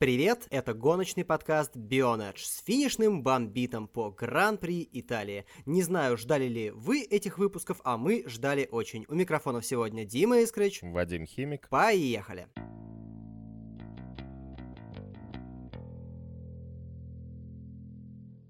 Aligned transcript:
Привет, 0.00 0.46
это 0.50 0.74
гоночный 0.74 1.24
подкаст 1.24 1.74
Bionedge 1.74 2.38
с 2.38 2.62
финишным 2.64 3.24
бомбитом 3.24 3.88
по 3.88 4.12
Гран-при 4.12 4.88
Италии. 4.92 5.44
Не 5.66 5.82
знаю, 5.82 6.16
ждали 6.16 6.44
ли 6.44 6.70
вы 6.70 7.02
этих 7.02 7.36
выпусков, 7.36 7.80
а 7.82 7.96
мы 7.96 8.22
ждали 8.28 8.68
очень. 8.70 9.06
У 9.08 9.16
микрофонов 9.16 9.66
сегодня 9.66 10.04
Дима 10.04 10.38
Искрыч. 10.38 10.82
Вадим 10.82 11.26
Химик. 11.26 11.68
Поехали. 11.68 12.46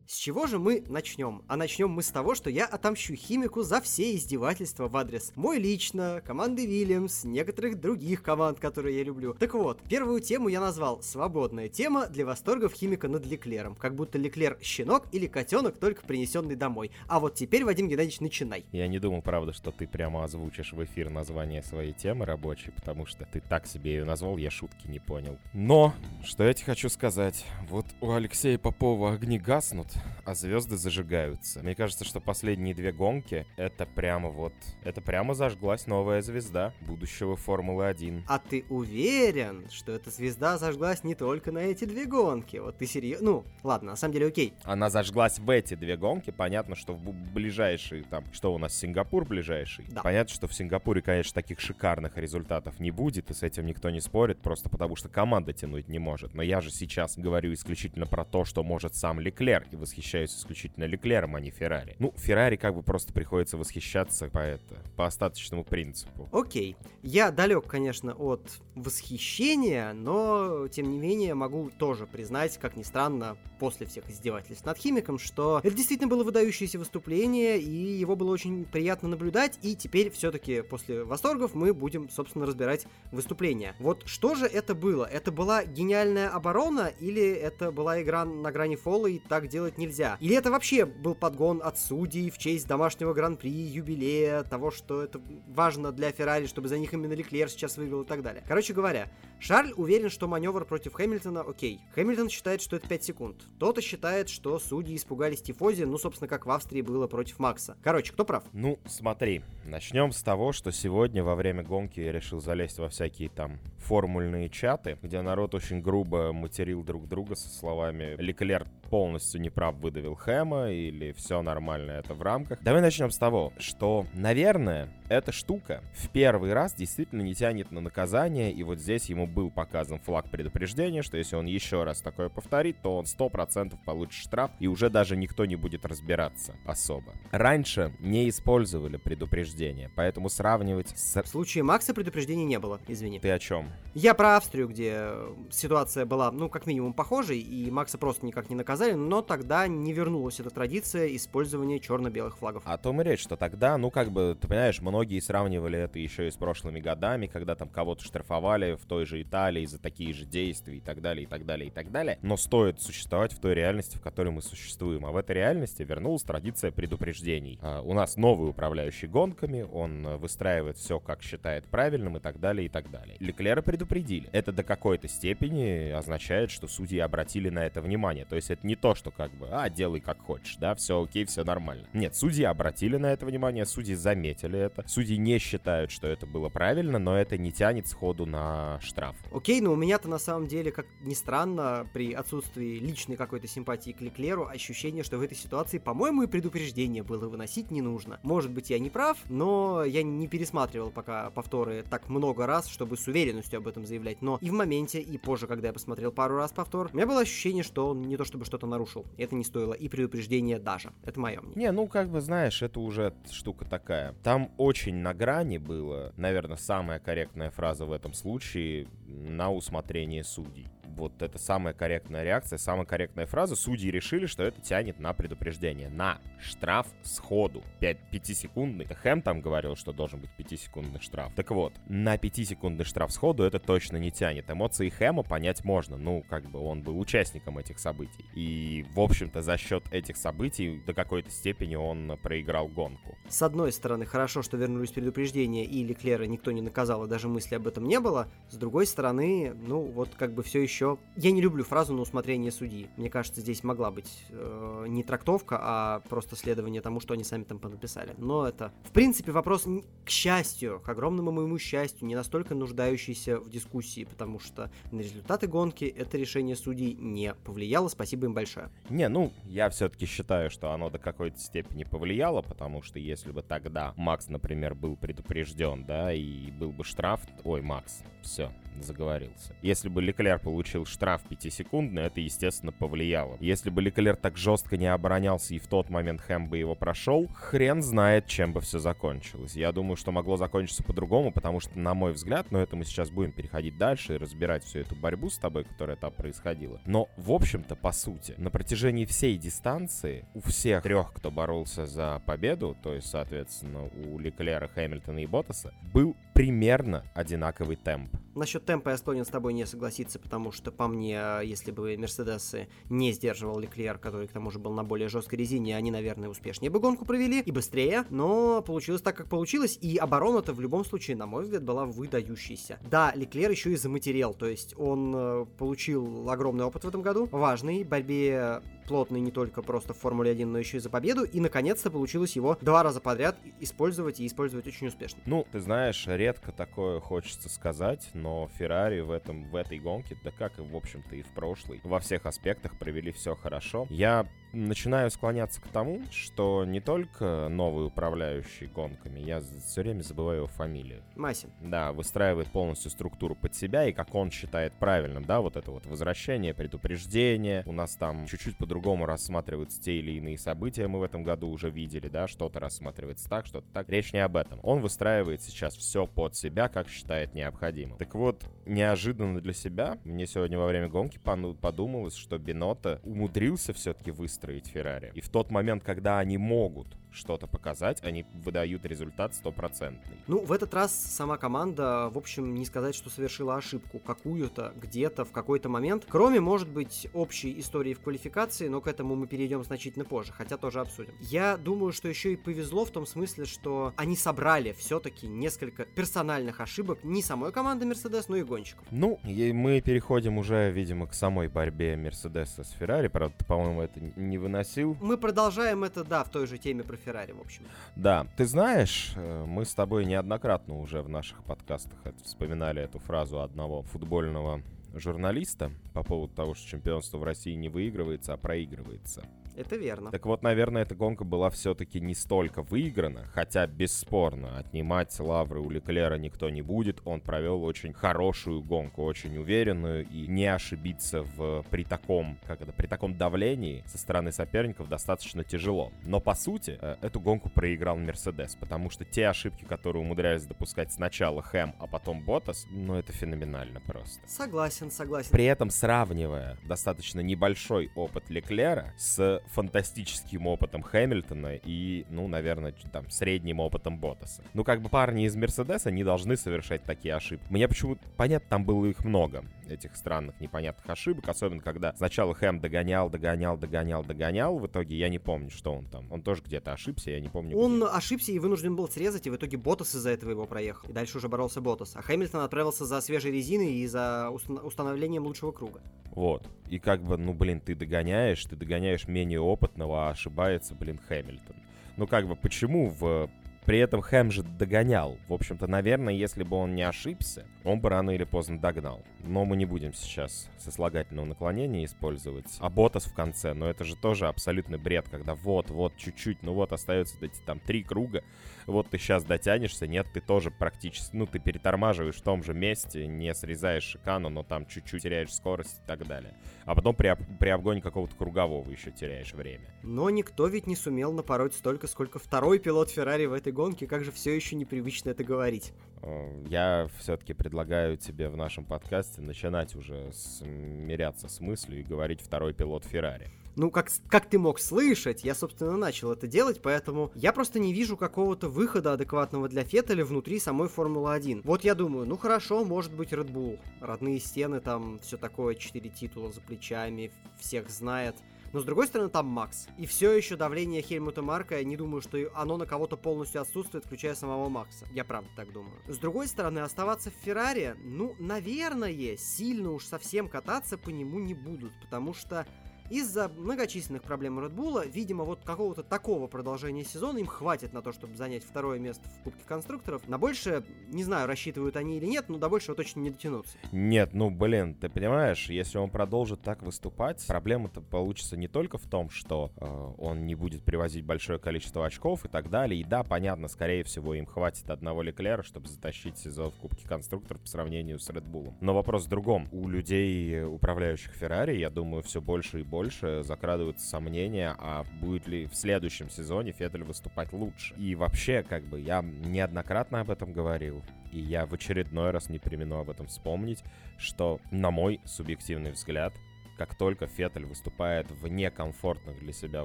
С 0.09 0.17
чего 0.17 0.47
же 0.47 0.59
мы 0.59 0.83
начнем? 0.89 1.43
А 1.49 1.57
начнем 1.59 1.91
мы 1.91 2.03
с 2.03 2.09
того, 2.09 2.35
что 2.35 2.49
я 2.49 2.65
отомщу 2.65 3.15
химику 3.15 3.63
за 3.63 3.83
все 3.83 4.17
издевательства 4.17 4.89
в 4.89 4.97
адрес 4.97 5.33
мой 5.37 5.59
лично, 5.59 6.23
команды 6.25 6.65
Вильямс, 6.65 7.25
некоторых 7.25 7.79
других 7.79 8.23
команд, 8.23 8.59
которые 8.59 8.97
я 8.97 9.05
люблю. 9.05 9.35
Так 9.35 9.53
вот, 9.53 9.83
первую 9.83 10.23
тему 10.23 10.49
я 10.49 10.61
назвал 10.61 11.03
«Свободная 11.03 11.69
тема 11.69 12.07
для 12.07 12.25
восторгов 12.25 12.73
химика 12.73 13.07
над 13.07 13.27
Леклером». 13.27 13.75
Как 13.75 13.95
будто 13.97 14.16
Леклер 14.16 14.57
щенок 14.63 15.09
или 15.13 15.27
котенок, 15.27 15.77
только 15.77 16.07
принесенный 16.07 16.57
домой. 16.57 16.91
А 17.07 17.21
вот 17.21 17.35
теперь, 17.35 17.66
Вадим 17.66 17.87
Геннадьевич, 17.87 18.21
начинай. 18.21 18.65
Я 18.73 18.88
не 18.88 18.99
думал, 18.99 19.21
правда, 19.21 19.52
что 19.52 19.73
ты 19.73 19.87
прямо 19.87 20.25
озвучишь 20.25 20.73
в 20.73 20.83
эфир 20.83 21.11
название 21.11 21.63
своей 21.63 21.93
темы 21.93 22.25
рабочей, 22.25 22.71
потому 22.71 23.05
что 23.05 23.29
ты 23.30 23.43
так 23.43 23.66
себе 23.66 23.97
ее 23.97 24.05
назвал, 24.07 24.38
я 24.38 24.51
шутки 24.51 24.87
не 24.88 25.01
понял. 25.01 25.37
Но, 25.52 25.93
что 26.25 26.45
я 26.45 26.55
тебе 26.55 26.65
хочу 26.65 26.88
сказать, 26.88 27.45
вот 27.69 27.85
у 28.01 28.13
Алексея 28.13 28.57
Попова 28.57 29.13
огни 29.13 29.38
гаснут, 29.38 29.98
а 30.25 30.34
звезды 30.34 30.77
зажигаются. 30.77 31.61
Мне 31.62 31.75
кажется, 31.75 32.05
что 32.05 32.20
последние 32.20 32.75
две 32.75 32.93
гонки 32.93 33.47
это 33.57 33.87
прямо 33.87 34.29
вот, 34.29 34.52
это 34.84 35.01
прямо 35.01 35.34
зажглась 35.34 35.87
новая 35.87 36.21
звезда 36.21 36.74
будущего 36.83 37.37
Формулы-1. 37.37 38.24
А 38.29 38.38
ты 38.38 38.65
уверен, 38.69 39.66
что 39.71 39.93
эта 39.93 40.11
звезда 40.11 40.59
зажглась 40.59 41.02
не 41.05 41.15
только 41.15 41.51
на 41.52 41.61
эти 41.61 41.84
две 41.87 42.05
гонки? 42.05 42.59
Вот 42.59 42.79
ты 42.79 42.87
серьезно? 42.87 43.24
Ну, 43.24 43.45
ладно, 43.62 43.93
на 43.93 43.97
самом 43.97 44.12
деле 44.15 44.27
окей. 44.27 44.52
Она 44.65 44.91
зажглась 44.91 45.38
в 45.38 45.49
эти 45.49 45.74
две 45.74 45.96
гонки. 45.96 46.30
Понятно, 46.30 46.76
что 46.76 46.93
в 46.93 47.13
ближайшие 47.32 48.02
там, 48.04 48.24
что 48.32 48.52
у 48.52 48.59
нас 48.59 48.76
Сингапур 48.76 49.24
ближайший. 49.24 49.87
Да. 49.88 50.02
Понятно, 50.02 50.35
что 50.35 50.46
в 50.46 50.54
Сингапуре, 50.54 51.01
конечно, 51.01 51.35
таких 51.35 51.60
шикарных 51.60 52.16
результатов 52.19 52.80
не 52.80 52.91
будет, 52.91 53.30
и 53.30 53.35
с 53.35 53.43
этим 53.43 53.66
никто 53.66 53.91
не 53.91 54.01
спорит, 54.01 54.41
просто 54.41 54.69
потому 54.69 54.96
что 54.96 55.09
команда 55.09 55.52
тянуть 55.52 55.88
не 55.88 55.99
может. 55.99 56.35
Но 56.35 56.43
я 56.43 56.60
же 56.60 56.71
сейчас 56.71 57.16
говорю 57.16 57.52
исключительно 57.52 58.07
про 58.07 58.24
то, 58.24 58.45
что 58.45 58.63
может 58.63 58.95
сам 58.95 59.21
Леклер, 59.21 59.66
и 59.71 59.76
восхищаюсь 59.89 60.37
исключительно 60.37 60.85
Леклером, 60.85 61.35
а 61.35 61.41
не 61.41 61.51
Феррари. 61.51 61.97
Ну, 61.99 62.13
Феррари 62.17 62.57
как 62.57 62.75
бы 62.75 62.83
просто 62.83 63.13
приходится 63.13 63.57
восхищаться 63.57 64.28
по 64.28 64.39
это, 64.39 64.77
по 64.97 65.06
остаточному 65.06 65.65
принципу. 65.65 66.28
Окей. 66.33 66.77
Я 67.03 67.31
далек, 67.31 67.67
конечно, 67.67 68.15
от 68.15 68.61
восхищения, 68.75 69.93
но, 69.94 70.69
тем 70.69 70.91
не 70.91 70.99
менее, 70.99 71.34
могу 71.34 71.71
тоже 71.78 72.06
признать, 72.06 72.59
как 72.59 72.77
ни 72.77 72.83
странно, 72.83 73.37
после 73.59 73.87
всех 73.87 74.09
издевательств 74.11 74.65
над 74.65 74.78
химиком, 74.78 75.19
что 75.19 75.61
это 75.65 75.75
действительно 75.75 76.09
было 76.09 76.22
выдающееся 76.22 76.78
выступление, 76.78 77.59
и 77.59 77.71
его 77.71 78.15
было 78.15 78.31
очень 78.31 78.65
приятно 78.65 79.09
наблюдать, 79.09 79.59
и 79.62 79.75
теперь 79.75 80.11
все-таки 80.11 80.62
после 80.62 81.03
восторгов 81.03 81.55
мы 81.55 81.72
будем, 81.72 82.09
собственно, 82.11 82.47
разбирать 82.47 82.87
выступление. 83.11 83.75
Вот 83.78 84.03
что 84.06 84.34
же 84.34 84.47
это 84.47 84.75
было? 84.75 85.05
Это 85.05 85.33
была 85.33 85.65
гениальная 85.65 86.28
оборона, 86.28 86.93
или 87.00 87.33
это 87.33 87.72
была 87.72 88.03
игра 88.03 88.25
на 88.25 88.53
грани 88.53 88.77
фола, 88.77 89.06
и 89.06 89.19
так 89.19 89.49
делать 89.49 89.78
нельзя? 89.78 90.19
Или 90.21 90.37
это 90.37 90.50
вообще 90.50 90.84
был 90.84 91.15
подгон 91.15 91.62
от 91.65 91.78
судей 91.78 92.31
в 92.31 92.37
честь 92.38 92.66
домашнего 92.66 93.15
гран-при, 93.15 93.50
юбилея, 93.50 94.43
того, 94.43 94.70
что 94.70 95.03
это 95.03 95.20
важно 95.48 95.93
для 95.93 96.12
Феррари, 96.12 96.47
чтобы 96.47 96.69
за 96.69 96.78
них 96.78 96.93
именно 96.93 97.15
Леклер 97.15 97.48
сейчас 97.48 97.76
выиграл 97.76 98.03
и 98.03 98.06
так 98.06 98.22
далее. 98.22 98.44
Короче 98.47 98.75
говоря, 98.75 99.10
Шарль 99.41 99.72
уверен, 99.76 100.10
что 100.10 100.26
маневр 100.28 100.65
против 100.65 100.94
Хэмилтона 100.94 101.43
окей. 101.43 101.81
Хэмилтон 101.94 102.28
считает, 102.28 102.60
что 102.60 102.76
это 102.76 102.88
5 102.88 103.04
секунд. 103.04 103.37
Кто-то 103.56 103.81
считает, 103.81 104.28
что 104.28 104.59
судьи 104.59 104.97
испугались 104.97 105.43
тифози, 105.43 105.84
ну, 105.84 105.97
собственно, 105.97 106.28
как 106.28 106.44
в 106.44 106.50
Австрии 106.50 106.82
было 106.82 107.06
против 107.06 107.38
Макса. 107.38 107.76
Короче, 107.82 108.12
кто 108.12 108.25
прав? 108.25 108.44
Ну, 108.53 108.78
смотри, 108.87 109.42
начнем 109.64 110.12
с 110.12 110.22
того, 110.22 110.53
что 110.53 110.72
сегодня 110.72 111.22
во 111.22 111.36
время 111.36 111.62
гонки 111.62 112.00
я 112.00 112.12
решил 112.12 112.41
залезть 112.41 112.78
во 112.78 112.88
всякие 112.88 113.28
там 113.28 113.58
формульные 113.78 114.48
чаты, 114.48 114.98
где 115.03 115.20
народ 115.20 115.54
очень 115.54 115.80
грубо 115.80 116.32
материл 116.32 116.82
друг 116.82 117.06
друга 117.06 117.36
со 117.36 117.48
словами 117.48 118.16
«Леклер 118.19 118.66
полностью 118.88 119.41
неправ 119.41 119.76
выдавил 119.76 120.15
Хэма» 120.15 120.71
или 120.71 121.12
«Все 121.12 121.43
нормально, 121.43 121.93
это 121.93 122.15
в 122.15 122.22
рамках». 122.22 122.60
Давай 122.62 122.82
начнем 122.82 123.10
с 123.10 123.19
того, 123.19 123.53
что, 123.59 124.06
наверное, 124.15 124.88
эта 125.09 125.32
штука 125.32 125.82
в 125.94 126.10
первый 126.10 126.53
раз 126.53 126.75
действительно 126.75 127.22
не 127.22 127.34
тянет 127.34 127.71
на 127.71 127.81
наказание, 127.81 128.53
и 128.53 128.62
вот 128.62 128.78
здесь 128.78 129.06
ему 129.06 129.27
был 129.27 129.50
показан 129.50 129.98
флаг 129.98 130.31
предупреждения, 130.31 131.03
что 131.03 131.16
если 131.16 131.37
он 131.37 131.47
еще 131.47 131.84
раз 131.84 132.00
такое 132.00 132.28
повторит, 132.28 132.77
то 132.82 132.97
он 132.97 133.04
100% 133.04 133.77
получит 133.84 134.21
штраф, 134.21 134.50
и 134.59 134.66
уже 134.66 134.91
даже 134.91 135.16
никто 135.16 135.47
не 135.47 135.56
будет 135.56 135.84
разбираться 135.84 136.56
особо. 136.66 137.15
Раньше 137.31 137.94
не 138.00 138.28
использовали 138.28 138.97
предупреждение, 138.97 139.91
поэтому 139.94 140.28
сравнивать 140.28 140.91
с... 140.97 141.22
В 141.22 141.27
случае 141.27 141.65
Макса 141.65 141.94
предупреждений 141.94 142.44
не 142.44 142.59
было, 142.59 142.81
извини. 142.87 143.21
Ты 143.21 143.31
о 143.31 143.38
чем? 143.38 143.71
Я 143.94 144.15
про 144.15 144.37
Австрию, 144.37 144.69
где 144.69 145.09
ситуация 145.50 146.06
была, 146.06 146.31
ну, 146.31 146.48
как 146.48 146.66
минимум, 146.66 146.93
похожей, 146.93 147.41
и 147.41 147.71
Макса 147.71 147.98
просто 147.98 148.27
никак 148.27 148.50
не 148.50 148.56
наказали, 148.56 148.78
но 148.97 149.22
тогда 149.22 149.66
не 149.69 149.93
вернулась 149.93 150.41
эта 150.41 150.50
традиция 150.50 151.15
использования 151.16 151.81
черно-белых 151.81 152.39
флагов. 152.39 152.62
О 152.66 152.78
том 152.78 153.00
и 153.00 153.05
речь, 153.05 153.22
что 153.22 153.37
тогда, 153.37 153.77
ну, 153.78 153.91
как 153.91 154.11
бы, 154.11 154.37
ты 154.41 154.49
понимаешь, 154.49 154.81
многие 154.81 155.21
сравнивали 155.21 155.78
это 155.78 155.99
еще 155.99 156.28
и 156.28 156.31
с 156.31 156.37
прошлыми 156.37 156.81
годами, 156.81 157.27
когда 157.27 157.55
там 157.55 157.69
кого-то 157.69 158.05
штрафовали 158.05 158.77
в 158.77 158.84
той 158.87 159.05
же 159.05 159.21
Италии 159.22 159.65
за 159.66 159.78
такие 159.78 160.12
же 160.12 160.25
действия 160.25 160.77
и 160.77 160.81
так 160.81 161.00
далее, 161.00 161.25
и 161.25 161.27
так 161.27 161.47
далее, 161.47 161.69
и 161.69 161.71
так 161.71 161.91
далее. 161.91 162.19
Но 162.22 162.37
стоит 162.37 162.81
существовать 162.81 163.33
в 163.33 163.41
той 163.41 163.55
реальности, 163.55 163.97
в 163.97 164.00
которой 164.00 164.31
мы 164.31 164.43
существуем. 164.43 165.06
А 165.06 165.12
в 165.12 165.16
этой 165.16 165.37
реальности 165.37 165.83
вернулась 165.83 166.22
традиция 166.22 166.71
предупреждений. 166.71 167.59
А, 167.62 167.81
у 167.81 167.95
нас 167.95 168.16
новый 168.16 168.50
управляющий 168.50 169.06
гонками, 169.06 169.62
он 169.62 170.16
выстраивает 170.19 170.77
все, 170.77 171.00
как 171.00 171.22
считает 171.22 171.65
правильным, 171.66 172.16
и 172.16 172.21
так 172.21 172.39
далее, 172.39 172.66
и 172.66 172.69
так 172.69 172.91
далее. 172.91 173.16
Леклера 173.21 173.62
предупредили. 173.62 174.28
Это 174.33 174.53
до 174.53 174.62
какой-то 174.62 175.09
степени 175.09 175.91
означает, 175.91 176.50
что 176.50 176.69
судьи 176.69 176.99
обратили 176.99 177.49
на 177.49 177.66
это 177.66 177.81
внимание. 177.81 178.25
То 178.25 178.37
есть 178.37 178.50
это 178.50 178.66
не 178.68 178.76
то, 178.76 178.94
что 178.94 179.10
как 179.10 179.32
бы, 179.32 179.48
а, 179.50 179.70
делай 179.70 179.98
как 180.00 180.20
хочешь, 180.20 180.56
да, 180.56 180.74
все 180.74 181.02
окей, 181.02 181.24
все 181.24 181.42
нормально. 181.42 181.88
Нет, 181.94 182.14
судьи 182.14 182.44
обратили 182.44 182.98
на 182.98 183.06
это 183.06 183.24
внимание, 183.24 183.64
судьи 183.64 183.94
заметили 183.94 184.58
это. 184.58 184.84
Судьи 184.86 185.16
не 185.16 185.38
считают, 185.38 185.90
что 185.90 186.06
это 186.06 186.26
было 186.26 186.50
правильно, 186.50 186.98
но 186.98 187.16
это 187.16 187.38
не 187.38 187.50
тянет 187.50 187.86
сходу 187.86 188.26
на 188.26 188.78
штраф. 188.80 189.16
Окей, 189.32 189.62
но 189.62 189.72
у 189.72 189.76
меня-то 189.76 190.08
на 190.08 190.18
самом 190.18 190.46
деле, 190.46 190.70
как 190.70 190.86
ни 191.00 191.14
странно, 191.14 191.88
при 191.94 192.12
отсутствии 192.12 192.78
личной 192.78 193.16
какой-то 193.16 193.48
симпатии 193.48 193.92
к 193.92 194.02
Леклеру, 194.02 194.46
ощущение, 194.46 195.02
что 195.02 195.16
в 195.16 195.22
этой 195.22 195.36
ситуации, 195.36 195.78
по-моему, 195.78 196.24
и 196.24 196.26
предупреждение 196.26 197.02
было 197.02 197.26
выносить 197.26 197.70
не 197.70 197.80
нужно. 197.80 198.20
Может 198.22 198.50
быть, 198.50 198.68
я 198.68 198.78
не 198.78 198.90
прав, 198.90 199.16
но 199.30 199.82
я 199.84 200.02
не 200.02 200.28
пересматривал 200.28 200.90
пока 200.90 201.30
повторы 201.30 201.84
так 201.88 202.10
много 202.10 202.46
раз, 202.46 202.68
чтобы 202.68 202.98
с 202.98 203.08
уверенностью 203.08 203.58
об 203.58 203.68
этом 203.68 203.86
заявлять. 203.86 204.20
Но 204.20 204.38
и 204.42 204.50
в 204.50 204.52
моменте, 204.52 205.00
и 205.00 205.16
позже, 205.16 205.46
когда 205.46 205.68
я 205.68 205.72
посмотрел 205.72 206.12
пару 206.12 206.36
раз 206.36 206.52
повтор, 206.52 206.90
у 206.92 206.96
меня 206.96 207.06
было 207.06 207.22
ощущение, 207.22 207.62
что 207.64 207.88
он 207.88 208.02
не 208.02 208.18
то 208.18 208.24
чтобы 208.24 208.44
что-то 208.58 208.66
нарушил. 208.66 209.06
Это 209.16 209.34
не 209.36 209.44
стоило 209.44 209.72
и 209.72 209.88
предупреждения 209.88 210.58
даже. 210.58 210.92
Это 211.04 211.20
мое 211.20 211.41
мнение. 211.41 211.66
Не, 211.66 211.72
ну 211.72 211.86
как 211.86 212.10
бы 212.10 212.20
знаешь, 212.20 212.60
это 212.62 212.80
уже 212.80 213.14
штука 213.30 213.64
такая. 213.64 214.14
Там 214.24 214.50
очень 214.56 214.96
на 214.96 215.14
грани 215.14 215.58
было, 215.58 216.12
наверное, 216.16 216.56
самая 216.56 216.98
корректная 216.98 217.50
фраза 217.50 217.84
в 217.84 217.92
этом 217.92 218.12
случае 218.12 218.88
на 219.06 219.52
усмотрение 219.52 220.24
судей 220.24 220.66
вот 220.97 221.22
это 221.22 221.38
самая 221.38 221.75
корректная 221.75 222.25
реакция, 222.25 222.59
самая 222.59 222.87
корректная 222.87 223.26
фраза. 223.26 223.56
Судьи 223.56 223.91
решили, 223.91 224.26
что 224.26 224.43
это 224.43 224.60
тянет 224.60 224.99
на 224.99 225.12
предупреждение, 225.12 225.88
на 225.88 226.19
штраф 226.41 226.87
сходу. 227.03 227.62
5, 227.81 227.99
5-секундный. 228.12 228.87
Хэм 228.87 229.22
там 229.22 229.41
говорил, 229.41 229.77
что 229.77 229.93
должен 229.93 230.21
быть 230.21 230.31
5-секундный 230.38 231.00
штраф. 231.00 231.32
Так 231.34 231.50
вот, 231.50 231.72
на 231.88 232.16
5-секундный 232.16 232.84
штраф 232.84 233.12
сходу 233.12 233.44
это 233.44 233.59
точно 233.59 233.97
не 233.97 234.10
тянет. 234.10 234.50
Эмоции 234.50 234.88
Хэма 234.88 235.22
понять 235.22 235.65
можно. 235.65 235.97
Ну, 235.97 236.25
как 236.28 236.50
бы 236.50 236.60
он 236.60 236.82
был 236.82 236.98
участником 236.98 237.59
этих 237.59 237.78
событий. 237.78 238.24
И, 238.34 238.84
в 238.95 239.01
общем-то, 239.01 239.42
за 239.42 239.57
счет 239.57 239.84
этих 239.91 240.16
событий 240.16 240.83
до 240.86 240.95
какой-то 240.95 241.30
степени 241.30 241.77
он 241.77 242.18
проиграл 242.22 242.68
гонку. 242.68 243.16
С 243.28 243.42
одной 243.42 243.72
стороны, 243.72 244.07
хорошо, 244.07 244.42
что 244.42 244.57
вернулись 244.57 244.92
предупреждения, 244.92 245.65
и 245.65 245.84
Леклера 245.84 246.24
никто 246.24 246.53
не 246.53 246.62
наказал, 246.62 247.04
и 247.04 247.09
даже 247.09 247.28
мысли 247.28 247.54
об 247.54 247.66
этом 247.66 247.86
не 247.86 248.01
было. 248.01 248.28
С 248.48 248.57
другой 248.57 248.86
стороны, 248.86 249.54
ну, 249.54 249.83
вот 249.83 250.15
как 250.15 250.34
бы 250.34 250.42
все 250.42 250.62
еще 250.62 250.78
я 251.16 251.30
не 251.30 251.41
люблю 251.41 251.65
фразу 251.65 251.95
на 251.95 252.03
усмотрение 252.03 252.51
судьи. 252.51 252.89
Мне 252.97 253.10
кажется, 253.10 253.41
здесь 253.41 253.65
могла 253.65 253.91
быть 253.91 254.25
э, 254.30 254.84
не 254.89 255.03
трактовка, 255.03 255.59
а 255.60 256.01
просто 256.09 256.37
следование 256.37 256.81
тому, 256.81 257.01
что 257.01 257.15
они 257.15 257.25
сами 257.25 257.45
там 257.45 257.59
понаписали. 257.59 258.15
Но 258.19 258.47
это, 258.47 258.73
в 258.85 258.93
принципе, 258.93 259.33
вопрос, 259.33 259.67
к 260.05 260.11
счастью, 260.11 260.81
к 260.85 260.89
огромному 260.89 261.33
моему 261.33 261.59
счастью, 261.59 262.07
не 262.07 262.15
настолько 262.15 262.55
нуждающийся 262.55 263.39
в 263.41 263.51
дискуссии, 263.51 264.05
потому 264.05 264.39
что 264.39 264.71
на 264.91 265.01
результаты 265.01 265.47
гонки 265.47 265.85
это 265.85 266.17
решение 266.17 266.57
судей 266.57 266.95
не 266.95 267.35
повлияло. 267.35 267.89
Спасибо 267.89 268.27
им 268.27 268.35
большое. 268.35 268.71
Не, 268.91 269.09
ну, 269.09 269.33
я 269.45 269.71
все-таки 269.71 270.07
считаю, 270.07 270.51
что 270.51 270.73
оно 270.73 270.91
до 270.91 270.99
какой-то 270.99 271.39
степени 271.39 271.85
повлияло, 271.85 272.43
потому 272.43 272.83
что 272.83 272.99
если 272.99 273.33
бы 273.33 273.43
тогда 273.43 273.95
Макс, 273.97 274.29
например, 274.29 274.75
был 274.75 274.97
предупрежден, 274.97 275.85
да, 275.85 276.13
и 276.13 276.51
был 276.51 276.71
бы 276.71 276.85
штраф, 276.85 277.21
ой, 277.45 277.63
Макс, 277.63 278.03
все, 278.23 278.53
заговорился. 278.81 279.55
Если 279.62 279.88
бы 279.88 280.03
Леклер 280.03 280.38
получил 280.38 280.87
штраф 280.87 281.23
5-секундный, 281.29 282.03
это, 282.03 282.20
естественно, 282.20 282.73
повлияло. 282.73 283.37
Если 283.41 283.70
бы 283.70 283.82
Леклер 283.82 284.17
так 284.17 284.37
жестко 284.37 284.76
не 284.76 284.87
оборонялся 284.87 285.55
и 285.55 285.59
в 285.59 285.67
тот 285.67 285.91
момент 285.91 286.20
Хэм 286.20 286.49
бы 286.49 286.59
его 286.59 286.75
прошел, 286.75 287.29
хрен 287.35 287.82
знает, 287.82 288.26
чем 288.26 288.53
бы 288.53 288.61
все 288.61 288.79
закончилось. 288.79 289.56
Я 289.56 289.73
думаю, 289.73 289.97
что 289.97 290.12
могло 290.12 290.37
закончиться 290.37 290.82
по-другому, 290.82 291.32
потому 291.32 291.61
что, 291.61 291.79
на 291.79 291.94
мой 291.94 292.12
взгляд, 292.12 292.50
но 292.50 292.61
это 292.61 292.76
мы 292.76 292.85
сейчас 292.85 293.11
будем 293.11 293.32
переходить 293.32 293.76
дальше 293.76 294.15
и 294.15 294.19
разбирать 294.19 294.65
всю 294.65 294.81
эту 294.81 294.94
борьбу 294.97 295.31
с 295.31 295.38
тобой, 295.38 295.64
которая 295.64 295.97
там 295.97 296.12
происходила. 296.12 296.81
Но, 296.87 297.09
в 297.17 297.32
общем-то, 297.32 297.76
по 297.76 297.93
сути, 297.93 298.35
на 298.38 298.50
протяжении 298.50 299.05
всей 299.05 299.37
дистанции 299.38 300.25
у 300.35 300.41
всех 300.41 300.82
трех, 300.82 301.12
кто 301.12 301.31
боролся 301.31 301.87
за 301.87 302.23
победу, 302.26 302.76
то 302.82 302.94
есть, 302.94 303.09
соответственно, 303.09 303.85
у 303.85 304.19
Леклера, 304.19 304.69
Хэмилтона 304.69 305.19
и 305.19 305.26
Ботаса, 305.26 305.73
был 305.93 306.17
примерно 306.35 307.05
одинаковый 307.14 307.76
темп. 307.76 308.14
Насчет 308.35 308.64
темпа 308.69 308.91
я 308.91 308.99
склонен 308.99 309.25
с 309.25 309.29
тобой 309.29 309.55
не 309.55 309.65
согласиться, 309.65 310.19
потому 310.19 310.53
что, 310.53 310.70
по 310.70 310.88
мне, 310.88 311.19
если 311.43 311.70
бы 311.70 311.97
Мерседесы 311.97 312.69
не 312.91 313.12
сдерживал 313.12 313.59
Леклер, 313.59 313.97
который, 313.97 314.29
к 314.29 314.32
тому 314.32 314.50
же, 314.50 314.59
был 314.59 314.75
на 314.75 314.85
более 314.85 315.09
жесткой 315.09 315.38
резине, 315.38 315.75
они, 315.75 315.91
наверное, 315.91 316.29
успешнее 316.29 316.69
бы 316.69 316.79
гонку 316.79 317.06
провели 317.06 317.41
и 317.41 317.50
быстрее, 317.50 318.05
но 318.11 318.61
получилось 318.61 319.00
так, 319.00 319.17
как 319.17 319.31
получилось, 319.31 319.79
и 319.81 319.97
оборона-то 319.97 320.53
в 320.53 320.61
любом 320.61 320.85
случае, 320.85 321.17
на 321.17 321.25
мой 321.25 321.44
взгляд, 321.44 321.62
была 321.62 321.87
выдающейся. 321.87 322.79
Да, 322.91 323.11
Леклер 323.15 323.50
еще 323.50 323.73
и 323.73 323.76
заматерел, 323.76 324.35
то 324.35 324.44
есть 324.44 324.75
он 324.79 325.14
э, 325.17 325.47
получил 325.56 326.29
огромный 326.29 326.67
опыт 326.67 326.85
в 326.85 326.88
этом 326.88 327.00
году, 327.00 327.26
важный, 327.32 327.85
в 327.85 327.88
борьбе 327.88 328.61
плотный 328.88 329.21
не 329.21 329.31
только 329.31 329.62
просто 329.62 329.94
в 329.94 329.99
Формуле 329.99 330.32
1, 330.32 330.50
но 330.50 330.59
еще 330.59 330.79
и 330.79 330.81
за 330.81 330.91
победу, 330.91 331.23
и 331.23 331.41
наконец-то 331.41 331.91
получилось 331.91 332.37
его 332.37 332.59
два 332.61 332.82
раза 332.82 333.00
подряд 333.00 333.37
использовать 333.61 334.19
и 334.21 334.26
использовать 334.26 334.67
очень 334.67 334.88
успешно. 334.88 335.21
Ну, 335.26 335.47
ты 335.53 335.61
знаешь, 335.61 336.05
редко 336.06 336.53
такое 336.53 336.99
хочется 337.00 337.49
сказать, 337.49 338.09
но 338.14 338.48
Феррари 338.59 339.00
в, 339.00 339.11
этом, 339.11 339.45
в 339.45 339.56
этой 339.56 339.79
гонке, 339.79 340.17
да 340.23 340.31
как 340.31 340.59
и, 340.59 340.62
в 340.62 340.77
общем-то, 340.77 341.17
и 341.17 341.23
в 341.23 341.29
прошлой, 341.29 341.81
во 341.85 342.00
всех 342.00 342.27
аспектах 342.27 342.77
провели 342.79 343.12
все 343.12 343.35
хорошо. 343.35 343.87
Я 343.91 344.27
начинаю 344.53 345.11
склоняться 345.11 345.61
к 345.61 345.69
тому, 345.69 346.03
что 346.11 346.65
не 346.65 346.81
только 346.81 347.49
новый 347.49 347.87
управляющий 347.87 348.67
гонками, 348.67 349.21
я 349.21 349.41
все 349.41 349.83
время 349.83 350.03
забываю 350.03 350.39
его 350.39 350.47
фамилию. 350.47 351.03
Масин. 351.17 351.50
Да, 351.61 351.93
выстраивает 351.93 352.49
полностью 352.49 352.91
структуру 352.91 353.35
под 353.35 353.55
себя, 353.55 353.87
и 353.87 353.93
как 353.93 354.15
он 354.15 354.31
считает 354.31 354.73
правильным, 354.75 355.25
да, 355.25 355.41
вот 355.41 355.56
это 355.56 355.71
вот 355.71 355.87
возвращение, 355.87 356.55
предупреждение. 356.55 357.62
У 357.67 357.73
нас 357.73 357.97
там 357.97 358.27
чуть-чуть 358.27 358.56
по-другому 358.56 359.06
рассматриваются 359.06 359.81
те 359.83 359.99
или 359.99 360.12
иные 360.12 360.39
события, 360.39 360.89
мы 360.89 361.00
в 361.00 361.03
этом 361.03 361.23
году 361.23 361.49
уже 361.49 361.71
видели, 361.71 362.09
да, 362.09 362.29
что-то 362.29 362.61
рассматривается 362.61 363.29
так, 363.29 363.47
что-то 363.47 363.67
так. 363.73 363.89
Речь 363.89 364.12
не 364.12 364.21
об 364.21 364.37
этом. 364.37 364.61
Он 364.62 364.81
выстраивает 364.81 365.43
сейчас 365.43 365.77
все 365.77 366.06
под 366.06 366.37
себя, 366.37 366.69
как 366.69 366.89
считает 366.89 367.35
необходимым. 367.35 367.99
Так 367.99 368.15
вот, 368.15 368.45
неожиданно 368.67 369.41
для 369.41 369.53
себя, 369.53 369.99
мне 370.05 370.27
сегодня 370.27 370.59
во 370.59 370.67
время 370.67 370.89
гонки 370.89 371.19
подумалось, 371.19 372.15
что 372.15 372.39
Бинота 372.39 373.00
умудрился 373.05 373.73
все-таки 373.73 374.11
выстроить 374.11 374.38
выстроить 374.38 374.69
Феррари. 374.69 375.12
И 375.14 375.20
в 375.20 375.29
тот 375.29 375.50
момент, 375.50 375.82
когда 375.82 376.19
они 376.19 376.38
могут 376.38 376.96
что-то 377.13 377.47
показать, 377.47 378.03
они 378.03 378.27
выдают 378.35 378.85
результат 378.85 379.35
стопроцентный. 379.35 380.17
Ну, 380.27 380.45
в 380.45 380.53
этот 380.53 380.75
раз 380.75 380.93
сама 380.93 381.37
команда, 381.37 382.11
в 382.13 382.19
общем, 382.19 382.55
не 382.55 382.65
сказать, 382.65 382.95
что 382.95 383.11
совершила 383.11 383.57
ошибку 383.57 383.99
какую-то, 383.99 384.73
где-то, 384.81 385.25
в 385.25 385.33
какой-то 385.33 385.69
момент. 385.69 386.07
Кроме, 386.09 386.41
может 386.41 386.69
быть, 386.69 387.09
общей 387.13 387.59
истории 387.59 387.95
в 387.95 388.01
квалификации, 388.01 388.69
но 388.69 388.81
к 388.81 388.87
этому 388.87 389.17
мы 389.17 389.27
перейдем 389.27 389.63
значительно 389.65 390.05
позже, 390.05 390.33
хотя 390.33 390.57
тоже 390.57 390.81
обсудим. 390.81 391.15
Я 391.21 391.57
думаю, 391.57 391.93
что 391.93 392.09
еще 392.09 392.33
и 392.33 392.37
повезло 392.37 392.85
в 392.85 392.91
том 392.91 393.07
смысле, 393.07 393.45
что 393.45 393.93
они 393.97 394.17
собрали 394.17 394.73
все-таки 394.73 395.27
несколько 395.27 395.85
персональных 395.85 396.61
ошибок 396.61 397.03
не 397.03 397.23
самой 397.23 397.53
команды 397.53 397.87
Mercedes, 397.87 398.27
но 398.29 398.37
и 398.37 398.43
гонщиков. 398.43 398.87
Ну, 398.91 399.19
и 399.25 399.53
мы 399.53 399.81
переходим 399.81 400.39
уже, 400.39 400.71
видимо, 400.71 401.07
к 401.07 401.15
самой 401.15 401.49
борьбе 401.49 401.97
Мерседеса 401.97 402.65
с 402.65 402.71
Феррари. 402.71 403.09
Правда, 403.09 403.45
по-моему, 403.47 403.83
это 403.83 404.01
не 404.17 404.39
выносил. 404.39 404.97
Мы 405.01 405.17
продолжаем 405.17 405.85
это, 405.85 406.05
да, 406.05 406.25
в 406.25 406.31
той 406.31 406.47
же 406.47 406.59
теме 406.59 406.85
про 406.85 406.97
Феррари, 406.97 407.08
в 407.33 407.41
общем. 407.41 407.63
Да, 407.97 408.27
ты 408.37 408.45
знаешь, 408.45 409.13
э, 409.17 409.45
мы 409.45 409.65
с 409.65 409.75
тобой 409.75 410.05
неоднократно 410.05 410.79
уже 410.79 411.03
в 411.03 411.09
наших 411.09 411.43
подкастах 411.45 411.99
вспоминали 412.23 412.83
эту 412.83 412.99
фразу 412.99 413.41
одного 413.41 413.83
футбольного 413.83 414.63
журналиста 414.95 415.71
по 415.95 416.03
поводу 416.03 416.35
того, 416.35 416.55
что 416.55 416.69
чемпионство 416.69 417.19
в 417.19 417.25
России 417.25 417.55
не 417.55 417.69
выигрывается, 417.69 418.35
а 418.35 418.37
проигрывается. 418.37 419.25
Это 419.59 419.75
верно. 419.75 420.13
Так 420.13 420.25
вот, 420.25 420.43
наверное, 420.43 420.83
эта 420.83 420.95
гонка 420.95 421.25
была 421.25 421.51
все-таки 421.51 422.01
не 422.01 422.15
столько 422.15 422.63
выиграна, 422.63 423.25
хотя 423.35 423.67
бесспорно 423.67 424.57
отнимать 424.57 425.19
лавры 425.19 425.59
у 425.61 425.69
Леклера 425.69 426.15
никто 426.15 426.49
не 426.49 426.63
будет. 426.63 427.01
Он 427.05 427.21
провел 427.21 427.65
очень 427.65 427.93
хорошую 427.93 428.63
гонку, 428.63 429.03
очень 429.03 429.37
уверенную, 429.37 430.07
и 430.07 430.29
не 430.29 430.47
ошибиться 430.47 431.23
в, 431.23 431.65
при 431.71 431.83
таком, 431.83 432.39
как 432.47 432.61
это, 432.63 432.73
при 432.73 432.87
таком 432.87 433.19
давлении 433.19 433.83
со 433.87 433.99
стороны 433.99 434.31
соперников 434.31 434.89
достаточно 434.89 435.43
тяжело. 435.43 435.91
Но 436.05 436.21
по 436.21 436.37
сути, 436.37 436.79
э, 436.81 436.97
эту 437.03 437.19
гонку 437.19 437.51
проиграл 437.51 437.97
Мерседес, 437.97 438.55
потому 438.55 438.91
что 438.91 439.05
те 439.05 439.27
ошибки, 439.27 439.65
которые 439.65 440.03
умудрялись 440.03 440.47
допускать 440.47 440.93
сначала 440.93 441.43
Хэм, 441.43 441.75
а 441.81 441.89
потом 441.89 442.23
Ботас, 442.25 442.67
ну 442.71 442.95
это 442.95 443.13
феноменально 443.13 443.81
просто. 443.81 444.21
Согласен, 444.29 444.93
согласен. 444.93 445.31
При 445.33 445.47
этом 445.47 445.71
сравнивая 445.71 446.57
достаточно 446.65 447.19
небольшой 447.21 447.91
опыт 447.97 448.31
Леклера 448.31 448.95
с 448.97 449.43
фантастическим 449.49 450.47
опытом 450.47 450.83
Хэмилтона 450.83 451.56
и, 451.56 452.06
ну, 452.11 452.29
наверное, 452.29 452.75
там, 452.93 453.09
средним 453.11 453.61
опытом 453.61 453.99
Ботаса. 453.99 454.43
Ну, 454.55 454.65
как 454.65 454.83
бы 454.83 454.89
парни 454.89 455.25
из 455.25 455.37
Мерседеса 455.37 455.91
не 455.91 456.05
должны 456.05 456.37
совершать 456.37 456.85
такие 456.85 457.15
ошибки. 457.15 457.47
Мне 457.50 457.69
почему-то, 457.69 458.00
понятно, 458.17 458.49
там 458.49 458.65
было 458.65 458.87
их 458.87 459.05
много, 459.05 459.45
этих 459.69 459.97
странных, 459.97 460.41
непонятных 460.41 460.89
ошибок, 460.89 461.29
особенно 461.29 461.61
когда 461.61 461.95
сначала 461.97 462.35
Хэм 462.35 462.61
догонял, 462.61 463.11
догонял, 463.11 463.56
догонял, 463.56 464.05
догонял, 464.05 464.59
в 464.59 464.67
итоге 464.67 464.97
я 464.97 465.09
не 465.09 465.19
помню, 465.19 465.50
что 465.50 465.73
он 465.73 465.87
там. 465.87 466.11
Он 466.11 466.23
тоже 466.23 466.43
где-то 466.43 466.73
ошибся, 466.73 467.11
я 467.11 467.21
не 467.21 467.29
помню. 467.29 467.56
Он 467.56 467.77
где. 467.77 467.87
ошибся 467.87 468.33
и 468.33 468.39
вынужден 468.39 468.77
был 468.77 468.89
срезать, 468.89 469.27
и 469.27 469.31
в 469.31 469.37
итоге 469.37 469.56
Ботас 469.56 469.95
из-за 469.95 470.11
этого 470.11 470.31
его 470.31 470.47
проехал. 470.47 470.89
И 470.89 470.93
дальше 470.93 471.19
уже 471.19 471.29
боролся 471.29 471.61
Ботас. 471.61 471.97
А 471.97 472.03
Хэмилтон 472.03 472.41
отправился 472.43 472.87
за 472.87 473.00
свежей 473.00 473.33
резиной 473.33 473.73
и 473.75 473.87
за 473.87 474.31
установлением 474.31 475.25
лучшего 475.25 475.53
круга. 475.53 475.81
Вот. 476.12 476.47
И 476.69 476.79
как 476.79 477.03
бы, 477.03 477.17
ну, 477.17 477.32
блин, 477.32 477.61
ты 477.61 477.75
догоняешь, 477.75 478.44
ты 478.44 478.56
догоняешь 478.56 479.09
менее 479.09 479.41
опытного, 479.41 480.09
а 480.09 480.11
ошибается, 480.11 480.75
блин, 480.75 480.99
Хэмилтон. 481.09 481.56
Ну, 481.97 482.06
как 482.06 482.26
бы, 482.29 482.37
почему 482.37 482.88
в 482.88 483.29
при 483.69 483.81
этом 483.81 484.00
Хэм 484.00 484.31
же 484.31 484.43
догонял. 484.43 485.19
В 485.29 485.35
общем-то, 485.35 485.67
наверное, 485.67 486.15
если 486.15 486.43
бы 486.43 486.56
он 486.56 486.75
не 486.75 486.81
ошибся, 486.81 487.44
он 487.65 487.81
бы 487.81 487.91
рано 487.91 488.12
или 488.12 488.25
поздно 488.25 488.59
догнал. 488.59 489.03
Но 489.20 489.44
мы 489.44 489.59
не 489.59 489.67
будем 489.67 489.93
сейчас 489.93 490.49
сослагательного 490.56 491.26
наклонения 491.26 491.85
использовать. 491.85 492.47
А 492.61 492.71
Ботас 492.71 493.05
в 493.05 493.14
конце, 493.14 493.52
но 493.52 493.69
это 493.69 493.85
же 493.85 493.95
тоже 493.95 494.26
абсолютный 494.26 494.78
бред, 494.78 495.11
когда 495.11 495.35
вот-вот 495.35 495.99
чуть-чуть, 495.99 496.43
ну 496.43 496.54
вот 496.54 496.73
остается 496.73 497.19
эти 497.21 497.38
там 497.45 497.61
три 497.61 497.83
круга, 497.83 498.25
вот 498.69 498.89
ты 498.91 498.99
сейчас 498.99 499.25
дотянешься, 499.25 499.87
нет, 499.87 500.07
ты 500.13 500.21
тоже 500.21 500.51
практически, 500.51 501.17
ну, 501.17 501.27
ты 501.27 501.39
перетормаживаешь 501.39 502.17
в 502.17 502.23
том 502.23 502.43
же 502.43 502.55
месте, 502.55 503.07
не 503.07 503.35
срезаешь 503.35 503.85
шикану, 503.85 504.29
но 504.29 504.43
там 504.43 504.67
чуть-чуть 504.67 505.03
теряешь 505.03 505.35
скорость 505.35 505.81
и 505.83 505.87
так 505.87 506.07
далее. 506.07 506.35
А 506.65 506.75
потом 506.75 506.95
при, 506.95 507.17
при 507.39 507.49
обгоне 507.49 507.81
какого-то 507.81 508.15
кругового 508.15 508.69
еще 508.71 508.91
теряешь 508.91 509.33
время. 509.33 509.65
Но 509.83 510.11
никто 510.11 510.47
ведь 510.47 510.67
не 510.67 510.77
сумел 510.77 511.13
напороть 511.13 511.55
столько, 511.55 511.87
сколько 511.87 512.19
второй 512.19 512.59
пилот 512.59 512.91
Феррари 512.91 513.27
в 513.27 513.33
этой 513.33 513.53
гонке, 513.53 513.87
как 513.87 514.05
же 514.05 514.13
все 514.13 514.37
еще 514.37 514.55
непривычно 514.55 515.11
это 515.11 515.25
говорить. 515.25 515.73
Э, 516.03 516.45
я 516.49 516.89
все-таки 516.99 517.33
предлагаю 517.33 517.97
тебе 517.97 518.29
в 518.29 518.37
нашем 518.37 518.65
подкасте 518.65 519.23
начинать 519.23 519.75
уже 519.75 520.13
смиряться 520.13 521.29
с 521.29 521.41
мыслью 521.41 521.81
и 521.81 521.83
говорить 521.83 522.21
второй 522.21 522.53
пилот 522.53 522.85
Феррари 522.85 523.31
ну, 523.57 523.71
как, 523.71 523.90
как 524.09 524.28
ты 524.28 524.38
мог 524.38 524.61
слышать, 524.61 525.25
я, 525.25 525.35
собственно, 525.35 525.76
начал 525.76 526.12
это 526.12 526.26
делать, 526.26 526.61
поэтому 526.62 527.11
я 527.14 527.33
просто 527.33 527.59
не 527.59 527.73
вижу 527.73 527.97
какого-то 527.97 528.49
выхода 528.49 528.93
адекватного 528.93 529.49
для 529.49 529.64
Феттеля 529.64 530.05
внутри 530.05 530.38
самой 530.38 530.69
Формулы-1. 530.69 531.43
Вот 531.45 531.64
я 531.64 531.75
думаю, 531.75 532.07
ну 532.07 532.17
хорошо, 532.17 532.64
может 532.64 532.93
быть 532.93 533.12
Red 533.12 533.31
Bull, 533.33 533.59
родные 533.81 534.21
стены, 534.21 534.61
там 534.61 534.99
все 535.00 535.17
такое, 535.17 535.55
четыре 535.55 535.90
титула 535.90 536.31
за 536.31 536.40
плечами, 536.40 537.12
всех 537.38 537.71
знает. 537.71 538.17
Но 538.52 538.61
с 538.61 538.64
другой 538.64 538.87
стороны, 538.87 539.11
там 539.11 539.26
Макс. 539.26 539.69
И 539.76 539.87
все 539.87 540.12
еще 540.12 540.37
давление 540.37 540.81
Хельмута 540.81 541.21
Марка, 541.21 541.59
я 541.59 541.64
не 541.64 541.76
думаю, 541.76 542.00
что 542.00 542.19
оно 542.35 542.57
на 542.57 542.67
кого-то 542.67 542.97
полностью 542.97 543.43
отсутствует, 543.43 543.85
включая 543.85 544.14
самого 544.14 544.49
Макса. 544.49 544.87
Я 544.90 545.05
правда 545.05 545.28
так 545.37 545.52
думаю. 545.52 545.76
С 545.87 545.99
другой 545.99 546.28
стороны, 546.28 546.61
оставаться 546.61 547.11
в 547.11 547.14
Феррари, 547.14 547.76
ну, 547.78 548.14
наверное, 548.19 549.17
сильно 549.17 549.73
уж 549.73 549.85
совсем 549.85 550.28
кататься 550.28 550.78
по 550.78 550.88
нему 550.88 551.19
не 551.19 551.35
будут, 551.35 551.73
потому 551.81 552.14
что 552.14 552.47
Из-за 552.90 553.28
многочисленных 553.28 554.02
проблем 554.02 554.38
Bull, 554.38 554.88
видимо, 554.90 555.25
вот 555.25 555.40
какого-то 555.45 555.83
такого 555.83 556.26
продолжения 556.26 556.85
сезона 556.85 557.18
им 557.18 557.26
хватит 557.26 557.75
на 557.75 557.83
то, 557.83 557.92
чтобы 557.92 558.16
занять 558.16 558.45
второе 558.45 558.78
место 558.78 559.07
в 559.09 559.25
Кубке 559.25 559.45
конструкторов. 559.45 560.09
На 560.09 560.16
больше, 560.16 560.64
не 560.88 561.04
знаю, 561.04 561.26
рассчитывают 561.26 561.76
они 561.76 561.99
или 561.99 562.07
нет, 562.07 562.28
но 562.28 562.38
до 562.38 562.49
большего 562.49 562.75
точно 562.75 563.00
не 563.00 563.11
дотянутся. 563.11 563.59
Нет, 563.73 564.14
ну 564.14 564.30
блин, 564.30 564.75
ты 564.75 564.88
понимаешь, 564.88 565.50
если 565.50 565.76
он 565.76 565.90
продолжит 565.90 566.40
так 566.40 566.62
выступать, 566.62 567.26
проблема-то 567.26 567.83
получится 567.83 568.37
не 568.37 568.49
только 568.49 568.78
в 568.78 568.87
том, 568.87 569.11
что 569.11 569.52
э, 569.57 569.66
он 569.99 570.25
не 570.26 570.35
будет 570.35 570.64
привозить 570.64 571.04
большое 571.04 571.38
количество 571.38 571.85
очков 571.85 572.25
и 572.25 572.28
так 572.28 572.49
далее. 572.49 572.80
И 572.80 572.85
да, 572.85 573.02
понятно, 573.02 573.49
скорее 573.49 573.85
всего, 573.85 574.14
им 574.14 574.25
хватит 574.25 574.71
одного 574.71 575.02
Леклера, 575.02 575.42
чтобы 575.42 575.68
затащить 575.68 576.16
сезон 576.16 576.50
в 576.52 576.54
Кубке 576.54 576.88
конструкторов 576.88 577.42
по 577.42 577.49
сравнению 577.49 577.99
с 577.99 578.09
Bull. 578.09 578.54
Но 578.62 578.73
вопрос 578.73 579.04
в 579.04 579.09
другом. 579.09 579.49
У 579.52 579.68
людей, 579.68 580.42
управляющих 580.42 581.12
Феррари, 581.12 581.59
я 581.59 581.68
думаю, 581.68 582.02
все 582.02 582.23
больше 582.23 582.61
и 582.61 582.62
больше 582.62 582.77
больше 582.78 583.25
закрадываются 583.25 583.85
сомнения, 583.85 584.54
а 584.56 584.85
будет 585.00 585.26
ли 585.26 585.47
в 585.47 585.54
следующем 585.56 586.08
сезоне 586.11 586.52
Феттель 586.52 586.85
выступать 586.85 587.32
лучше. 587.32 587.75
И 587.75 587.97
вообще, 587.97 588.44
как 588.44 588.62
бы, 588.62 588.78
я 588.78 589.02
неоднократно 589.02 590.00
об 590.00 590.12
этом 590.12 590.32
говорил, 590.32 590.85
и 591.11 591.18
я 591.18 591.44
в 591.44 591.52
очередной 591.52 592.12
раз 592.12 592.28
не 592.28 592.38
примену 592.38 592.78
об 592.78 592.88
этом 592.88 593.08
вспомнить, 593.08 593.64
что, 593.97 594.38
на 594.52 594.70
мой 594.70 595.00
субъективный 595.04 595.73
взгляд, 595.73 596.14
как 596.56 596.76
только 596.76 597.08
Феттель 597.08 597.47
выступает 597.47 598.08
в 598.12 598.28
некомфортных 598.28 599.18
для 599.18 599.32
себя 599.32 599.64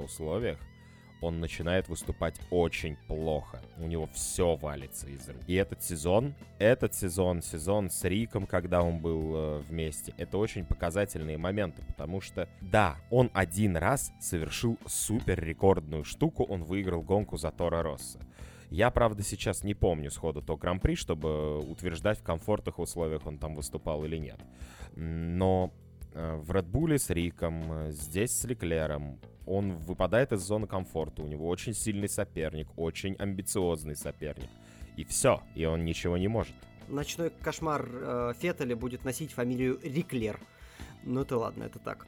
условиях, 0.00 0.58
он 1.24 1.40
начинает 1.40 1.88
выступать 1.88 2.34
очень 2.50 2.96
плохо. 3.08 3.60
У 3.78 3.86
него 3.86 4.08
все 4.12 4.56
валится 4.56 5.08
из 5.08 5.28
рук. 5.28 5.38
И 5.46 5.54
этот 5.54 5.82
сезон, 5.82 6.34
этот 6.58 6.94
сезон, 6.94 7.42
сезон 7.42 7.90
с 7.90 8.04
Риком, 8.04 8.46
когда 8.46 8.82
он 8.82 8.98
был 8.98 9.32
э, 9.34 9.62
вместе, 9.68 10.14
это 10.16 10.38
очень 10.38 10.64
показательные 10.64 11.38
моменты, 11.38 11.82
потому 11.86 12.20
что, 12.20 12.48
да, 12.60 12.96
он 13.10 13.30
один 13.34 13.76
раз 13.76 14.12
совершил 14.20 14.78
супер 14.86 15.42
рекордную 15.42 16.04
штуку, 16.04 16.44
он 16.44 16.64
выиграл 16.64 17.02
гонку 17.02 17.36
за 17.36 17.50
Тора 17.50 17.82
Росса. 17.82 18.20
Я, 18.70 18.90
правда, 18.90 19.22
сейчас 19.22 19.62
не 19.62 19.74
помню 19.74 20.10
сходу 20.10 20.42
то 20.42 20.56
гран-при, 20.56 20.96
чтобы 20.96 21.58
утверждать, 21.58 22.18
в 22.18 22.22
комфортных 22.22 22.78
условиях 22.78 23.26
он 23.26 23.38
там 23.38 23.54
выступал 23.54 24.04
или 24.04 24.16
нет. 24.16 24.40
Но 24.96 25.72
э, 26.12 26.36
в 26.36 26.50
Bull 26.50 26.98
с 26.98 27.10
Риком, 27.10 27.62
э, 27.70 27.92
здесь 27.92 28.32
с 28.32 28.44
Леклером, 28.44 29.20
он 29.46 29.76
выпадает 29.76 30.32
из 30.32 30.40
зоны 30.40 30.66
комфорта, 30.66 31.22
у 31.22 31.26
него 31.26 31.48
очень 31.48 31.74
сильный 31.74 32.08
соперник, 32.08 32.68
очень 32.76 33.14
амбициозный 33.16 33.96
соперник. 33.96 34.48
И 34.96 35.04
все, 35.04 35.42
и 35.54 35.64
он 35.64 35.84
ничего 35.84 36.16
не 36.16 36.28
может. 36.28 36.54
Ночной 36.88 37.30
кошмар 37.30 37.88
э, 37.90 38.32
Феттеля 38.38 38.76
будет 38.76 39.04
носить 39.04 39.32
фамилию 39.32 39.80
Риклер. 39.82 40.38
Ну 41.02 41.22
это 41.22 41.36
ладно, 41.36 41.64
это 41.64 41.78
так. 41.78 42.06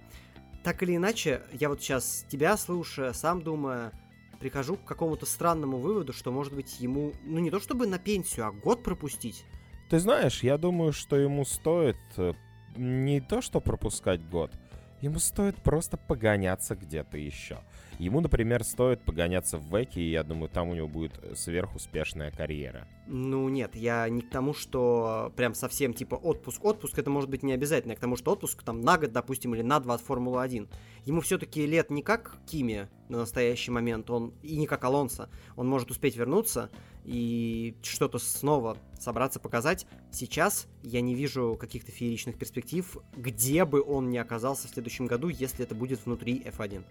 Так 0.62 0.82
или 0.82 0.96
иначе, 0.96 1.42
я 1.52 1.68
вот 1.68 1.80
сейчас 1.80 2.24
тебя 2.28 2.56
слушая, 2.56 3.12
сам 3.12 3.42
думая, 3.42 3.92
прихожу 4.38 4.76
к 4.76 4.84
какому-то 4.84 5.26
странному 5.26 5.78
выводу, 5.78 6.12
что, 6.12 6.30
может 6.30 6.54
быть, 6.54 6.80
ему, 6.80 7.12
ну 7.24 7.38
не 7.38 7.50
то 7.50 7.60
чтобы 7.60 7.86
на 7.86 7.98
пенсию, 7.98 8.46
а 8.46 8.52
год 8.52 8.82
пропустить. 8.82 9.44
Ты 9.88 9.98
знаешь, 9.98 10.42
я 10.42 10.58
думаю, 10.58 10.92
что 10.92 11.16
ему 11.16 11.44
стоит 11.44 11.96
э, 12.16 12.34
не 12.76 13.20
то, 13.20 13.40
что 13.40 13.60
пропускать 13.60 14.28
год, 14.28 14.52
Ему 15.00 15.18
стоит 15.18 15.56
просто 15.56 15.96
погоняться 15.96 16.74
где-то 16.74 17.18
еще. 17.18 17.58
Ему, 17.98 18.20
например, 18.20 18.62
стоит 18.62 19.00
погоняться 19.02 19.56
в 19.56 19.74
Веке, 19.74 20.00
и 20.02 20.10
я 20.10 20.22
думаю, 20.22 20.50
там 20.50 20.68
у 20.68 20.74
него 20.74 20.86
будет 20.86 21.12
сверхуспешная 21.34 22.30
карьера. 22.30 22.86
Ну 23.06 23.48
нет, 23.48 23.74
я 23.74 24.08
не 24.08 24.20
к 24.20 24.28
тому, 24.28 24.52
что 24.52 25.32
прям 25.36 25.54
совсем 25.54 25.94
типа 25.94 26.16
отпуск. 26.16 26.64
Отпуск 26.64 26.98
это 26.98 27.08
может 27.08 27.30
быть 27.30 27.42
не 27.42 27.52
обязательно, 27.52 27.94
а 27.94 27.96
к 27.96 28.00
тому, 28.00 28.16
что 28.16 28.32
отпуск 28.32 28.62
там 28.62 28.82
на 28.82 28.98
год, 28.98 29.12
допустим, 29.12 29.54
или 29.54 29.62
на 29.62 29.80
два 29.80 29.94
от 29.94 30.02
Формулы-1. 30.02 30.68
Ему 31.04 31.20
все-таки 31.20 31.66
лет 31.66 31.90
не 31.90 32.02
как 32.02 32.36
Киме 32.46 32.90
на 33.08 33.18
настоящий 33.18 33.70
момент, 33.70 34.10
он 34.10 34.34
и 34.42 34.56
не 34.56 34.66
как 34.66 34.84
Алонсо. 34.84 35.30
Он 35.54 35.68
может 35.68 35.90
успеть 35.90 36.16
вернуться 36.16 36.70
и 37.04 37.76
что-то 37.82 38.18
снова 38.18 38.76
собраться 38.98 39.38
показать. 39.38 39.86
Сейчас 40.10 40.66
я 40.82 41.00
не 41.00 41.14
вижу 41.14 41.56
каких-то 41.58 41.92
фееричных 41.92 42.36
перспектив, 42.36 42.98
где 43.16 43.64
бы 43.64 43.80
он 43.82 44.10
ни 44.10 44.18
оказался 44.18 44.66
в 44.66 44.70
следующем 44.70 45.06
году, 45.06 45.28
если 45.28 45.64
это 45.64 45.74
будет 45.74 46.04
внутри 46.04 46.40
F1. 46.40 46.82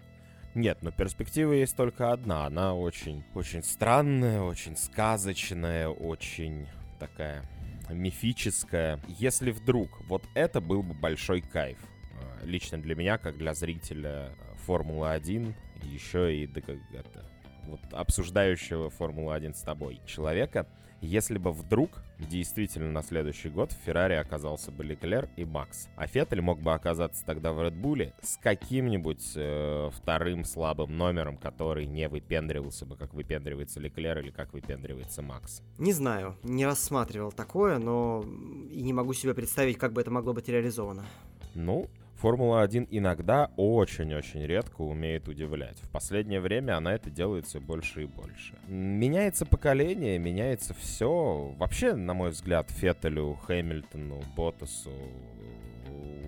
Нет, 0.56 0.78
но 0.80 0.90
перспектива 0.90 1.52
есть 1.52 1.76
только 1.76 2.12
одна. 2.12 2.46
Она 2.46 2.74
очень, 2.74 3.22
очень 3.34 3.62
странная, 3.62 4.40
очень 4.40 4.74
сказочная, 4.74 5.88
очень 5.88 6.66
такая 6.98 7.44
мифическая. 7.90 8.98
Если 9.06 9.50
вдруг 9.50 9.90
вот 10.08 10.24
это 10.32 10.62
был 10.62 10.82
бы 10.82 10.94
большой 10.94 11.42
кайф, 11.42 11.76
э, 11.82 12.46
лично 12.46 12.78
для 12.78 12.94
меня, 12.94 13.18
как 13.18 13.36
для 13.36 13.52
зрителя 13.52 14.34
Формулы-1, 14.64 15.52
еще 15.82 16.34
и 16.34 16.46
да, 16.46 16.62
как 16.62 16.78
это, 16.90 17.30
вот 17.66 17.80
обсуждающего 17.92 18.88
Формулу-1 18.88 19.54
с 19.54 19.60
тобой 19.60 20.00
человека, 20.06 20.66
если 21.02 21.36
бы 21.36 21.52
вдруг 21.52 22.02
действительно 22.18 22.90
на 22.90 23.02
следующий 23.02 23.48
год 23.48 23.72
в 23.72 23.84
Феррари 23.84 24.14
оказался 24.14 24.70
бы 24.70 24.84
Леклер 24.84 25.28
и 25.36 25.44
Макс, 25.44 25.88
а 25.96 26.06
Феттель 26.06 26.40
мог 26.40 26.60
бы 26.60 26.72
оказаться 26.72 27.24
тогда 27.24 27.52
в 27.52 27.62
Редбуле 27.62 28.14
с 28.22 28.36
каким-нибудь 28.36 29.32
э, 29.34 29.90
вторым 29.92 30.44
слабым 30.44 30.96
номером, 30.96 31.36
который 31.36 31.86
не 31.86 32.08
выпендривался 32.08 32.86
бы, 32.86 32.96
как 32.96 33.14
выпендривается 33.14 33.80
Леклер 33.80 34.18
или 34.18 34.30
как 34.30 34.52
выпендривается 34.52 35.22
Макс. 35.22 35.62
Не 35.78 35.92
знаю, 35.92 36.36
не 36.42 36.64
рассматривал 36.64 37.32
такое, 37.32 37.78
но 37.78 38.24
и 38.70 38.82
не 38.82 38.92
могу 38.92 39.12
себе 39.12 39.34
представить, 39.34 39.78
как 39.78 39.92
бы 39.92 40.00
это 40.00 40.10
могло 40.10 40.32
быть 40.32 40.48
реализовано. 40.48 41.04
Ну, 41.54 41.88
Формула-1 42.16 42.88
иногда 42.90 43.50
очень-очень 43.56 44.46
редко 44.46 44.80
умеет 44.80 45.28
удивлять. 45.28 45.78
В 45.80 45.90
последнее 45.90 46.40
время 46.40 46.76
она 46.76 46.94
это 46.94 47.10
делает 47.10 47.46
все 47.46 47.60
больше 47.60 48.04
и 48.04 48.06
больше. 48.06 48.54
Меняется 48.68 49.44
поколение, 49.44 50.18
меняется 50.18 50.72
все. 50.74 51.54
Вообще, 51.58 51.94
на 51.94 52.14
мой 52.14 52.30
взгляд, 52.30 52.70
Феттелю, 52.70 53.34
Хэмилтону, 53.46 54.22
Ботасу 54.36 54.92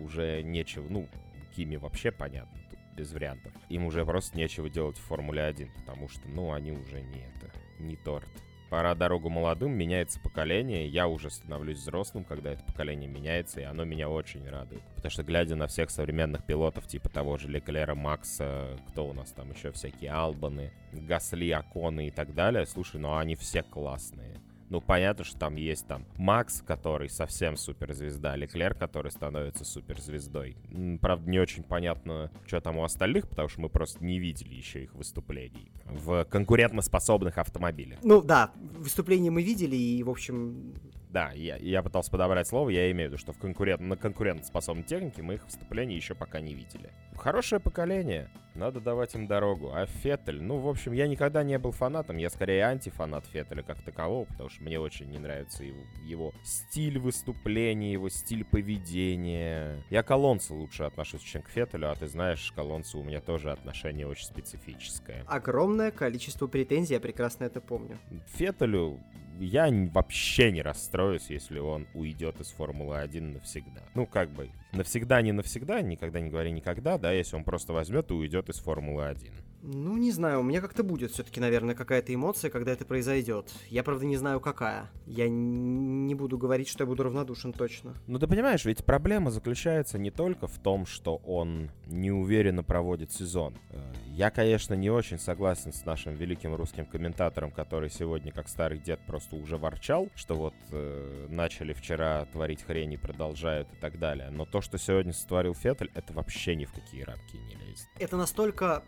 уже 0.04 0.42
нечего... 0.42 0.86
Ну, 0.88 1.08
Кими 1.56 1.76
вообще 1.76 2.12
понятно, 2.12 2.58
тут 2.70 2.78
без 2.96 3.12
вариантов. 3.12 3.52
Им 3.68 3.86
уже 3.86 4.04
просто 4.04 4.36
нечего 4.36 4.68
делать 4.68 4.96
в 4.96 5.02
Формуле 5.02 5.42
1, 5.42 5.70
потому 5.78 6.08
что, 6.08 6.28
ну, 6.28 6.52
они 6.52 6.70
уже 6.70 7.00
не 7.00 7.20
это, 7.20 7.50
не 7.78 7.96
торт. 7.96 8.28
Пора 8.70 8.94
дорогу 8.94 9.30
молодым, 9.30 9.72
меняется 9.72 10.20
поколение. 10.20 10.86
Я 10.86 11.08
уже 11.08 11.30
становлюсь 11.30 11.78
взрослым, 11.78 12.24
когда 12.24 12.52
это 12.52 12.62
поколение 12.64 13.08
меняется, 13.08 13.60
и 13.60 13.64
оно 13.64 13.84
меня 13.84 14.10
очень 14.10 14.46
радует. 14.46 14.82
Потому 14.96 15.10
что, 15.10 15.22
глядя 15.22 15.56
на 15.56 15.68
всех 15.68 15.90
современных 15.90 16.44
пилотов, 16.44 16.86
типа 16.86 17.08
того 17.08 17.38
же 17.38 17.48
Леклера, 17.48 17.94
Макса, 17.94 18.78
кто 18.88 19.06
у 19.06 19.14
нас 19.14 19.30
там 19.32 19.52
еще 19.52 19.72
всякие, 19.72 20.10
Албаны, 20.12 20.72
Гасли, 20.92 21.50
Аконы 21.50 22.08
и 22.08 22.10
так 22.10 22.34
далее, 22.34 22.66
слушай, 22.66 23.00
ну 23.00 23.16
они 23.16 23.36
все 23.36 23.62
классные. 23.62 24.34
Ну, 24.70 24.80
понятно, 24.80 25.24
что 25.24 25.38
там 25.38 25.56
есть 25.56 25.86
там 25.86 26.04
Макс, 26.16 26.62
который 26.62 27.08
совсем 27.08 27.56
суперзвезда, 27.56 28.36
Леклер, 28.36 28.74
который 28.74 29.10
становится 29.10 29.64
суперзвездой. 29.64 30.56
Правда, 31.00 31.30
не 31.30 31.38
очень 31.38 31.62
понятно, 31.62 32.30
что 32.46 32.60
там 32.60 32.76
у 32.78 32.84
остальных, 32.84 33.28
потому 33.28 33.48
что 33.48 33.62
мы 33.62 33.68
просто 33.68 34.04
не 34.04 34.18
видели 34.18 34.54
еще 34.54 34.84
их 34.84 34.94
выступлений 34.94 35.72
в 35.84 36.24
конкурентоспособных 36.24 37.38
автомобилях. 37.38 37.98
Ну 38.02 38.20
да, 38.20 38.52
выступления 38.56 39.30
мы 39.30 39.42
видели, 39.42 39.76
и, 39.76 40.02
в 40.02 40.10
общем, 40.10 40.74
да, 41.10 41.32
я, 41.32 41.56
я 41.56 41.82
пытался 41.82 42.10
подобрать 42.10 42.46
слово, 42.46 42.68
я 42.68 42.90
имею 42.90 43.08
в 43.08 43.12
виду, 43.12 43.20
что 43.20 43.32
в 43.32 43.38
конкурент, 43.38 43.80
на 43.80 43.96
конкурентоспособной 43.96 44.84
технике 44.84 45.22
мы 45.22 45.34
их 45.34 45.44
выступления 45.44 45.96
еще 45.96 46.14
пока 46.14 46.40
не 46.40 46.54
видели. 46.54 46.90
Хорошее 47.16 47.60
поколение, 47.60 48.30
надо 48.58 48.80
давать 48.80 49.14
им 49.14 49.26
дорогу. 49.26 49.70
А 49.72 49.86
Феттель, 49.86 50.42
ну, 50.42 50.58
в 50.58 50.68
общем, 50.68 50.92
я 50.92 51.06
никогда 51.06 51.42
не 51.42 51.58
был 51.58 51.72
фанатом, 51.72 52.16
я 52.16 52.28
скорее 52.28 52.64
антифанат 52.64 53.26
Феттеля 53.26 53.62
как 53.62 53.80
такового, 53.82 54.26
потому 54.26 54.48
что 54.50 54.62
мне 54.62 54.78
очень 54.78 55.08
не 55.10 55.18
нравится 55.18 55.64
его, 55.64 55.80
его 56.04 56.34
стиль 56.44 56.98
выступления, 56.98 57.92
его 57.92 58.08
стиль 58.08 58.44
поведения. 58.44 59.82
Я 59.90 60.02
к 60.02 60.10
Алонсо 60.10 60.54
лучше 60.54 60.82
отношусь, 60.82 61.22
чем 61.22 61.42
к 61.42 61.48
Феттелю, 61.48 61.90
а 61.90 61.94
ты 61.94 62.06
знаешь, 62.06 62.52
к 62.52 62.58
Алонсо 62.58 62.98
у 62.98 63.04
меня 63.04 63.20
тоже 63.20 63.50
отношение 63.50 64.06
очень 64.06 64.26
специфическое. 64.26 65.24
Огромное 65.26 65.90
количество 65.90 66.46
претензий, 66.46 66.94
я 66.94 67.00
прекрасно 67.00 67.44
это 67.44 67.60
помню. 67.60 67.98
Феттелю 68.26 68.98
я 69.40 69.68
вообще 69.92 70.50
не 70.50 70.62
расстроюсь, 70.62 71.30
если 71.30 71.58
он 71.58 71.86
уйдет 71.94 72.40
из 72.40 72.48
Формулы-1 72.48 73.20
навсегда. 73.34 73.82
Ну, 73.94 74.06
как 74.06 74.30
бы, 74.30 74.50
навсегда, 74.72 75.22
не 75.22 75.32
навсегда, 75.32 75.80
никогда 75.82 76.20
не 76.20 76.30
говори 76.30 76.50
никогда, 76.50 76.98
да, 76.98 77.12
если 77.12 77.36
он 77.36 77.44
просто 77.44 77.72
возьмет 77.72 78.10
и 78.10 78.14
уйдет 78.14 78.48
из 78.48 78.58
Формулы-1. 78.58 79.30
Ну, 79.62 79.96
не 79.96 80.12
знаю, 80.12 80.40
у 80.40 80.42
меня 80.42 80.60
как-то 80.60 80.84
будет 80.84 81.10
все-таки, 81.10 81.40
наверное, 81.40 81.74
какая-то 81.74 82.14
эмоция, 82.14 82.50
когда 82.50 82.72
это 82.72 82.84
произойдет. 82.84 83.52
Я, 83.68 83.82
правда, 83.82 84.06
не 84.06 84.16
знаю, 84.16 84.40
какая. 84.40 84.90
Я 85.06 85.28
не 85.28 86.14
буду 86.14 86.38
говорить, 86.38 86.68
что 86.68 86.84
я 86.84 86.86
буду 86.86 87.02
равнодушен 87.02 87.52
точно. 87.52 87.94
Ну, 88.06 88.18
ты 88.18 88.26
понимаешь, 88.28 88.64
ведь 88.64 88.84
проблема 88.84 89.30
заключается 89.30 89.98
не 89.98 90.10
только 90.10 90.46
в 90.46 90.58
том, 90.58 90.86
что 90.86 91.16
он 91.16 91.70
неуверенно 91.86 92.62
проводит 92.62 93.12
сезон. 93.12 93.56
Э, 93.70 93.92
я, 94.06 94.30
конечно, 94.30 94.74
не 94.74 94.90
очень 94.90 95.18
согласен 95.18 95.72
с 95.72 95.84
нашим 95.84 96.14
великим 96.14 96.54
русским 96.54 96.86
комментатором, 96.86 97.50
который 97.50 97.90
сегодня, 97.90 98.32
как 98.32 98.48
старый 98.48 98.78
дед, 98.78 99.00
просто 99.06 99.36
уже 99.36 99.56
ворчал, 99.56 100.08
что 100.14 100.34
вот 100.34 100.54
э, 100.70 101.26
начали 101.30 101.72
вчера 101.72 102.24
творить 102.26 102.62
хрень 102.62 102.92
и 102.92 102.96
продолжают 102.96 103.68
и 103.72 103.76
так 103.76 103.98
далее. 103.98 104.30
Но 104.30 104.44
то, 104.44 104.60
что 104.60 104.78
сегодня 104.78 105.12
сотворил 105.12 105.54
Феттель, 105.54 105.90
это 105.94 106.12
вообще 106.12 106.54
ни 106.54 106.64
в 106.64 106.72
какие 106.72 107.02
рамки 107.02 107.36
не 107.36 107.54
лезет. 107.66 107.88
Это 107.98 108.16
настолько 108.16 108.84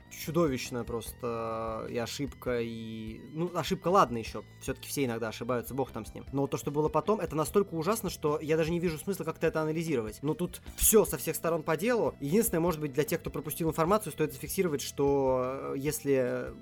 чудовищная 0.61 0.85
просто 0.85 1.87
и 1.91 1.97
ошибка, 1.97 2.61
и... 2.61 3.21
Ну, 3.33 3.51
ошибка, 3.55 3.89
ладно 3.89 4.19
еще. 4.19 4.43
Все-таки 4.61 4.89
все 4.89 5.05
иногда 5.05 5.29
ошибаются, 5.29 5.75
бог 5.75 5.91
там 5.91 6.05
с 6.05 6.15
ним. 6.15 6.25
Но 6.33 6.47
то, 6.47 6.57
что 6.57 6.71
было 6.71 6.89
потом, 6.89 7.21
это 7.21 7.35
настолько 7.35 7.75
ужасно, 7.75 8.11
что 8.11 8.39
я 8.41 8.57
даже 8.57 8.71
не 8.71 8.79
вижу 8.79 8.99
смысла 8.99 9.25
как-то 9.25 9.47
это 9.47 9.63
анализировать. 9.63 10.19
Ну, 10.23 10.35
тут 10.35 10.61
все 10.77 11.05
со 11.05 11.17
всех 11.17 11.37
сторон 11.37 11.63
по 11.63 11.77
делу. 11.77 12.15
Единственное, 12.21 12.61
может 12.61 12.81
быть, 12.81 12.93
для 12.93 13.05
тех, 13.05 13.21
кто 13.21 13.31
пропустил 13.31 13.69
информацию, 13.69 14.13
стоит 14.13 14.33
зафиксировать, 14.33 14.83
что 14.83 15.73
э, 15.75 15.75
если 15.79 16.53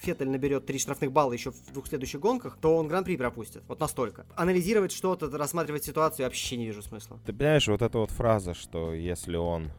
Феттель 0.00 0.30
наберет 0.30 0.66
три 0.66 0.78
штрафных 0.78 1.12
балла 1.12 1.32
еще 1.32 1.50
в 1.50 1.72
двух 1.72 1.88
следующих 1.88 2.20
гонках, 2.20 2.58
то 2.60 2.76
он 2.76 2.88
гран-при 2.88 3.16
пропустит. 3.16 3.62
Вот 3.66 3.80
настолько. 3.80 4.26
Анализировать 4.36 4.92
что-то, 4.92 5.28
рассматривать 5.36 5.84
ситуацию 5.84 6.24
я 6.24 6.28
вообще 6.28 6.56
не 6.56 6.66
вижу 6.66 6.82
смысла. 6.82 7.18
Ты 7.26 7.32
понимаешь, 7.32 7.66
вот 7.66 7.82
эта 7.82 7.98
вот 7.98 8.10
фраза, 8.10 8.54
что 8.54 8.94
если 8.94 9.36
он 9.36 9.72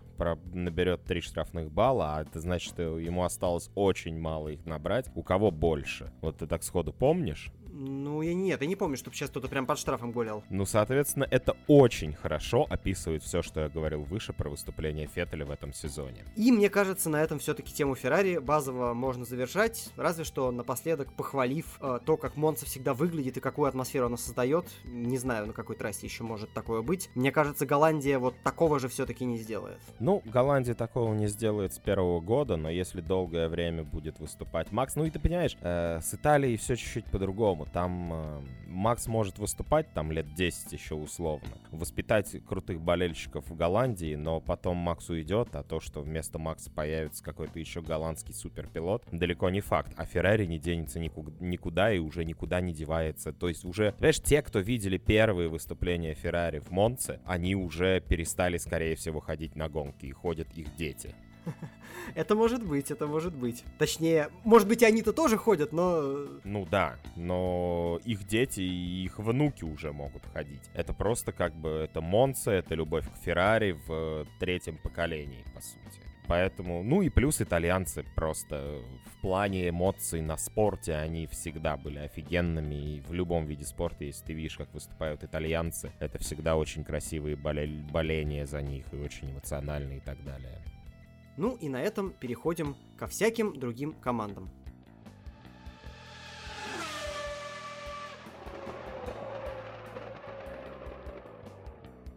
наберет 0.54 1.04
три 1.06 1.22
штрафных 1.22 1.72
балла, 1.72 2.18
а 2.18 2.22
это 2.22 2.40
значит, 2.40 2.70
что 2.70 3.00
ему 3.00 3.24
осталось 3.24 3.70
очень 3.76 4.20
мало 4.20 4.50
их 4.50 4.66
набрать. 4.66 5.10
У 5.16 5.24
кого 5.24 5.52
больше? 5.52 6.12
Вот 6.22 6.38
ты 6.38 6.48
так 6.48 6.64
сходу 6.64 6.94
помнишь? 6.94 7.52
Ну, 7.82 8.22
я 8.22 8.34
нет, 8.34 8.62
я 8.62 8.68
не 8.68 8.76
помню, 8.76 8.98
чтобы 8.98 9.16
сейчас 9.16 9.30
кто-то 9.30 9.48
прям 9.48 9.66
под 9.66 9.80
штрафом 9.80 10.12
гулял. 10.12 10.44
Ну, 10.50 10.66
соответственно, 10.66 11.26
это 11.32 11.56
очень 11.68 12.14
хорошо 12.14 12.68
описывает 12.70 13.24
все, 13.24 13.42
что 13.42 13.62
я 13.62 13.70
говорил 13.70 14.04
выше 14.04 14.34
про 14.34 14.50
выступление 14.50 15.08
Феттеля 15.08 15.46
в 15.46 15.52
этом 15.52 15.72
сезоне. 15.72 16.26
И 16.36 16.52
мне 16.52 16.70
кажется, 16.70 17.10
на 17.10 17.24
этом 17.24 17.40
все-таки 17.40 17.74
тему 17.74 17.96
Феррари 17.96 18.40
базово 18.40 18.94
можно 18.94 19.24
завершать, 19.24 19.92
разве 19.96 20.26
что 20.26 20.52
напоследок 20.52 21.14
похвалив 21.14 21.80
э, 21.80 22.00
то, 22.06 22.18
как 22.18 22.36
Монца 22.36 22.66
всегда 22.66 22.94
выглядит 22.94 23.38
и 23.38 23.40
какую 23.40 23.70
атмосферу 23.70 24.08
она 24.08 24.18
создает. 24.18 24.66
Не 24.84 25.18
знаю, 25.18 25.48
на 25.48 25.54
какой 25.54 25.78
трассе 25.78 26.06
еще 26.06 26.24
может 26.24 26.52
такое 26.54 26.82
быть. 26.82 27.10
Мне 27.16 27.32
кажется, 27.32 27.66
Голландия 27.66 28.20
вот 28.20 28.36
такого 28.44 28.80
же 28.80 28.90
все-таки 28.90 29.24
не 29.24 29.38
сделает. 29.38 29.80
Ну, 30.00 30.22
Голландия 30.26 30.74
такого 30.74 31.14
не 31.14 31.28
сделает 31.28 31.74
с 31.74 31.80
первого 31.80 32.20
года, 32.20 32.58
но 32.58 32.70
если 32.70 33.00
долгое 33.00 33.48
время 33.48 33.86
будет 33.86 34.20
выступать 34.20 34.74
Макс, 34.74 34.98
ну 34.98 35.06
и 35.06 35.10
ты 35.10 35.18
понимаешь, 35.18 35.56
э, 35.62 36.02
с 36.02 36.14
Италией 36.14 36.58
все 36.58 36.76
чуть-чуть 36.76 37.06
по-другому. 37.06 37.69
Там 37.74 38.14
э, 38.14 38.42
Макс 38.68 39.08
может 39.08 39.40
выступать 39.40 39.94
там 39.94 40.12
лет 40.12 40.34
10 40.34 40.72
еще 40.72 40.96
условно, 40.96 41.58
воспитать 41.72 42.36
крутых 42.46 42.82
болельщиков 42.82 43.48
в 43.50 43.56
Голландии, 43.56 44.16
но 44.16 44.40
потом 44.40 44.78
Макс 44.78 45.10
уйдет, 45.10 45.56
а 45.56 45.64
то, 45.64 45.80
что 45.80 46.02
вместо 46.02 46.40
Макса 46.40 46.72
появится 46.72 47.24
какой-то 47.24 47.60
еще 47.60 47.82
голландский 47.82 48.34
суперпилот, 48.34 49.04
далеко 49.12 49.50
не 49.50 49.62
факт. 49.62 49.94
А 49.98 50.06
Феррари 50.06 50.46
не 50.46 50.60
денется 50.60 51.00
никуда 51.00 51.92
и 51.94 52.00
уже 52.00 52.26
никуда 52.26 52.62
не 52.62 52.74
девается. 52.74 53.34
То 53.34 53.50
есть 53.50 53.66
уже, 53.66 53.94
понимаешь, 53.94 54.22
те, 54.22 54.42
кто 54.42 54.60
видели 54.60 54.98
первые 54.98 55.50
выступления 55.50 56.14
Феррари 56.14 56.60
в 56.60 56.72
Монце, 56.72 57.20
они 57.26 57.56
уже 57.56 58.02
перестали, 58.02 58.58
скорее 58.58 58.96
всего, 58.96 59.20
ходить 59.20 59.56
на 59.56 59.70
гонки 59.70 60.06
и 60.06 60.12
ходят 60.12 60.48
их 60.58 60.76
дети. 60.76 61.14
Это 62.16 62.36
может 62.36 62.64
быть, 62.64 62.92
это 62.92 63.08
может 63.08 63.36
быть. 63.36 63.64
Точнее, 63.78 64.30
может 64.44 64.68
быть, 64.68 64.84
они-то 64.84 65.14
тоже 65.14 65.38
ходят, 65.38 65.72
но... 65.72 66.26
Ну 66.44 66.66
да, 66.66 66.96
но 67.16 68.00
их 68.04 68.26
дети 68.26 68.62
и 68.62 69.04
их 69.04 69.20
внуки 69.20 69.64
уже 69.64 69.92
могут 69.94 70.26
ходить. 70.26 70.70
Это 70.74 70.94
просто 70.94 71.32
как 71.32 71.54
бы, 71.54 71.70
это 71.70 72.02
Монца, 72.02 72.52
это 72.52 72.76
любовь 72.76 73.06
к 73.08 73.16
Феррари 73.24 73.78
в 73.86 74.26
третьем 74.40 74.78
поколении, 74.78 75.46
по 75.54 75.62
сути. 75.62 76.02
Поэтому, 76.30 76.84
ну 76.84 77.02
и 77.02 77.10
плюс 77.10 77.42
итальянцы 77.42 78.06
просто 78.16 78.82
в 79.08 79.22
плане 79.22 79.68
эмоций 79.70 80.22
на 80.22 80.38
спорте 80.38 80.94
они 80.94 81.26
всегда 81.26 81.76
были 81.76 81.98
офигенными. 81.98 82.76
И 82.76 83.02
в 83.02 83.14
любом 83.14 83.48
виде 83.48 83.66
спорта, 83.66 84.04
если 84.04 84.26
ты 84.26 84.34
видишь, 84.34 84.56
как 84.56 84.72
выступают 84.72 85.24
итальянцы, 85.24 85.92
это 86.00 86.20
всегда 86.20 86.56
очень 86.56 86.84
красивые 86.84 87.36
боле- 87.36 87.84
боления 87.92 88.46
за 88.46 88.62
них 88.62 88.86
и 88.94 88.98
очень 88.98 89.32
эмоциональные 89.32 89.98
и 89.98 90.02
так 90.02 90.24
далее. 90.24 90.62
Ну 91.40 91.56
и 91.62 91.70
на 91.70 91.82
этом 91.82 92.12
переходим 92.12 92.76
ко 92.98 93.08
всяким 93.08 93.58
другим 93.58 93.94
командам. 93.94 94.50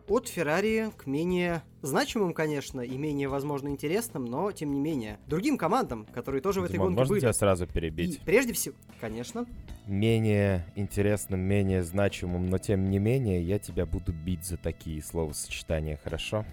От 0.09 0.27
Феррари 0.27 0.91
к 0.97 1.07
менее 1.07 1.63
значимым, 1.83 2.35
конечно, 2.35 2.81
и 2.81 2.97
менее, 2.99 3.29
возможно, 3.29 3.69
интересным, 3.69 4.25
но 4.25 4.51
тем 4.51 4.73
не 4.73 4.81
менее. 4.81 5.21
Другим 5.29 5.57
командам, 5.57 6.05
которые 6.07 6.43
тоже 6.43 6.59
Димон, 6.59 6.67
в 6.67 6.71
этой 6.71 6.79
гонке 6.79 6.99
можно 6.99 7.13
были. 7.13 7.21
тебя 7.21 7.33
сразу 7.33 7.69
перебить? 7.69 8.17
И 8.17 8.21
прежде 8.25 8.53
всего, 8.53 8.75
конечно. 9.01 9.47
Менее 9.87 10.67
интересным, 10.75 11.39
менее 11.39 11.85
значимым, 11.85 12.51
но 12.51 12.59
тем 12.59 12.91
не 12.91 12.99
менее, 12.99 13.41
я 13.41 13.61
тебя 13.61 13.87
буду 13.87 14.13
бить 14.13 14.45
за 14.45 14.57
такие 14.57 15.01
словосочетания, 15.01 16.01
хорошо? 16.03 16.45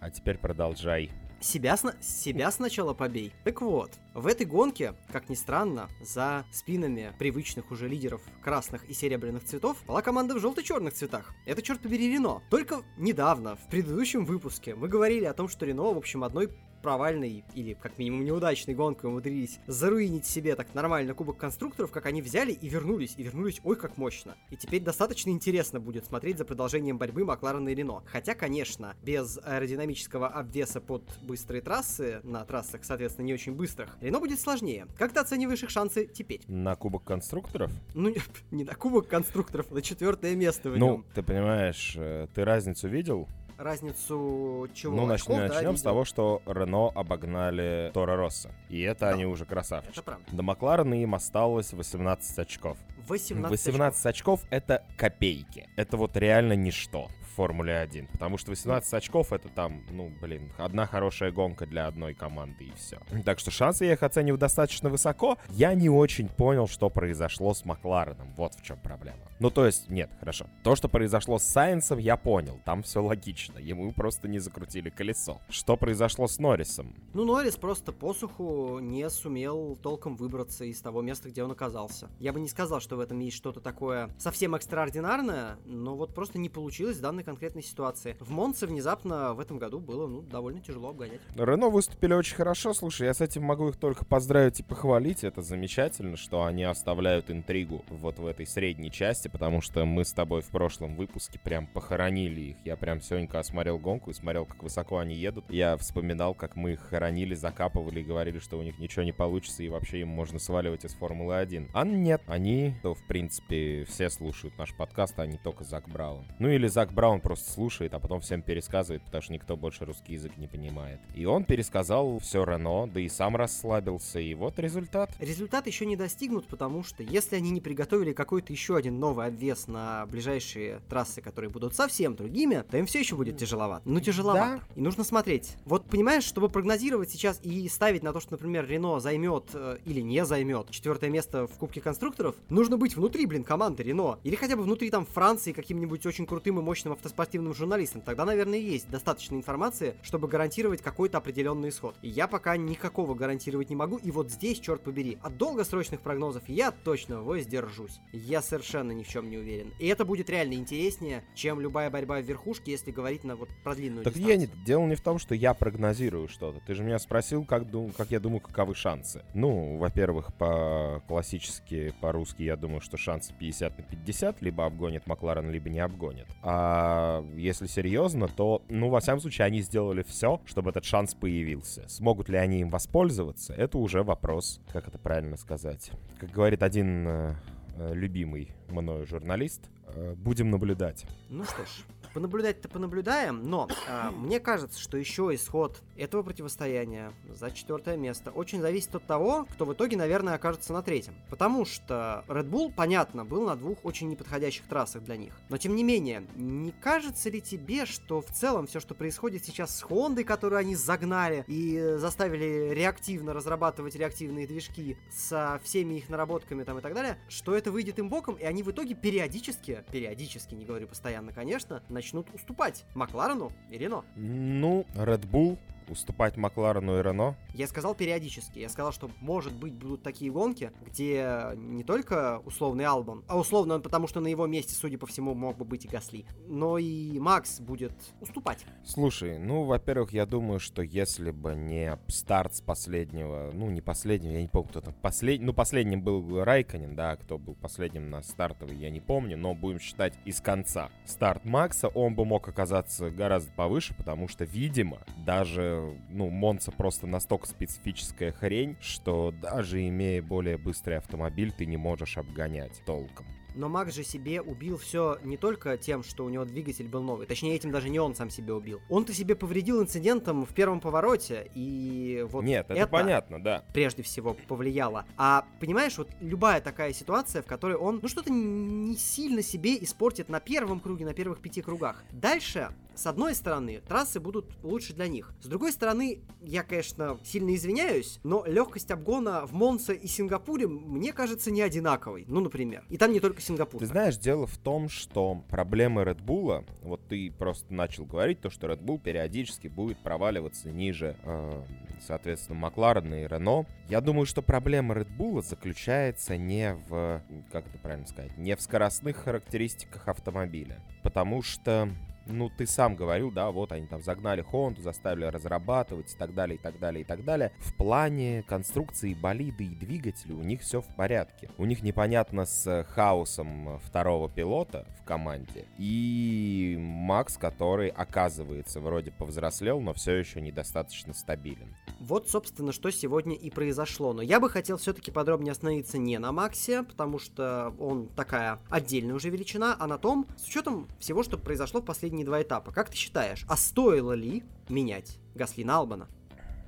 А 0.00 0.08
теперь 0.08 0.38
продолжай. 0.38 1.10
Себя, 1.42 1.76
сна- 1.76 1.96
себя 2.00 2.50
сначала 2.52 2.94
побей. 2.94 3.32
Так 3.42 3.62
вот, 3.62 3.90
в 4.14 4.28
этой 4.28 4.46
гонке, 4.46 4.94
как 5.10 5.28
ни 5.28 5.34
странно, 5.34 5.88
за 6.00 6.44
спинами 6.52 7.12
привычных 7.18 7.72
уже 7.72 7.88
лидеров 7.88 8.22
красных 8.42 8.88
и 8.88 8.94
серебряных 8.94 9.42
цветов 9.44 9.76
была 9.84 10.02
команда 10.02 10.34
в 10.34 10.38
желто-черных 10.38 10.94
цветах. 10.94 11.34
Это, 11.44 11.60
черт 11.60 11.80
побери, 11.80 12.12
Рено. 12.12 12.42
Только 12.48 12.82
недавно, 12.96 13.56
в 13.56 13.68
предыдущем 13.68 14.24
выпуске, 14.24 14.76
мы 14.76 14.86
говорили 14.86 15.24
о 15.24 15.34
том, 15.34 15.48
что 15.48 15.66
Рено, 15.66 15.92
в 15.92 15.98
общем, 15.98 16.22
одной 16.22 16.48
провальной 16.82 17.44
или 17.54 17.74
как 17.74 17.98
минимум 17.98 18.24
неудачной 18.24 18.74
гонкой 18.74 19.10
умудрились 19.10 19.58
заруинить 19.66 20.26
себе 20.26 20.54
так 20.56 20.74
нормально 20.74 21.14
кубок 21.14 21.38
конструкторов, 21.38 21.90
как 21.90 22.06
они 22.06 22.20
взяли 22.20 22.52
и 22.52 22.68
вернулись, 22.68 23.14
и 23.16 23.22
вернулись 23.22 23.60
ой 23.64 23.76
как 23.76 23.96
мощно. 23.96 24.34
И 24.50 24.56
теперь 24.56 24.82
достаточно 24.82 25.30
интересно 25.30 25.80
будет 25.80 26.04
смотреть 26.04 26.38
за 26.38 26.44
продолжением 26.44 26.98
борьбы 26.98 27.24
Макларена 27.24 27.70
и 27.70 27.74
Рено. 27.74 28.02
Хотя, 28.06 28.34
конечно, 28.34 28.94
без 29.02 29.38
аэродинамического 29.42 30.28
обвеса 30.28 30.80
под 30.80 31.04
быстрые 31.22 31.62
трассы, 31.62 32.20
на 32.24 32.44
трассах, 32.44 32.84
соответственно, 32.84 33.26
не 33.26 33.34
очень 33.34 33.54
быстрых, 33.54 33.96
Рено 34.00 34.18
будет 34.18 34.40
сложнее. 34.40 34.86
Как 34.98 35.12
ты 35.12 35.20
оцениваешь 35.20 35.62
их 35.62 35.70
шансы 35.70 36.06
теперь? 36.06 36.42
На 36.48 36.74
кубок 36.74 37.04
конструкторов? 37.04 37.70
Ну, 37.94 38.12
не 38.50 38.64
на 38.64 38.74
кубок 38.74 39.08
конструкторов, 39.08 39.66
а 39.70 39.74
на 39.74 39.82
четвертое 39.82 40.34
место 40.34 40.70
в 40.70 40.78
нем. 40.78 40.80
Ну, 40.80 41.04
ты 41.14 41.22
понимаешь, 41.22 41.94
э, 41.96 42.26
ты 42.34 42.44
разницу 42.44 42.88
видел? 42.88 43.28
Разницу 43.62 44.68
чего? 44.74 44.96
Ну, 44.96 45.06
начнем, 45.06 45.36
очков, 45.36 45.56
начнем 45.56 45.72
да, 45.72 45.78
с 45.78 45.82
того, 45.82 46.04
что 46.04 46.42
Рено 46.46 46.88
обогнали 46.88 47.90
Тора 47.94 48.16
Росса. 48.16 48.50
И 48.68 48.80
это 48.80 49.00
да. 49.00 49.10
они 49.10 49.26
уже 49.26 49.44
красавчики. 49.44 49.92
Это 49.92 50.02
правда. 50.02 50.24
До 50.30 50.42
Макларена 50.42 50.94
им 50.94 51.14
осталось 51.14 51.72
18 51.72 52.38
очков. 52.38 52.78
18, 53.08 53.50
18 53.50 54.06
очков. 54.06 54.40
очков 54.40 54.50
это 54.50 54.84
копейки. 54.96 55.68
Это 55.76 55.96
вот 55.96 56.16
реально 56.16 56.54
ничто. 56.54 57.08
Формуле 57.34 57.78
1. 57.78 58.08
Потому 58.08 58.38
что 58.38 58.50
18 58.50 58.92
очков 58.94 59.32
это 59.32 59.48
там, 59.48 59.82
ну, 59.90 60.12
блин, 60.20 60.52
одна 60.58 60.86
хорошая 60.86 61.32
гонка 61.32 61.66
для 61.66 61.86
одной 61.86 62.14
команды 62.14 62.64
и 62.64 62.72
все. 62.74 62.98
Так 63.24 63.38
что 63.38 63.50
шансы 63.50 63.84
я 63.84 63.92
их 63.94 64.02
оцениваю 64.02 64.38
достаточно 64.38 64.90
высоко. 64.90 65.38
Я 65.48 65.74
не 65.74 65.88
очень 65.88 66.28
понял, 66.28 66.66
что 66.66 66.90
произошло 66.90 67.54
с 67.54 67.64
Маклареном. 67.64 68.32
Вот 68.36 68.54
в 68.54 68.62
чем 68.62 68.78
проблема. 68.80 69.20
Ну, 69.38 69.50
то 69.50 69.66
есть, 69.66 69.88
нет, 69.88 70.10
хорошо. 70.20 70.46
То, 70.62 70.76
что 70.76 70.88
произошло 70.88 71.38
с 71.38 71.44
Сайенсом, 71.44 71.98
я 71.98 72.16
понял. 72.16 72.60
Там 72.64 72.82
все 72.82 73.02
логично. 73.02 73.58
Ему 73.58 73.92
просто 73.92 74.28
не 74.28 74.38
закрутили 74.38 74.90
колесо. 74.90 75.40
Что 75.48 75.76
произошло 75.76 76.28
с 76.28 76.38
Норрисом? 76.38 76.94
Ну, 77.12 77.24
Норрис 77.24 77.56
просто 77.56 77.92
посуху 77.92 78.78
не 78.78 79.08
сумел 79.10 79.76
толком 79.82 80.14
выбраться 80.16 80.64
из 80.64 80.80
того 80.80 81.02
места, 81.02 81.28
где 81.28 81.42
он 81.42 81.50
оказался. 81.50 82.08
Я 82.20 82.32
бы 82.32 82.40
не 82.40 82.48
сказал, 82.48 82.80
что 82.80 82.96
в 82.96 83.00
этом 83.00 83.18
есть 83.20 83.36
что-то 83.36 83.60
такое 83.60 84.10
совсем 84.18 84.54
экстраординарное, 84.54 85.56
но 85.64 85.96
вот 85.96 86.14
просто 86.14 86.38
не 86.38 86.48
получилось 86.48 86.98
в 86.98 87.00
данной 87.00 87.21
конкретной 87.22 87.62
ситуации. 87.62 88.16
В 88.20 88.30
Монце 88.30 88.66
внезапно 88.66 89.34
в 89.34 89.40
этом 89.40 89.58
году 89.58 89.80
было, 89.80 90.06
ну, 90.06 90.22
довольно 90.22 90.60
тяжело 90.60 90.90
обгонять. 90.90 91.20
Рено 91.36 91.68
выступили 91.68 92.14
очень 92.14 92.36
хорошо. 92.36 92.74
Слушай, 92.74 93.06
я 93.06 93.14
с 93.14 93.20
этим 93.20 93.42
могу 93.42 93.68
их 93.68 93.76
только 93.76 94.04
поздравить 94.04 94.60
и 94.60 94.62
похвалить. 94.62 95.24
Это 95.24 95.42
замечательно, 95.42 96.16
что 96.16 96.44
они 96.44 96.64
оставляют 96.64 97.30
интригу 97.30 97.84
вот 97.88 98.18
в 98.18 98.26
этой 98.26 98.46
средней 98.46 98.90
части, 98.90 99.28
потому 99.28 99.60
что 99.60 99.84
мы 99.84 100.04
с 100.04 100.12
тобой 100.12 100.42
в 100.42 100.48
прошлом 100.48 100.96
выпуске 100.96 101.38
прям 101.38 101.66
похоронили 101.66 102.40
их. 102.40 102.56
Я 102.64 102.76
прям 102.76 103.00
сегодня 103.00 103.28
осмотрел 103.38 103.78
гонку 103.78 104.10
и 104.10 104.14
смотрел, 104.14 104.46
как 104.46 104.62
высоко 104.62 104.98
они 104.98 105.14
едут. 105.14 105.44
Я 105.50 105.76
вспоминал, 105.76 106.34
как 106.34 106.56
мы 106.56 106.72
их 106.72 106.80
хоронили, 106.80 107.34
закапывали 107.34 108.00
и 108.00 108.04
говорили, 108.04 108.38
что 108.38 108.58
у 108.58 108.62
них 108.62 108.78
ничего 108.78 109.04
не 109.04 109.12
получится 109.12 109.62
и 109.62 109.68
вообще 109.68 110.00
им 110.00 110.08
можно 110.08 110.38
сваливать 110.38 110.84
из 110.84 110.94
Формулы 110.94 111.36
1. 111.36 111.70
А 111.72 111.84
нет, 111.84 112.22
они 112.26 112.74
что, 112.80 112.94
в 112.94 113.06
принципе, 113.06 113.84
все 113.88 114.10
слушают 114.10 114.56
наш 114.58 114.74
подкаст, 114.74 115.18
а 115.18 115.26
не 115.26 115.38
только 115.38 115.64
Зак 115.64 115.88
Браун. 115.88 116.26
Ну 116.38 116.48
или 116.48 116.66
Зак 116.66 116.92
Браун 116.92 117.11
просто 117.20 117.50
слушает, 117.50 117.94
а 117.94 117.98
потом 117.98 118.20
всем 118.20 118.42
пересказывает, 118.42 119.02
потому 119.02 119.22
что 119.22 119.32
никто 119.32 119.56
больше 119.56 119.84
русский 119.84 120.14
язык 120.14 120.36
не 120.36 120.46
понимает. 120.46 121.00
И 121.14 121.24
он 121.24 121.44
пересказал 121.44 122.18
все 122.18 122.44
Рено, 122.44 122.86
да 122.86 123.00
и 123.00 123.08
сам 123.08 123.36
расслабился, 123.36 124.20
и 124.20 124.34
вот 124.34 124.58
результат. 124.58 125.10
Результат 125.18 125.66
еще 125.66 125.86
не 125.86 125.96
достигнут, 125.96 126.46
потому 126.46 126.82
что 126.82 127.02
если 127.02 127.36
они 127.36 127.50
не 127.50 127.60
приготовили 127.60 128.12
какой-то 128.12 128.52
еще 128.52 128.76
один 128.76 128.98
новый 128.98 129.26
обвес 129.26 129.66
на 129.66 130.06
ближайшие 130.06 130.80
трассы, 130.88 131.20
которые 131.20 131.50
будут 131.50 131.74
совсем 131.74 132.16
другими, 132.16 132.64
то 132.70 132.76
им 132.76 132.86
все 132.86 133.00
еще 133.00 133.16
будет 133.16 133.36
тяжеловато. 133.36 133.82
Ну, 133.88 134.00
тяжеловато. 134.00 134.60
Да. 134.60 134.62
И 134.76 134.80
нужно 134.80 135.04
смотреть. 135.04 135.56
Вот 135.64 135.84
понимаешь, 135.86 136.24
чтобы 136.24 136.48
прогнозировать 136.48 137.10
сейчас 137.10 137.40
и 137.42 137.68
ставить 137.68 138.02
на 138.02 138.12
то, 138.12 138.20
что, 138.20 138.32
например, 138.32 138.66
Рено 138.66 139.00
займет 139.00 139.44
э, 139.54 139.78
или 139.84 140.00
не 140.00 140.24
займет 140.24 140.70
четвертое 140.70 141.10
место 141.10 141.46
в 141.46 141.52
Кубке 141.58 141.80
конструкторов, 141.80 142.34
нужно 142.48 142.76
быть 142.76 142.96
внутри, 142.96 143.26
блин, 143.26 143.44
команды 143.44 143.82
Рено. 143.82 144.18
Или 144.24 144.34
хотя 144.34 144.56
бы 144.56 144.62
внутри 144.62 144.90
там 144.90 145.06
Франции 145.06 145.52
каким-нибудь 145.52 146.04
очень 146.06 146.26
крутым 146.26 146.58
и 146.58 146.62
мощным 146.62 146.92
автоспортивным 147.02 147.52
журналистом. 147.52 148.00
Тогда, 148.00 148.24
наверное, 148.24 148.58
есть 148.58 148.88
достаточно 148.88 149.34
информации, 149.34 149.96
чтобы 150.02 150.28
гарантировать 150.28 150.82
какой-то 150.82 151.18
определенный 151.18 151.70
исход. 151.70 151.96
И 152.00 152.08
я 152.08 152.28
пока 152.28 152.56
никакого 152.56 153.14
гарантировать 153.14 153.70
не 153.70 153.76
могу. 153.76 153.96
И 153.96 154.10
вот 154.12 154.30
здесь, 154.30 154.60
черт 154.60 154.82
побери, 154.82 155.18
от 155.22 155.36
долгосрочных 155.36 156.00
прогнозов 156.00 156.48
я 156.48 156.70
точно 156.70 157.22
воздержусь. 157.22 158.00
Я 158.12 158.40
совершенно 158.40 158.92
ни 158.92 159.02
в 159.02 159.08
чем 159.08 159.28
не 159.30 159.38
уверен. 159.38 159.72
И 159.80 159.86
это 159.88 160.04
будет 160.04 160.30
реально 160.30 160.54
интереснее, 160.54 161.24
чем 161.34 161.60
любая 161.60 161.90
борьба 161.90 162.20
в 162.20 162.24
верхушке, 162.24 162.70
если 162.70 162.92
говорить 162.92 163.24
на 163.24 163.34
вот 163.34 163.48
про 163.64 163.74
длинную 163.74 164.04
так 164.04 164.14
дистанцию. 164.14 164.40
я 164.40 164.46
не... 164.46 164.64
Дело 164.64 164.86
не 164.86 164.94
в 164.94 165.00
том, 165.00 165.18
что 165.18 165.34
я 165.34 165.54
прогнозирую 165.54 166.28
что-то. 166.28 166.60
Ты 166.66 166.74
же 166.74 166.84
меня 166.84 167.00
спросил, 167.00 167.44
как, 167.44 167.68
дум... 167.68 167.90
как 167.90 168.10
я 168.12 168.20
думаю, 168.20 168.40
каковы 168.40 168.74
шансы. 168.74 169.24
Ну, 169.34 169.76
во-первых, 169.78 170.32
по 170.34 171.02
классически, 171.08 171.92
по-русски, 172.00 172.42
я 172.42 172.56
думаю, 172.56 172.80
что 172.80 172.96
шансы 172.96 173.34
50 173.36 173.78
на 173.78 173.84
50, 173.84 174.40
либо 174.42 174.64
обгонит 174.64 175.06
Макларен, 175.06 175.50
либо 175.50 175.68
не 175.68 175.80
обгонит. 175.80 176.26
А 176.42 176.91
если 177.36 177.66
серьезно, 177.66 178.28
то, 178.28 178.62
ну, 178.68 178.88
во 178.88 179.00
всяком 179.00 179.20
случае, 179.20 179.46
они 179.46 179.60
сделали 179.60 180.02
все, 180.02 180.40
чтобы 180.46 180.70
этот 180.70 180.84
шанс 180.84 181.14
появился. 181.14 181.88
Смогут 181.88 182.28
ли 182.28 182.36
они 182.36 182.60
им 182.60 182.70
воспользоваться, 182.70 183.54
это 183.54 183.78
уже 183.78 184.02
вопрос, 184.02 184.60
как 184.72 184.88
это 184.88 184.98
правильно 184.98 185.36
сказать. 185.36 185.90
Как 186.18 186.30
говорит 186.30 186.62
один 186.62 187.06
э, 187.06 187.34
э 187.76 187.94
любимый 187.94 188.50
мною 188.68 189.06
журналист, 189.06 189.68
будем 190.16 190.50
наблюдать. 190.50 191.06
Ну 191.28 191.44
что 191.44 191.64
ж, 191.64 191.84
Понаблюдать-то 192.14 192.68
понаблюдаем, 192.68 193.42
но 193.42 193.68
э, 193.88 194.10
мне 194.10 194.38
кажется, 194.38 194.78
что 194.78 194.98
еще 194.98 195.30
исход 195.34 195.80
этого 195.96 196.22
противостояния 196.22 197.12
за 197.34 197.50
четвертое 197.50 197.96
место 197.96 198.30
очень 198.30 198.60
зависит 198.60 198.94
от 198.94 199.06
того, 199.06 199.46
кто 199.50 199.64
в 199.64 199.72
итоге, 199.72 199.96
наверное, 199.96 200.34
окажется 200.34 200.74
на 200.74 200.82
третьем. 200.82 201.14
Потому 201.30 201.64
что 201.64 202.24
Red 202.28 202.50
Bull, 202.50 202.72
понятно, 202.74 203.24
был 203.24 203.46
на 203.46 203.56
двух 203.56 203.78
очень 203.84 204.10
неподходящих 204.10 204.66
трассах 204.66 205.04
для 205.04 205.16
них. 205.16 205.40
Но 205.48 205.56
тем 205.56 205.74
не 205.74 205.82
менее, 205.82 206.26
не 206.36 206.72
кажется 206.72 207.30
ли 207.30 207.40
тебе, 207.40 207.86
что 207.86 208.20
в 208.20 208.30
целом 208.30 208.66
все, 208.66 208.78
что 208.78 208.94
происходит 208.94 209.44
сейчас 209.44 209.78
с 209.78 209.82
Хондой, 209.82 210.24
которую 210.24 210.58
они 210.58 210.76
загнали 210.76 211.44
и 211.46 211.94
заставили 211.96 212.74
реактивно 212.74 213.32
разрабатывать 213.32 213.94
реактивные 213.94 214.46
движки 214.46 214.98
со 215.10 215.60
всеми 215.64 215.94
их 215.94 216.10
наработками 216.10 216.62
там 216.64 216.78
и 216.78 216.82
так 216.82 216.92
далее, 216.92 217.16
что 217.28 217.54
это 217.54 217.70
выйдет 217.70 217.98
им 217.98 218.10
боком, 218.10 218.34
и 218.34 218.44
они 218.44 218.62
в 218.62 218.70
итоге 218.70 218.94
периодически, 218.94 219.71
периодически, 219.90 220.54
не 220.54 220.64
говорю 220.64 220.88
постоянно, 220.88 221.32
конечно, 221.32 221.82
начнут 221.88 222.28
уступать 222.34 222.84
Макларену 222.94 223.52
и 223.70 223.78
Рено. 223.78 224.04
Ну, 224.16 224.84
Red 224.94 225.28
Bull 225.30 225.58
уступать 225.92 226.36
Макларену 226.36 226.98
и 226.98 227.02
Рено? 227.02 227.36
Я 227.54 227.66
сказал 227.66 227.94
периодически. 227.94 228.58
Я 228.58 228.68
сказал, 228.68 228.92
что 228.92 229.10
может 229.20 229.52
быть 229.52 229.74
будут 229.74 230.02
такие 230.02 230.30
гонки, 230.32 230.72
где 230.84 231.50
не 231.56 231.84
только 231.84 232.40
условный 232.44 232.84
Албон, 232.84 233.24
а 233.28 233.38
условно 233.38 233.74
он 233.74 233.82
потому, 233.82 234.06
что 234.06 234.20
на 234.20 234.26
его 234.26 234.46
месте, 234.46 234.74
судя 234.74 234.98
по 234.98 235.06
всему, 235.06 235.34
мог 235.34 235.56
бы 235.56 235.64
быть 235.64 235.84
и 235.84 235.88
Гасли, 235.88 236.26
но 236.48 236.78
и 236.78 237.18
Макс 237.18 237.60
будет 237.60 237.92
уступать. 238.20 238.64
Слушай, 238.84 239.38
ну, 239.38 239.64
во-первых, 239.64 240.12
я 240.12 240.26
думаю, 240.26 240.58
что 240.58 240.82
если 240.82 241.30
бы 241.30 241.54
не 241.54 241.98
старт 242.08 242.56
с 242.56 242.60
последнего, 242.60 243.50
ну, 243.52 243.70
не 243.70 243.80
последнего, 243.80 244.32
я 244.32 244.42
не 244.42 244.48
помню, 244.48 244.68
кто 244.70 244.80
там 244.80 244.94
последний, 244.94 245.46
ну, 245.46 245.52
последним 245.52 246.02
был 246.02 246.42
Райконин, 246.42 246.96
да, 246.96 247.16
кто 247.16 247.38
был 247.38 247.54
последним 247.54 248.10
на 248.10 248.22
стартовый, 248.22 248.76
я 248.76 248.90
не 248.90 249.00
помню, 249.00 249.36
но 249.36 249.54
будем 249.54 249.78
считать 249.78 250.14
из 250.24 250.40
конца. 250.40 250.90
Старт 251.04 251.44
Макса, 251.44 251.88
он 251.88 252.14
бы 252.14 252.24
мог 252.24 252.48
оказаться 252.48 253.10
гораздо 253.10 253.52
повыше, 253.52 253.94
потому 253.94 254.28
что, 254.28 254.44
видимо, 254.44 254.98
даже 255.26 255.81
ну, 256.08 256.30
Монца 256.30 256.70
просто 256.72 257.06
настолько 257.06 257.46
специфическая 257.46 258.32
хрень, 258.32 258.76
что 258.80 259.32
даже 259.32 259.86
имея 259.88 260.22
более 260.22 260.58
быстрый 260.58 260.98
автомобиль, 260.98 261.52
ты 261.52 261.66
не 261.66 261.76
можешь 261.76 262.18
обгонять 262.18 262.82
толком. 262.84 263.26
Но 263.54 263.68
Макс 263.68 263.94
же 263.94 264.02
себе 264.02 264.40
убил 264.40 264.78
все 264.78 265.18
не 265.22 265.36
только 265.36 265.76
тем, 265.76 266.02
что 266.02 266.24
у 266.24 266.28
него 266.28 266.44
двигатель 266.44 266.88
был 266.88 267.02
новый. 267.02 267.26
Точнее, 267.26 267.54
этим 267.54 267.70
даже 267.70 267.90
не 267.90 267.98
он 267.98 268.14
сам 268.14 268.30
себе 268.30 268.54
убил. 268.54 268.80
Он-то 268.88 269.12
себе 269.12 269.34
повредил 269.34 269.82
инцидентом 269.82 270.46
в 270.46 270.54
первом 270.54 270.80
повороте, 270.80 271.50
и 271.54 272.24
вот 272.30 272.44
Нет, 272.44 272.66
это, 272.70 272.80
это 272.80 272.88
понятно, 272.88 273.42
да. 273.42 273.64
Прежде 273.74 274.02
всего 274.02 274.34
повлияло. 274.48 275.04
А 275.16 275.44
понимаешь, 275.60 275.98
вот 275.98 276.08
любая 276.20 276.60
такая 276.60 276.92
ситуация, 276.92 277.42
в 277.42 277.46
которой 277.46 277.76
он, 277.76 278.00
ну 278.02 278.08
что-то 278.08 278.32
не 278.32 278.96
сильно 278.96 279.42
себе 279.42 279.82
испортит 279.82 280.28
на 280.28 280.40
первом 280.40 280.80
круге, 280.80 281.04
на 281.04 281.14
первых 281.14 281.40
пяти 281.40 281.60
кругах. 281.62 282.04
Дальше 282.10 282.70
с 282.94 283.06
одной 283.06 283.34
стороны, 283.34 283.80
трассы 283.86 284.20
будут 284.20 284.56
лучше 284.62 284.92
для 284.94 285.08
них. 285.08 285.34
С 285.40 285.46
другой 285.46 285.72
стороны, 285.72 286.20
я, 286.40 286.62
конечно, 286.62 287.18
сильно 287.24 287.54
извиняюсь, 287.54 288.20
но 288.22 288.44
легкость 288.46 288.90
обгона 288.90 289.46
в 289.46 289.52
Монце 289.52 289.94
и 289.94 290.06
Сингапуре 290.06 290.66
мне 290.66 291.12
кажется 291.12 291.50
не 291.50 291.62
одинаковой. 291.62 292.24
Ну, 292.28 292.40
например. 292.40 292.84
И 292.88 292.96
там 292.96 293.12
не 293.12 293.20
только 293.20 293.40
Сингапур. 293.40 293.80
Ты 293.80 293.86
знаешь, 293.86 294.16
дело 294.16 294.46
в 294.46 294.56
том, 294.58 294.88
что 294.88 295.42
проблемы 295.48 296.02
Red 296.02 296.22
Bull, 296.24 296.64
вот 296.82 297.06
ты 297.08 297.30
просто 297.30 297.72
начал 297.72 298.04
говорить, 298.04 298.40
то, 298.40 298.50
что 298.50 298.66
Red 298.66 298.82
Bull 298.82 298.98
периодически 298.98 299.68
будет 299.68 299.98
проваливаться 300.02 300.70
ниже, 300.70 301.16
э, 301.24 301.62
соответственно, 302.06 302.58
Макларена 302.58 303.22
и 303.22 303.26
Рено. 303.26 303.66
Я 303.88 304.00
думаю, 304.00 304.26
что 304.26 304.42
проблема 304.42 304.94
Red 304.94 305.16
Bull 305.16 305.42
заключается 305.42 306.36
не 306.36 306.74
в, 306.88 307.22
как 307.50 307.66
это 307.66 307.78
правильно 307.78 308.06
сказать, 308.06 308.36
не 308.36 308.56
в 308.56 308.60
скоростных 308.60 309.16
характеристиках 309.16 310.08
автомобиля. 310.08 310.82
Потому 311.02 311.42
что 311.42 311.88
ну, 312.26 312.50
ты 312.50 312.66
сам 312.66 312.96
говорил, 312.96 313.30
да, 313.30 313.50
вот 313.50 313.72
они 313.72 313.86
там 313.86 314.02
загнали 314.02 314.42
Хонду, 314.42 314.82
заставили 314.82 315.24
разрабатывать 315.24 316.12
и 316.12 316.16
так 316.16 316.34
далее, 316.34 316.56
и 316.56 316.58
так 316.58 316.78
далее, 316.78 317.02
и 317.02 317.04
так 317.04 317.24
далее. 317.24 317.52
В 317.58 317.74
плане 317.74 318.42
конструкции 318.42 319.14
болиды 319.14 319.64
и 319.64 319.74
двигателя 319.74 320.34
у 320.34 320.42
них 320.42 320.60
все 320.60 320.80
в 320.80 320.86
порядке. 320.94 321.50
У 321.58 321.64
них 321.64 321.82
непонятно 321.82 322.44
с 322.44 322.84
хаосом 322.90 323.80
второго 323.80 324.28
пилота 324.28 324.86
в 325.00 325.04
команде. 325.04 325.66
И 325.78 326.76
Макс, 326.78 327.36
который, 327.36 327.88
оказывается, 327.88 328.80
вроде 328.80 329.10
повзрослел, 329.10 329.80
но 329.80 329.92
все 329.92 330.14
еще 330.14 330.40
недостаточно 330.40 331.12
стабилен. 331.14 331.74
Вот, 332.00 332.28
собственно, 332.28 332.72
что 332.72 332.90
сегодня 332.90 333.34
и 333.34 333.50
произошло. 333.50 334.12
Но 334.12 334.22
я 334.22 334.40
бы 334.40 334.50
хотел 334.50 334.76
все-таки 334.76 335.10
подробнее 335.10 335.52
остановиться 335.52 335.98
не 335.98 336.18
на 336.18 336.32
Максе, 336.32 336.82
потому 336.82 337.18
что 337.18 337.74
он 337.78 338.08
такая 338.08 338.58
отдельная 338.70 339.14
уже 339.14 339.30
величина, 339.30 339.76
а 339.78 339.86
на 339.86 339.98
том, 339.98 340.26
с 340.36 340.46
учетом 340.48 340.88
всего, 340.98 341.22
что 341.22 341.38
произошло 341.38 341.80
в 341.80 341.84
последние 341.84 342.11
последние 342.12 342.26
два 342.26 342.42
этапа. 342.42 342.72
Как 342.72 342.90
ты 342.90 342.96
считаешь, 342.96 343.46
а 343.48 343.56
стоило 343.56 344.12
ли 344.12 344.42
менять 344.68 345.18
Гасли 345.34 345.64
на 345.64 345.78
Албана? 345.78 346.08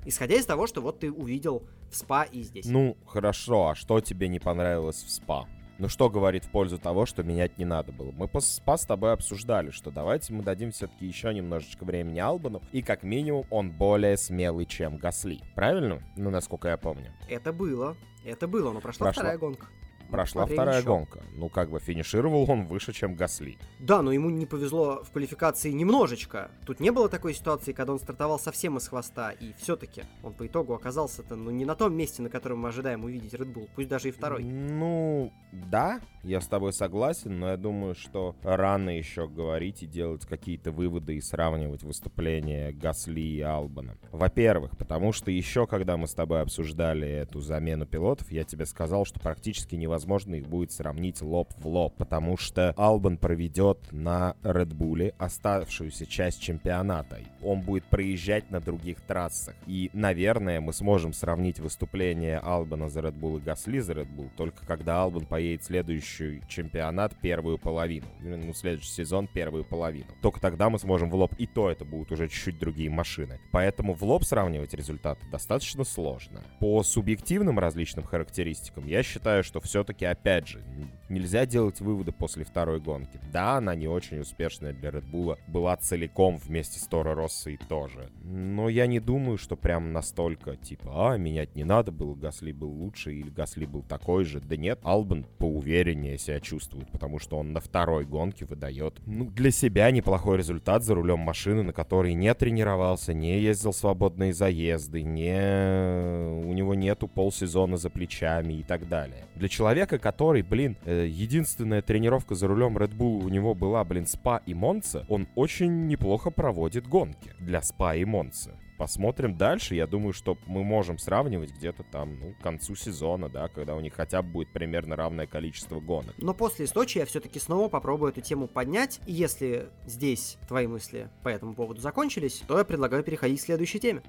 Исходя 0.03 0.35
из 0.35 0.45
того, 0.45 0.65
что 0.65 0.81
вот 0.81 0.99
ты 0.99 1.11
увидел 1.11 1.67
в 1.91 1.95
СПА 1.95 2.23
и 2.23 2.41
здесь. 2.41 2.65
Ну, 2.65 2.97
хорошо, 3.05 3.69
а 3.69 3.75
что 3.75 3.99
тебе 4.01 4.27
не 4.27 4.39
понравилось 4.39 5.03
в 5.03 5.09
СПА? 5.11 5.47
Ну 5.77 5.87
что 5.87 6.09
говорит 6.09 6.45
в 6.45 6.49
пользу 6.49 6.79
того, 6.79 7.05
что 7.05 7.21
менять 7.21 7.59
не 7.59 7.65
надо 7.65 7.91
было? 7.91 8.11
Мы 8.11 8.27
по 8.27 8.39
СПА 8.39 8.77
с 8.77 8.85
тобой 8.85 9.13
обсуждали, 9.13 9.69
что 9.69 9.91
давайте 9.91 10.33
мы 10.33 10.41
дадим 10.41 10.71
все-таки 10.71 11.05
еще 11.05 11.31
немножечко 11.31 11.83
времени 11.85 12.19
Албану, 12.19 12.63
и 12.71 12.81
как 12.81 13.03
минимум 13.03 13.45
он 13.51 13.69
более 13.71 14.17
смелый, 14.17 14.65
чем 14.65 14.97
Гасли. 14.97 15.41
Правильно? 15.53 16.01
Ну, 16.17 16.31
насколько 16.31 16.69
я 16.69 16.77
помню. 16.77 17.13
Это 17.29 17.53
было. 17.53 17.95
Это 18.23 18.47
было, 18.47 18.71
но 18.71 18.81
прошла, 18.81 19.05
прошла. 19.05 19.21
вторая 19.21 19.37
гонка 19.37 19.67
прошла 20.09 20.45
вторая 20.45 20.79
еще. 20.79 20.87
гонка. 20.87 21.21
Ну, 21.35 21.49
как 21.49 21.69
бы 21.69 21.79
финишировал 21.79 22.49
он 22.49 22.65
выше, 22.65 22.93
чем 22.93 23.15
Гасли. 23.15 23.57
Да, 23.79 24.01
но 24.01 24.11
ему 24.11 24.29
не 24.29 24.45
повезло 24.45 25.03
в 25.03 25.11
квалификации 25.11 25.71
немножечко. 25.71 26.51
Тут 26.65 26.79
не 26.79 26.91
было 26.91 27.09
такой 27.09 27.33
ситуации, 27.33 27.73
когда 27.73 27.93
он 27.93 27.99
стартовал 27.99 28.39
совсем 28.39 28.77
из 28.77 28.87
хвоста, 28.87 29.31
и 29.31 29.53
все-таки 29.57 30.03
он 30.23 30.33
по 30.33 30.47
итогу 30.47 30.73
оказался-то, 30.73 31.35
ну, 31.35 31.51
не 31.51 31.65
на 31.65 31.75
том 31.75 31.95
месте, 31.95 32.21
на 32.21 32.29
котором 32.29 32.59
мы 32.59 32.69
ожидаем 32.69 33.03
увидеть 33.03 33.33
Red 33.33 33.53
Bull, 33.53 33.69
пусть 33.75 33.89
даже 33.89 34.09
и 34.09 34.11
второй. 34.11 34.43
Ну, 34.43 35.33
да, 35.51 35.99
я 36.23 36.41
с 36.41 36.47
тобой 36.47 36.73
согласен, 36.73 37.39
но 37.39 37.49
я 37.49 37.57
думаю, 37.57 37.95
что 37.95 38.35
рано 38.43 38.89
еще 38.89 39.27
говорить 39.27 39.83
и 39.83 39.87
делать 39.87 40.25
какие-то 40.25 40.71
выводы 40.71 41.15
и 41.15 41.21
сравнивать 41.21 41.83
выступления 41.83 42.71
Гасли 42.71 43.21
и 43.21 43.41
Албана. 43.41 43.97
Во-первых, 44.11 44.77
потому 44.77 45.11
что 45.11 45.31
еще 45.31 45.67
когда 45.67 45.97
мы 45.97 46.07
с 46.07 46.13
тобой 46.13 46.41
обсуждали 46.41 47.07
эту 47.07 47.39
замену 47.41 47.85
пилотов, 47.85 48.31
я 48.31 48.43
тебе 48.43 48.65
сказал, 48.65 49.05
что 49.05 49.19
практически 49.19 49.75
невозможно 49.75 49.94
невозможно 49.95 50.35
их 50.35 50.47
будет 50.47 50.73
сравнить 50.73 51.21
лоб 51.21 51.53
в 51.57 51.67
лоб, 51.67 51.95
потому 51.97 52.35
что 52.35 52.73
Албан 52.75 53.17
проведет 53.17 53.79
на 53.91 54.35
Редбуле 54.43 55.13
оставшуюся 55.17 56.05
часть 56.05 56.41
чемпионата. 56.41 57.19
Он 57.41 57.61
будет 57.61 57.85
проезжать 57.85 58.51
на 58.51 58.59
других 58.59 58.99
трассах. 59.01 59.55
И, 59.67 59.89
наверное, 59.93 60.59
мы 60.59 60.73
сможем 60.73 61.13
сравнить 61.13 61.59
выступление 61.59 62.39
Албана 62.39 62.89
за 62.89 62.99
Bull 62.99 63.37
и 63.37 63.41
Гасли 63.41 63.79
за 63.79 63.93
Bull 63.93 64.29
только 64.35 64.65
когда 64.65 65.01
Албан 65.01 65.25
поедет 65.25 65.63
следующий 65.63 66.41
чемпионат 66.49 67.15
первую 67.21 67.57
половину. 67.57 68.07
Ну, 68.19 68.53
следующий 68.53 68.91
сезон 68.91 69.27
первую 69.27 69.63
половину. 69.63 70.09
Только 70.21 70.41
тогда 70.41 70.69
мы 70.69 70.79
сможем 70.79 71.09
в 71.09 71.15
лоб, 71.15 71.33
и 71.37 71.47
то 71.47 71.69
это 71.69 71.85
будут 71.85 72.11
уже 72.11 72.27
чуть-чуть 72.27 72.59
другие 72.59 72.89
машины. 72.89 73.39
Поэтому 73.51 73.93
в 73.93 74.03
лоб 74.03 74.25
сравнивать 74.25 74.73
результаты 74.73 75.21
достаточно 75.31 75.83
сложно. 75.85 76.41
По 76.59 76.83
субъективным 76.83 77.59
различным 77.59 78.03
характеристикам 78.03 78.85
я 78.87 79.03
считаю, 79.03 79.43
что 79.43 79.61
все-таки, 79.85 80.05
опять 80.05 80.47
же, 80.47 80.63
нельзя 81.09 81.45
делать 81.45 81.79
выводы 81.79 82.11
после 82.11 82.43
второй 82.43 82.79
гонки. 82.79 83.19
Да, 83.31 83.57
она 83.57 83.75
не 83.75 83.87
очень 83.87 84.19
успешная 84.19 84.73
для 84.73 84.89
Red 84.89 85.09
Bull, 85.11 85.37
была 85.47 85.75
целиком 85.77 86.37
вместе 86.37 86.79
с 86.79 86.87
Торо 86.87 87.13
Россой 87.13 87.59
тоже. 87.69 88.09
Но 88.23 88.67
я 88.67 88.87
не 88.87 88.99
думаю, 88.99 89.37
что 89.37 89.55
прям 89.55 89.93
настолько, 89.93 90.55
типа, 90.55 91.11
а, 91.13 91.17
менять 91.17 91.55
не 91.55 91.63
надо 91.63 91.91
было, 91.91 92.15
Гасли 92.15 92.51
был 92.51 92.69
лучше 92.69 93.13
или 93.13 93.29
Гасли 93.29 93.65
был 93.65 93.83
такой 93.83 94.25
же. 94.25 94.39
Да 94.39 94.57
нет, 94.57 94.79
Албан 94.81 95.25
поувереннее 95.37 96.17
себя 96.17 96.39
чувствует, 96.39 96.89
потому 96.91 97.19
что 97.19 97.37
он 97.37 97.53
на 97.53 97.59
второй 97.59 98.05
гонке 98.05 98.45
выдает, 98.45 98.99
ну, 99.05 99.25
для 99.25 99.51
себя 99.51 99.91
неплохой 99.91 100.37
результат 100.37 100.83
за 100.83 100.95
рулем 100.95 101.19
машины, 101.19 101.61
на 101.61 101.73
которой 101.73 102.13
не 102.13 102.33
тренировался, 102.33 103.13
не 103.13 103.39
ездил 103.39 103.73
свободные 103.73 104.33
заезды, 104.33 105.03
не... 105.03 106.43
у 106.43 106.53
него 106.53 106.73
нету 106.73 107.07
полсезона 107.07 107.77
за 107.77 107.91
плечами 107.91 108.53
и 108.53 108.63
так 108.63 108.87
далее. 108.87 109.25
Для 109.35 109.49
человека, 109.49 109.74
который, 109.83 110.41
блин, 110.41 110.77
э, 110.85 111.07
единственная 111.09 111.81
тренировка 111.81 112.35
за 112.35 112.47
рулем 112.47 112.77
Red 112.77 112.95
Bull 112.95 113.23
у 113.23 113.29
него 113.29 113.53
была, 113.53 113.83
блин, 113.83 114.07
СПА 114.07 114.41
и 114.45 114.53
Монца, 114.53 115.05
он 115.09 115.27
очень 115.35 115.87
неплохо 115.87 116.31
проводит 116.31 116.87
гонки 116.87 117.33
для 117.39 117.61
СПА 117.61 117.95
и 117.95 118.05
Монца. 118.05 118.57
Посмотрим 118.77 119.37
дальше. 119.37 119.75
Я 119.75 119.87
думаю, 119.87 120.13
что 120.13 120.37
мы 120.47 120.63
можем 120.63 120.97
сравнивать 120.97 121.51
где-то 121.51 121.83
там, 121.83 122.19
ну, 122.19 122.33
к 122.33 122.43
концу 122.43 122.75
сезона, 122.75 123.29
да, 123.29 123.47
когда 123.47 123.75
у 123.75 123.79
них 123.79 123.93
хотя 123.93 124.21
бы 124.21 124.29
будет 124.29 124.51
примерно 124.51 124.95
равное 124.95 125.27
количество 125.27 125.79
гонок. 125.79 126.13
Но 126.17 126.33
после 126.33 126.67
Сочи 126.67 126.97
я 126.97 127.05
все-таки 127.05 127.39
снова 127.39 127.69
попробую 127.69 128.11
эту 128.11 128.21
тему 128.21 128.47
поднять. 128.47 128.99
И 129.05 129.13
если 129.13 129.69
здесь 129.85 130.37
твои 130.47 130.67
мысли 130.67 131.09
по 131.23 131.29
этому 131.29 131.55
поводу 131.55 131.79
закончились, 131.79 132.43
то 132.47 132.57
я 132.57 132.65
предлагаю 132.65 133.03
переходить 133.03 133.39
к 133.39 133.45
следующей 133.45 133.79
теме. 133.79 134.01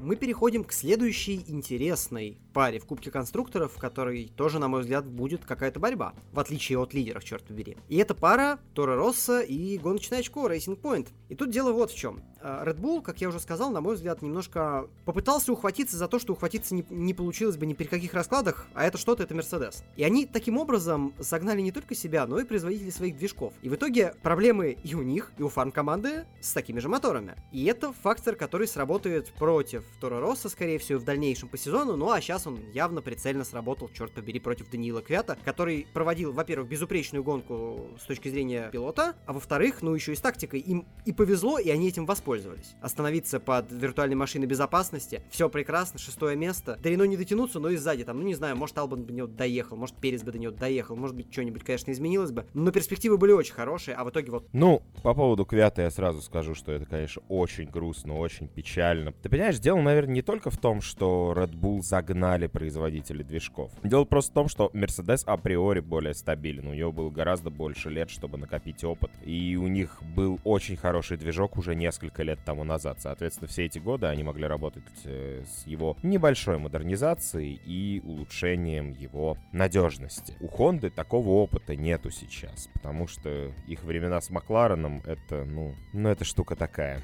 Мы 0.00 0.16
переходим 0.16 0.64
к 0.64 0.72
следующей 0.72 1.44
интересной 1.46 2.38
паре 2.52 2.78
в 2.78 2.86
Кубке 2.86 3.10
конструкторов, 3.10 3.74
в 3.74 3.78
которой 3.78 4.32
тоже, 4.34 4.58
на 4.58 4.68
мой 4.68 4.80
взгляд, 4.80 5.06
будет 5.06 5.44
какая-то 5.44 5.78
борьба, 5.78 6.14
в 6.32 6.40
отличие 6.40 6.78
от 6.78 6.94
лидеров, 6.94 7.22
черт 7.22 7.44
побери. 7.44 7.76
И 7.88 7.96
это 7.96 8.14
пара 8.14 8.58
Тора 8.74 8.96
Росса 8.96 9.40
и 9.40 9.78
гоночное 9.78 10.20
очко 10.20 10.48
Racing 10.48 10.80
Point. 10.80 11.08
И 11.28 11.34
тут 11.34 11.50
дело 11.50 11.72
вот 11.72 11.90
в 11.90 11.96
чем. 11.96 12.22
А, 12.42 12.64
Red 12.64 12.80
Bull, 12.80 13.02
как 13.02 13.20
я 13.20 13.28
уже 13.28 13.40
сказал, 13.40 13.70
на 13.70 13.80
мой 13.80 13.94
взгляд, 13.94 14.22
немножко 14.22 14.88
попытался 15.04 15.52
ухватиться 15.52 15.96
за 15.96 16.08
то, 16.08 16.18
что 16.18 16.32
ухватиться 16.32 16.74
не, 16.74 16.84
не 16.88 17.14
получилось 17.14 17.56
бы 17.56 17.66
ни 17.66 17.74
при 17.74 17.84
каких 17.84 18.14
раскладах, 18.14 18.66
а 18.74 18.86
это 18.86 18.98
что-то, 18.98 19.22
это 19.22 19.34
Mercedes. 19.34 19.82
И 19.96 20.04
они 20.04 20.26
таким 20.26 20.56
образом 20.56 21.14
загнали 21.18 21.60
не 21.60 21.72
только 21.72 21.94
себя, 21.94 22.26
но 22.26 22.38
и 22.38 22.44
производителей 22.44 22.90
своих 22.90 23.16
движков. 23.16 23.52
И 23.62 23.68
в 23.68 23.74
итоге 23.74 24.14
проблемы 24.22 24.76
и 24.82 24.94
у 24.94 25.02
них, 25.02 25.32
и 25.38 25.42
у 25.42 25.48
фарм-команды 25.48 26.24
с 26.40 26.52
такими 26.52 26.80
же 26.80 26.88
моторами. 26.88 27.36
И 27.52 27.64
это 27.66 27.92
фактор, 27.92 28.36
который 28.36 28.66
сработает 28.66 29.32
против 29.34 29.84
Торо 30.00 30.20
Росса, 30.20 30.48
скорее 30.48 30.78
всего, 30.78 30.98
в 30.98 31.04
дальнейшем 31.04 31.48
по 31.48 31.58
сезону, 31.58 31.96
ну 31.96 32.10
а 32.10 32.20
сейчас 32.20 32.46
он 32.46 32.58
явно 32.72 33.02
прицельно 33.02 33.44
сработал, 33.44 33.90
черт 33.92 34.12
побери, 34.12 34.40
против 34.40 34.70
Даниила 34.70 35.02
Квята, 35.02 35.36
который 35.44 35.86
проводил, 35.92 36.32
во-первых, 36.32 36.68
безупречную 36.68 37.22
гонку 37.22 37.88
с 38.02 38.06
точки 38.06 38.28
зрения 38.28 38.70
пилота, 38.70 39.16
а 39.26 39.32
во-вторых, 39.32 39.82
ну 39.82 39.94
еще 39.94 40.12
и 40.12 40.16
с 40.16 40.20
тактикой. 40.20 40.60
Им 40.60 40.86
и 41.04 41.12
повезло, 41.12 41.58
и 41.58 41.68
они 41.68 41.88
этим 41.88 42.06
воспользовались 42.06 42.29
воспользовались. 42.30 42.76
Остановиться 42.80 43.40
под 43.40 43.72
виртуальной 43.72 44.16
машиной 44.16 44.46
безопасности, 44.46 45.22
все 45.30 45.48
прекрасно, 45.48 45.98
шестое 45.98 46.36
место. 46.36 46.78
До 46.82 46.88
Рено 46.88 47.04
не 47.04 47.16
дотянуться, 47.16 47.58
но 47.58 47.70
и 47.70 47.76
сзади 47.76 48.04
там, 48.04 48.18
ну 48.18 48.24
не 48.24 48.34
знаю, 48.34 48.56
может 48.56 48.78
Албан 48.78 49.02
бы 49.02 49.12
него 49.12 49.26
доехал, 49.26 49.76
может 49.76 49.96
Перес 49.96 50.22
бы 50.22 50.32
до 50.32 50.38
него 50.38 50.52
доехал, 50.52 50.96
может 50.96 51.16
быть 51.16 51.32
что-нибудь, 51.32 51.64
конечно, 51.64 51.90
изменилось 51.90 52.30
бы. 52.30 52.46
Но 52.54 52.70
перспективы 52.70 53.18
были 53.18 53.32
очень 53.32 53.54
хорошие, 53.54 53.96
а 53.96 54.04
в 54.04 54.10
итоге 54.10 54.30
вот... 54.30 54.48
Ну, 54.52 54.82
по 55.02 55.14
поводу 55.14 55.44
Квята 55.44 55.82
я 55.82 55.90
сразу 55.90 56.22
скажу, 56.22 56.54
что 56.54 56.72
это, 56.72 56.86
конечно, 56.86 57.22
очень 57.28 57.68
грустно, 57.68 58.16
очень 58.16 58.48
печально. 58.48 59.12
Ты 59.22 59.28
понимаешь, 59.28 59.58
дело, 59.58 59.80
наверное, 59.80 60.14
не 60.14 60.22
только 60.22 60.50
в 60.50 60.58
том, 60.58 60.80
что 60.80 61.34
Red 61.36 61.52
Bull 61.52 61.82
загнали 61.82 62.46
производители 62.46 63.22
движков. 63.22 63.72
Дело 63.82 64.04
просто 64.04 64.30
в 64.30 64.34
том, 64.34 64.48
что 64.48 64.70
Mercedes 64.72 65.24
априори 65.26 65.80
более 65.80 66.14
стабилен. 66.14 66.68
У 66.68 66.74
него 66.74 66.92
было 66.92 67.10
гораздо 67.10 67.50
больше 67.50 67.90
лет, 67.90 68.10
чтобы 68.10 68.38
накопить 68.38 68.84
опыт. 68.84 69.10
И 69.24 69.56
у 69.56 69.66
них 69.66 70.00
был 70.14 70.38
очень 70.44 70.76
хороший 70.76 71.16
движок 71.16 71.56
уже 71.56 71.74
несколько 71.74 72.19
несколько 72.20 72.22
лет 72.22 72.38
тому 72.44 72.64
назад. 72.64 73.00
Соответственно, 73.00 73.48
все 73.48 73.64
эти 73.66 73.78
годы 73.78 74.06
они 74.06 74.22
могли 74.22 74.46
работать 74.46 74.84
э, 75.04 75.42
с 75.46 75.66
его 75.66 75.96
небольшой 76.02 76.58
модернизацией 76.58 77.60
и 77.64 78.00
улучшением 78.04 78.92
его 78.92 79.36
надежности. 79.52 80.34
У 80.40 80.46
Honda 80.46 80.90
такого 80.90 81.28
опыта 81.30 81.76
нету 81.76 82.10
сейчас, 82.10 82.68
потому 82.74 83.06
что 83.08 83.52
их 83.66 83.84
времена 83.84 84.20
с 84.20 84.30
Маклареном 84.30 85.02
это, 85.06 85.44
ну, 85.44 85.74
ну 85.92 86.08
это 86.08 86.24
штука 86.24 86.56
такая 86.56 87.00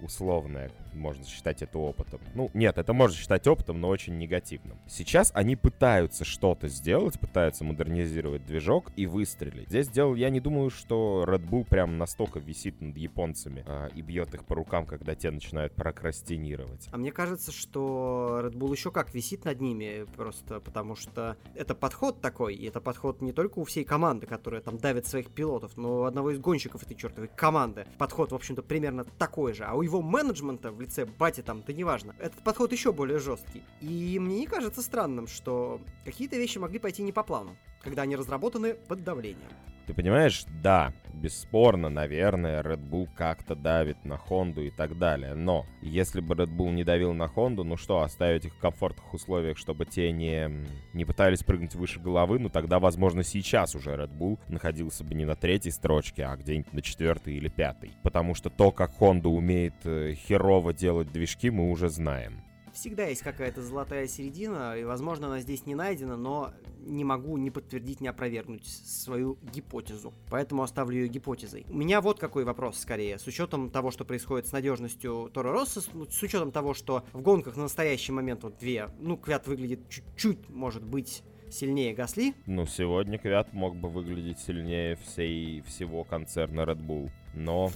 условная, 0.00 0.70
можно 0.94 1.24
считать 1.24 1.62
это 1.62 1.78
опытом. 1.78 2.20
Ну, 2.34 2.50
нет, 2.54 2.78
это 2.78 2.92
можно 2.92 3.16
считать 3.16 3.46
опытом, 3.46 3.80
но 3.80 3.88
очень 3.88 4.18
негативным. 4.18 4.78
Сейчас 4.86 5.30
они 5.34 5.56
пытаются 5.56 6.24
что-то 6.24 6.68
сделать, 6.68 7.18
пытаются 7.18 7.64
модернизировать 7.64 8.46
движок 8.46 8.92
и 8.96 9.06
выстрелить. 9.06 9.68
Здесь 9.68 9.88
дело, 9.88 10.14
я 10.14 10.30
не 10.30 10.40
думаю, 10.40 10.70
что 10.70 11.24
Red 11.26 11.48
Bull 11.48 11.64
прям 11.64 11.98
настолько 11.98 12.38
висит 12.38 12.80
над 12.80 12.96
японцами 12.96 13.64
а, 13.66 13.88
и 13.88 14.02
бьет 14.02 14.34
их 14.34 14.44
по 14.44 14.54
рукам, 14.54 14.86
когда 14.86 15.14
те 15.14 15.30
начинают 15.30 15.74
прокрастинировать. 15.74 16.88
А 16.92 16.96
мне 16.96 17.12
кажется, 17.12 17.52
что 17.52 18.40
Red 18.42 18.54
Bull 18.54 18.72
еще 18.72 18.90
как 18.90 19.14
висит 19.14 19.44
над 19.44 19.60
ними, 19.60 20.06
просто 20.16 20.60
потому 20.60 20.94
что 20.96 21.36
это 21.54 21.74
подход 21.74 22.20
такой, 22.20 22.54
и 22.54 22.66
это 22.66 22.80
подход 22.80 23.20
не 23.22 23.32
только 23.32 23.58
у 23.58 23.64
всей 23.64 23.84
команды, 23.84 24.26
которая 24.26 24.60
там 24.60 24.78
давит 24.78 25.06
своих 25.06 25.30
пилотов, 25.30 25.76
но 25.76 26.00
у 26.00 26.02
одного 26.04 26.30
из 26.30 26.38
гонщиков 26.38 26.82
этой 26.82 26.94
чертовой 26.94 27.28
команды. 27.34 27.86
Подход, 27.98 28.32
в 28.32 28.34
общем-то, 28.34 28.62
примерно 28.62 29.04
такой 29.04 29.52
же. 29.52 29.64
А 29.64 29.74
у 29.74 29.82
его 29.82 30.02
менеджмента 30.02 30.70
в 30.80 30.82
лице 30.82 31.04
Бати 31.04 31.42
там, 31.42 31.62
да 31.66 31.74
неважно, 31.74 32.16
этот 32.18 32.42
подход 32.42 32.72
еще 32.72 32.90
более 32.90 33.18
жесткий. 33.18 33.62
И 33.82 34.18
мне 34.18 34.40
не 34.40 34.46
кажется 34.46 34.80
странным, 34.80 35.26
что 35.26 35.80
какие-то 36.06 36.36
вещи 36.36 36.56
могли 36.56 36.78
пойти 36.78 37.02
не 37.02 37.12
по 37.12 37.22
плану, 37.22 37.54
когда 37.82 38.02
они 38.02 38.16
разработаны 38.16 38.74
под 38.74 39.04
давлением. 39.04 39.50
Ты 39.90 39.94
понимаешь, 39.94 40.44
да, 40.62 40.92
бесспорно, 41.12 41.88
наверное, 41.88 42.62
Red 42.62 42.88
Bull 42.88 43.08
как-то 43.12 43.56
давит 43.56 44.04
на 44.04 44.18
Хонду 44.18 44.62
и 44.62 44.70
так 44.70 44.96
далее. 44.98 45.34
Но 45.34 45.66
если 45.82 46.20
бы 46.20 46.36
Red 46.36 46.56
Bull 46.56 46.70
не 46.70 46.84
давил 46.84 47.12
на 47.12 47.26
Хонду, 47.26 47.64
ну 47.64 47.76
что, 47.76 48.02
оставить 48.02 48.44
их 48.44 48.54
в 48.54 48.58
комфортных 48.58 49.12
условиях, 49.12 49.58
чтобы 49.58 49.86
те 49.86 50.12
не, 50.12 50.48
не 50.94 51.04
пытались 51.04 51.42
прыгнуть 51.42 51.74
выше 51.74 51.98
головы, 51.98 52.38
ну 52.38 52.50
тогда, 52.50 52.78
возможно, 52.78 53.24
сейчас 53.24 53.74
уже 53.74 53.90
Red 53.90 54.16
Bull 54.16 54.38
находился 54.46 55.02
бы 55.02 55.14
не 55.14 55.24
на 55.24 55.34
третьей 55.34 55.72
строчке, 55.72 56.24
а 56.24 56.36
где-нибудь 56.36 56.72
на 56.72 56.82
четвертой 56.82 57.34
или 57.34 57.48
пятой. 57.48 57.92
Потому 58.04 58.36
что 58.36 58.48
то, 58.48 58.70
как 58.70 58.92
Honda 59.00 59.26
умеет 59.26 59.74
э, 59.84 60.14
херово 60.14 60.72
делать 60.72 61.10
движки, 61.10 61.50
мы 61.50 61.68
уже 61.68 61.88
знаем 61.88 62.44
всегда 62.80 63.06
есть 63.06 63.20
какая-то 63.20 63.62
золотая 63.62 64.06
середина, 64.06 64.74
и, 64.74 64.84
возможно, 64.84 65.26
она 65.26 65.40
здесь 65.40 65.66
не 65.66 65.74
найдена, 65.74 66.16
но 66.16 66.54
не 66.78 67.04
могу 67.04 67.36
ни 67.36 67.50
подтвердить, 67.50 68.00
ни 68.00 68.08
опровергнуть 68.08 68.66
свою 68.66 69.38
гипотезу. 69.52 70.14
Поэтому 70.30 70.62
оставлю 70.62 70.96
ее 70.96 71.08
гипотезой. 71.08 71.66
У 71.68 71.74
меня 71.74 72.00
вот 72.00 72.18
какой 72.18 72.44
вопрос 72.44 72.78
скорее. 72.78 73.18
С 73.18 73.26
учетом 73.26 73.70
того, 73.70 73.90
что 73.90 74.06
происходит 74.06 74.46
с 74.46 74.52
надежностью 74.52 75.30
Тора 75.34 75.52
Росса, 75.52 75.82
с 75.82 76.22
учетом 76.22 76.52
того, 76.52 76.72
что 76.72 77.04
в 77.12 77.20
гонках 77.20 77.56
на 77.56 77.64
настоящий 77.64 78.12
момент 78.12 78.44
вот 78.44 78.56
две, 78.56 78.88
ну, 78.98 79.18
Квят 79.18 79.46
выглядит 79.46 79.86
чуть-чуть, 79.90 80.48
может 80.48 80.82
быть, 80.82 81.22
сильнее 81.50 81.92
Гасли. 81.92 82.34
Ну, 82.46 82.64
сегодня 82.64 83.18
Квят 83.18 83.52
мог 83.52 83.76
бы 83.76 83.90
выглядеть 83.90 84.38
сильнее 84.38 84.96
всей, 84.96 85.60
всего 85.62 86.02
концерна 86.04 86.62
Red 86.62 86.80
Bull. 86.80 87.10
Но, 87.34 87.70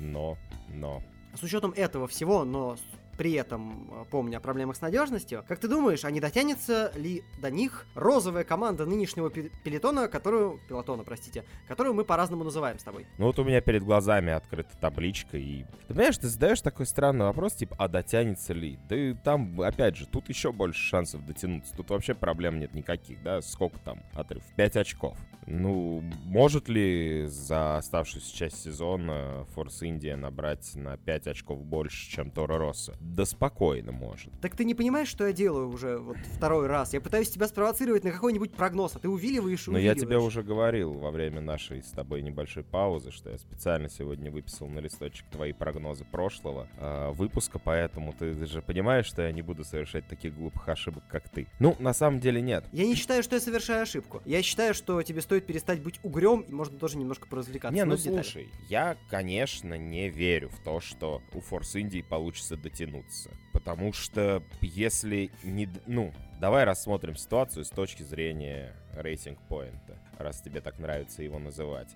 но, 0.00 0.36
но. 0.68 1.00
С 1.32 1.44
учетом 1.44 1.72
этого 1.76 2.08
всего, 2.08 2.44
но 2.44 2.76
при 3.16 3.32
этом 3.32 3.90
э, 3.90 4.04
помня 4.10 4.38
о 4.38 4.40
проблемах 4.40 4.76
с 4.76 4.80
надежностью. 4.80 5.44
Как 5.46 5.58
ты 5.58 5.68
думаешь, 5.68 6.04
а 6.04 6.10
не 6.10 6.20
дотянется 6.20 6.92
ли 6.96 7.24
до 7.40 7.50
них 7.50 7.86
розовая 7.94 8.44
команда 8.44 8.86
нынешнего 8.86 9.30
пелотона, 9.30 10.08
которую... 10.08 10.60
Пилотона, 10.68 11.04
простите, 11.04 11.44
которую 11.66 11.94
мы 11.94 12.04
по-разному 12.04 12.44
называем 12.44 12.78
с 12.78 12.82
тобой? 12.82 13.06
Ну 13.18 13.26
вот 13.26 13.38
у 13.38 13.44
меня 13.44 13.60
перед 13.60 13.82
глазами 13.82 14.32
открыта 14.32 14.76
табличка, 14.80 15.36
и... 15.36 15.64
Ты 15.88 15.94
понимаешь, 15.94 16.18
ты 16.18 16.28
задаешь 16.28 16.60
такой 16.60 16.86
странный 16.86 17.26
вопрос, 17.26 17.54
типа, 17.54 17.76
а 17.78 17.88
дотянется 17.88 18.52
ли? 18.52 18.78
Да 18.88 18.96
и 18.96 19.14
там, 19.14 19.60
опять 19.60 19.96
же, 19.96 20.06
тут 20.06 20.28
еще 20.28 20.52
больше 20.52 20.80
шансов 20.80 21.24
дотянуться. 21.26 21.74
Тут 21.76 21.90
вообще 21.90 22.14
проблем 22.14 22.58
нет 22.58 22.74
никаких, 22.74 23.22
да? 23.22 23.40
Сколько 23.40 23.78
там 23.80 24.02
отрыв? 24.14 24.42
5 24.56 24.76
очков. 24.76 25.18
Ну, 25.46 26.02
может 26.24 26.68
ли 26.68 27.26
за 27.26 27.78
оставшуюся 27.78 28.34
часть 28.34 28.62
сезона 28.62 29.46
Форс 29.54 29.82
Индия 29.82 30.16
набрать 30.16 30.74
на 30.74 30.96
5 30.96 31.28
очков 31.28 31.64
больше, 31.64 32.10
чем 32.10 32.30
Тора 32.30 32.58
Росса? 32.58 32.96
Да 33.00 33.24
спокойно 33.24 33.92
может. 33.92 34.32
Так 34.40 34.56
ты 34.56 34.64
не 34.64 34.74
понимаешь, 34.74 35.08
что 35.08 35.26
я 35.26 35.32
делаю 35.32 35.68
уже 35.68 35.98
вот 35.98 36.16
второй 36.36 36.66
раз? 36.66 36.92
Я 36.92 37.00
пытаюсь 37.00 37.30
тебя 37.30 37.46
спровоцировать 37.48 38.04
на 38.04 38.10
какой-нибудь 38.10 38.52
прогноз, 38.52 38.96
а 38.96 38.98
ты 38.98 39.08
увиливаешь 39.08 39.68
и 39.68 39.70
Но 39.70 39.78
я 39.78 39.94
тебе 39.94 40.18
уже 40.18 40.42
говорил 40.42 40.94
во 40.94 41.10
время 41.10 41.40
нашей 41.40 41.82
с 41.82 41.90
тобой 41.90 42.22
небольшой 42.22 42.64
паузы, 42.64 43.10
что 43.10 43.30
я 43.30 43.38
специально 43.38 43.88
сегодня 43.88 44.30
выписал 44.30 44.68
на 44.68 44.80
листочек 44.80 45.26
твои 45.30 45.52
прогнозы 45.52 46.04
прошлого 46.04 46.68
э, 46.78 47.10
выпуска, 47.12 47.58
поэтому 47.58 48.12
ты 48.12 48.46
же 48.46 48.62
понимаешь, 48.62 49.06
что 49.06 49.22
я 49.22 49.32
не 49.32 49.42
буду 49.42 49.64
совершать 49.64 50.06
таких 50.08 50.34
глупых 50.34 50.68
ошибок, 50.68 51.04
как 51.08 51.28
ты. 51.28 51.46
Ну, 51.58 51.76
на 51.78 51.94
самом 51.94 52.20
деле 52.20 52.40
нет. 52.40 52.64
Я 52.72 52.86
не 52.86 52.94
считаю, 52.94 53.22
что 53.22 53.36
я 53.36 53.40
совершаю 53.40 53.82
ошибку. 53.82 54.22
Я 54.24 54.42
считаю, 54.42 54.74
что 54.74 55.02
тебе 55.02 55.20
стоит 55.20 55.35
перестать 55.40 55.82
быть 55.82 56.00
угрем, 56.02 56.40
и 56.40 56.52
можно 56.52 56.78
тоже 56.78 56.96
немножко 56.96 57.26
поразвлекаться. 57.26 57.74
Не, 57.74 57.84
ну 57.84 57.96
слушай, 57.96 58.48
я, 58.68 58.96
конечно, 59.10 59.74
не 59.74 60.08
верю 60.08 60.48
в 60.48 60.62
то, 60.62 60.80
что 60.80 61.22
у 61.32 61.40
Форс 61.40 61.76
Индии 61.76 62.02
получится 62.02 62.56
дотянуться. 62.56 63.30
Потому 63.52 63.92
что 63.92 64.42
если 64.60 65.30
не... 65.42 65.68
Ну, 65.86 66.12
давай 66.40 66.64
рассмотрим 66.64 67.16
ситуацию 67.16 67.64
с 67.64 67.70
точки 67.70 68.02
зрения 68.02 68.74
рейтинг-поинта, 68.94 69.98
раз 70.18 70.40
тебе 70.40 70.60
так 70.60 70.78
нравится 70.78 71.22
его 71.22 71.38
называть. 71.38 71.88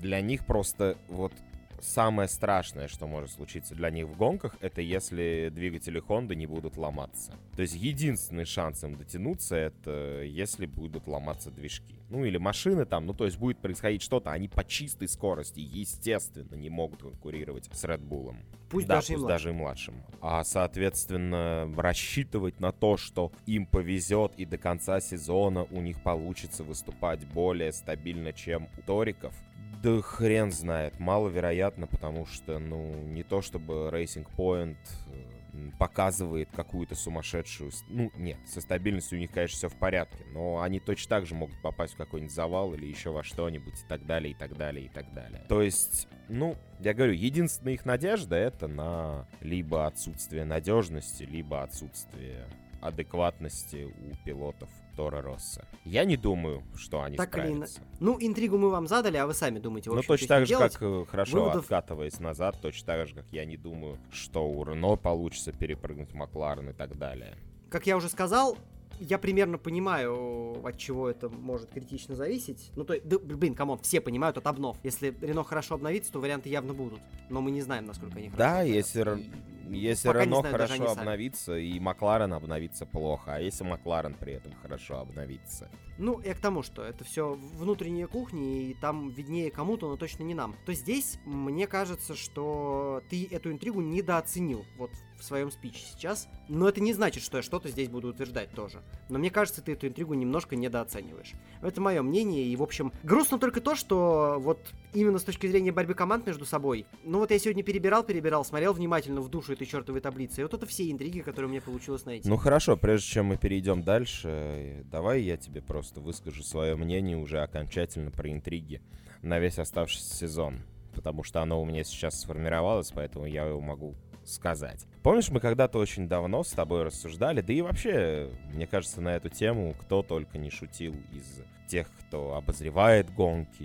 Для 0.00 0.20
них 0.20 0.46
просто 0.46 0.96
вот 1.08 1.32
самое 1.80 2.28
страшное, 2.28 2.88
что 2.88 3.06
может 3.06 3.30
случиться 3.30 3.74
для 3.74 3.90
них 3.90 4.06
в 4.06 4.16
гонках, 4.16 4.56
это 4.60 4.80
если 4.80 5.50
двигатели 5.52 6.00
Honda 6.00 6.34
не 6.34 6.46
будут 6.46 6.76
ломаться. 6.76 7.32
То 7.54 7.62
есть 7.62 7.74
единственный 7.74 8.44
шанс 8.44 8.84
им 8.84 8.96
дотянуться, 8.96 9.56
это 9.56 10.22
если 10.22 10.66
будут 10.66 11.06
ломаться 11.06 11.50
движки. 11.50 11.96
Ну 12.08 12.24
или 12.24 12.38
машины 12.38 12.84
там, 12.84 13.06
ну 13.06 13.14
то 13.14 13.24
есть 13.24 13.38
будет 13.38 13.58
происходить 13.58 14.02
что-то, 14.02 14.30
они 14.30 14.48
по 14.48 14.64
чистой 14.64 15.08
скорости, 15.08 15.60
естественно, 15.60 16.54
не 16.54 16.70
могут 16.70 17.02
конкурировать 17.02 17.68
с 17.72 17.84
Red 17.84 18.06
Bull. 18.06 18.36
Пусть, 18.70 18.86
да, 18.86 18.96
даже, 18.96 19.12
пусть 19.12 19.24
и 19.24 19.28
даже 19.28 19.50
и 19.50 19.52
младшим. 19.52 19.94
А, 20.20 20.42
соответственно, 20.44 21.72
рассчитывать 21.76 22.60
на 22.60 22.72
то, 22.72 22.96
что 22.96 23.32
им 23.46 23.66
повезет 23.66 24.32
и 24.36 24.44
до 24.44 24.58
конца 24.58 25.00
сезона 25.00 25.64
у 25.64 25.80
них 25.80 26.02
получится 26.02 26.64
выступать 26.64 27.24
более 27.26 27.72
стабильно, 27.72 28.32
чем 28.32 28.68
у 28.78 28.82
Ториков, 28.82 29.34
да 29.82 30.00
хрен 30.02 30.52
знает, 30.52 30.98
маловероятно, 30.98 31.86
потому 31.86 32.26
что, 32.26 32.58
ну, 32.58 32.94
не 33.04 33.22
то 33.22 33.42
чтобы 33.42 33.90
Racing 33.92 34.26
Point 34.36 34.76
э, 35.08 35.70
показывает 35.78 36.48
какую-то 36.54 36.94
сумасшедшую... 36.94 37.70
Ну, 37.88 38.10
нет, 38.16 38.38
со 38.46 38.60
стабильностью 38.60 39.18
у 39.18 39.20
них, 39.20 39.30
конечно, 39.30 39.56
все 39.56 39.68
в 39.68 39.78
порядке, 39.78 40.24
но 40.32 40.60
они 40.60 40.80
точно 40.80 41.10
так 41.10 41.26
же 41.26 41.34
могут 41.34 41.60
попасть 41.62 41.94
в 41.94 41.96
какой-нибудь 41.96 42.34
завал 42.34 42.74
или 42.74 42.86
еще 42.86 43.10
во 43.10 43.22
что-нибудь 43.22 43.80
и 43.82 43.86
так 43.88 44.06
далее, 44.06 44.32
и 44.32 44.34
так 44.34 44.56
далее, 44.56 44.86
и 44.86 44.88
так 44.88 45.12
далее. 45.12 45.44
То 45.48 45.62
есть, 45.62 46.08
ну, 46.28 46.56
я 46.80 46.94
говорю, 46.94 47.12
единственная 47.12 47.74
их 47.74 47.84
надежда 47.84 48.36
это 48.36 48.68
на 48.68 49.26
либо 49.40 49.86
отсутствие 49.86 50.44
надежности, 50.44 51.24
либо 51.24 51.62
отсутствие 51.62 52.46
адекватности 52.80 53.84
у 53.84 54.24
пилотов 54.24 54.70
Тора 54.96 55.22
Росса. 55.22 55.64
Я 55.84 56.04
не 56.04 56.16
думаю, 56.16 56.62
что 56.74 57.02
они 57.02 57.16
Так 57.16 57.36
или 57.38 57.46
справятся. 57.52 57.80
Ну, 58.00 58.16
интригу 58.20 58.58
мы 58.58 58.70
вам 58.70 58.86
задали, 58.86 59.16
а 59.18 59.26
вы 59.26 59.34
сами 59.34 59.58
думаете, 59.58 59.90
в 59.90 59.92
Ну, 59.92 59.98
общем, 59.98 60.08
точно 60.08 60.24
что 60.24 60.34
так 60.34 60.42
же, 60.46 60.48
делать. 60.48 60.72
как 60.72 60.82
э, 60.82 61.04
хорошо 61.08 61.36
Выводов- 61.44 61.62
откатываясь 61.64 62.18
назад, 62.18 62.58
точно 62.60 62.86
так 62.86 63.06
же, 63.08 63.14
как 63.14 63.26
я 63.30 63.44
не 63.44 63.56
думаю, 63.56 63.98
что 64.10 64.48
у 64.48 64.64
Рено 64.64 64.96
получится 64.96 65.52
перепрыгнуть 65.52 66.12
Макларен 66.14 66.70
и 66.70 66.72
так 66.72 66.96
далее. 66.98 67.36
Как 67.68 67.86
я 67.86 67.96
уже 67.96 68.08
сказал, 68.08 68.56
я 68.98 69.18
примерно 69.18 69.58
понимаю, 69.58 70.64
от 70.64 70.78
чего 70.78 71.10
это 71.10 71.28
может 71.28 71.68
критично 71.70 72.14
зависеть. 72.14 72.70
Ну, 72.76 72.84
то 72.84 72.94
есть, 72.94 73.06
да, 73.06 73.18
блин, 73.18 73.54
come 73.54 73.68
on, 73.68 73.78
все 73.80 74.00
понимают 74.00 74.38
от 74.38 74.46
обнов. 74.46 74.78
Если 74.82 75.14
Рено 75.20 75.44
хорошо 75.44 75.74
обновится, 75.74 76.10
то 76.12 76.20
варианты 76.20 76.48
явно 76.48 76.72
будут. 76.72 77.00
Но 77.28 77.42
мы 77.42 77.50
не 77.50 77.60
знаем, 77.60 77.84
насколько 77.84 78.16
они 78.18 78.30
Да, 78.30 78.54
хорошо 78.54 78.68
если 78.72 79.00
обновятся. 79.00 79.30
Р- 79.32 79.40
И 79.55 79.55
Если 79.70 80.08
пока 80.08 80.24
Рено 80.24 80.40
знаю 80.40 80.52
хорошо 80.52 80.90
обновится, 80.90 81.56
и 81.56 81.78
Макларен 81.80 82.32
обновится 82.32 82.86
плохо, 82.86 83.34
а 83.34 83.40
если 83.40 83.64
Макларен 83.64 84.14
при 84.14 84.34
этом 84.34 84.52
хорошо 84.62 85.00
обновится? 85.00 85.68
Ну, 85.98 86.20
я 86.20 86.34
к 86.34 86.40
тому, 86.40 86.62
что 86.62 86.82
это 86.82 87.04
все 87.04 87.34
внутренние 87.34 88.06
кухни, 88.06 88.70
и 88.70 88.74
там 88.74 89.10
виднее 89.10 89.50
кому-то, 89.50 89.88
но 89.88 89.96
точно 89.96 90.22
не 90.24 90.34
нам. 90.34 90.56
То 90.66 90.72
здесь, 90.72 91.18
мне 91.24 91.66
кажется, 91.66 92.14
что 92.14 93.02
ты 93.08 93.26
эту 93.30 93.50
интригу 93.50 93.80
недооценил 93.80 94.64
вот 94.76 94.90
в 95.18 95.24
своем 95.24 95.50
спиче 95.50 95.80
сейчас. 95.80 96.28
Но 96.48 96.68
это 96.68 96.80
не 96.80 96.92
значит, 96.92 97.22
что 97.22 97.38
я 97.38 97.42
что-то 97.42 97.68
здесь 97.68 97.88
буду 97.88 98.08
утверждать 98.08 98.50
тоже. 98.50 98.82
Но 99.08 99.18
мне 99.18 99.30
кажется, 99.30 99.62
ты 99.62 99.72
эту 99.72 99.88
интригу 99.88 100.14
немножко 100.14 100.56
недооцениваешь. 100.56 101.32
Это 101.62 101.80
мое 101.80 102.02
мнение, 102.02 102.44
и, 102.44 102.56
в 102.56 102.62
общем, 102.62 102.92
грустно 103.02 103.38
только 103.38 103.60
то, 103.60 103.74
что 103.74 104.36
вот 104.38 104.58
именно 104.92 105.18
с 105.18 105.24
точки 105.24 105.46
зрения 105.46 105.72
борьбы 105.72 105.94
команд 105.94 106.26
между 106.26 106.44
собой, 106.44 106.86
ну 107.04 107.18
вот 107.18 107.30
я 107.30 107.38
сегодня 107.38 107.62
перебирал, 107.62 108.02
перебирал, 108.02 108.44
смотрел 108.44 108.72
внимательно 108.72 109.20
в 109.20 109.28
душу 109.28 109.52
этой 109.52 109.66
чертовой 109.66 110.00
таблицы, 110.00 110.40
и 110.40 110.44
вот 110.44 110.54
это 110.54 110.66
все 110.66 110.90
интриги, 110.90 111.20
которые 111.20 111.48
мне 111.50 111.60
получилось 111.60 112.04
найти. 112.04 112.28
Ну 112.28 112.36
хорошо, 112.36 112.76
прежде 112.76 113.06
чем 113.08 113.26
мы 113.26 113.36
перейдем 113.36 113.82
дальше, 113.82 114.84
давай 114.90 115.22
я 115.22 115.36
тебе 115.36 115.60
просто 115.60 115.85
выскажу 115.94 116.42
свое 116.42 116.76
мнение 116.76 117.16
уже 117.16 117.42
окончательно 117.42 118.10
про 118.10 118.30
интриги 118.30 118.80
на 119.22 119.38
весь 119.38 119.58
оставшийся 119.58 120.14
сезон. 120.14 120.60
Потому 120.94 121.22
что 121.22 121.42
оно 121.42 121.60
у 121.60 121.64
меня 121.64 121.84
сейчас 121.84 122.20
сформировалось, 122.20 122.90
поэтому 122.92 123.26
я 123.26 123.44
его 123.44 123.60
могу 123.60 123.94
сказать. 124.24 124.86
Помнишь, 125.02 125.28
мы 125.28 125.40
когда-то 125.40 125.78
очень 125.78 126.08
давно 126.08 126.42
с 126.42 126.50
тобой 126.50 126.82
рассуждали, 126.82 127.40
да 127.40 127.52
и 127.52 127.60
вообще, 127.60 128.30
мне 128.52 128.66
кажется, 128.66 129.00
на 129.00 129.16
эту 129.16 129.28
тему 129.28 129.74
кто 129.78 130.02
только 130.02 130.38
не 130.38 130.50
шутил 130.50 130.94
из 131.12 131.42
тех, 131.66 131.90
кто 132.00 132.36
обозревает 132.36 133.12
гонки, 133.12 133.62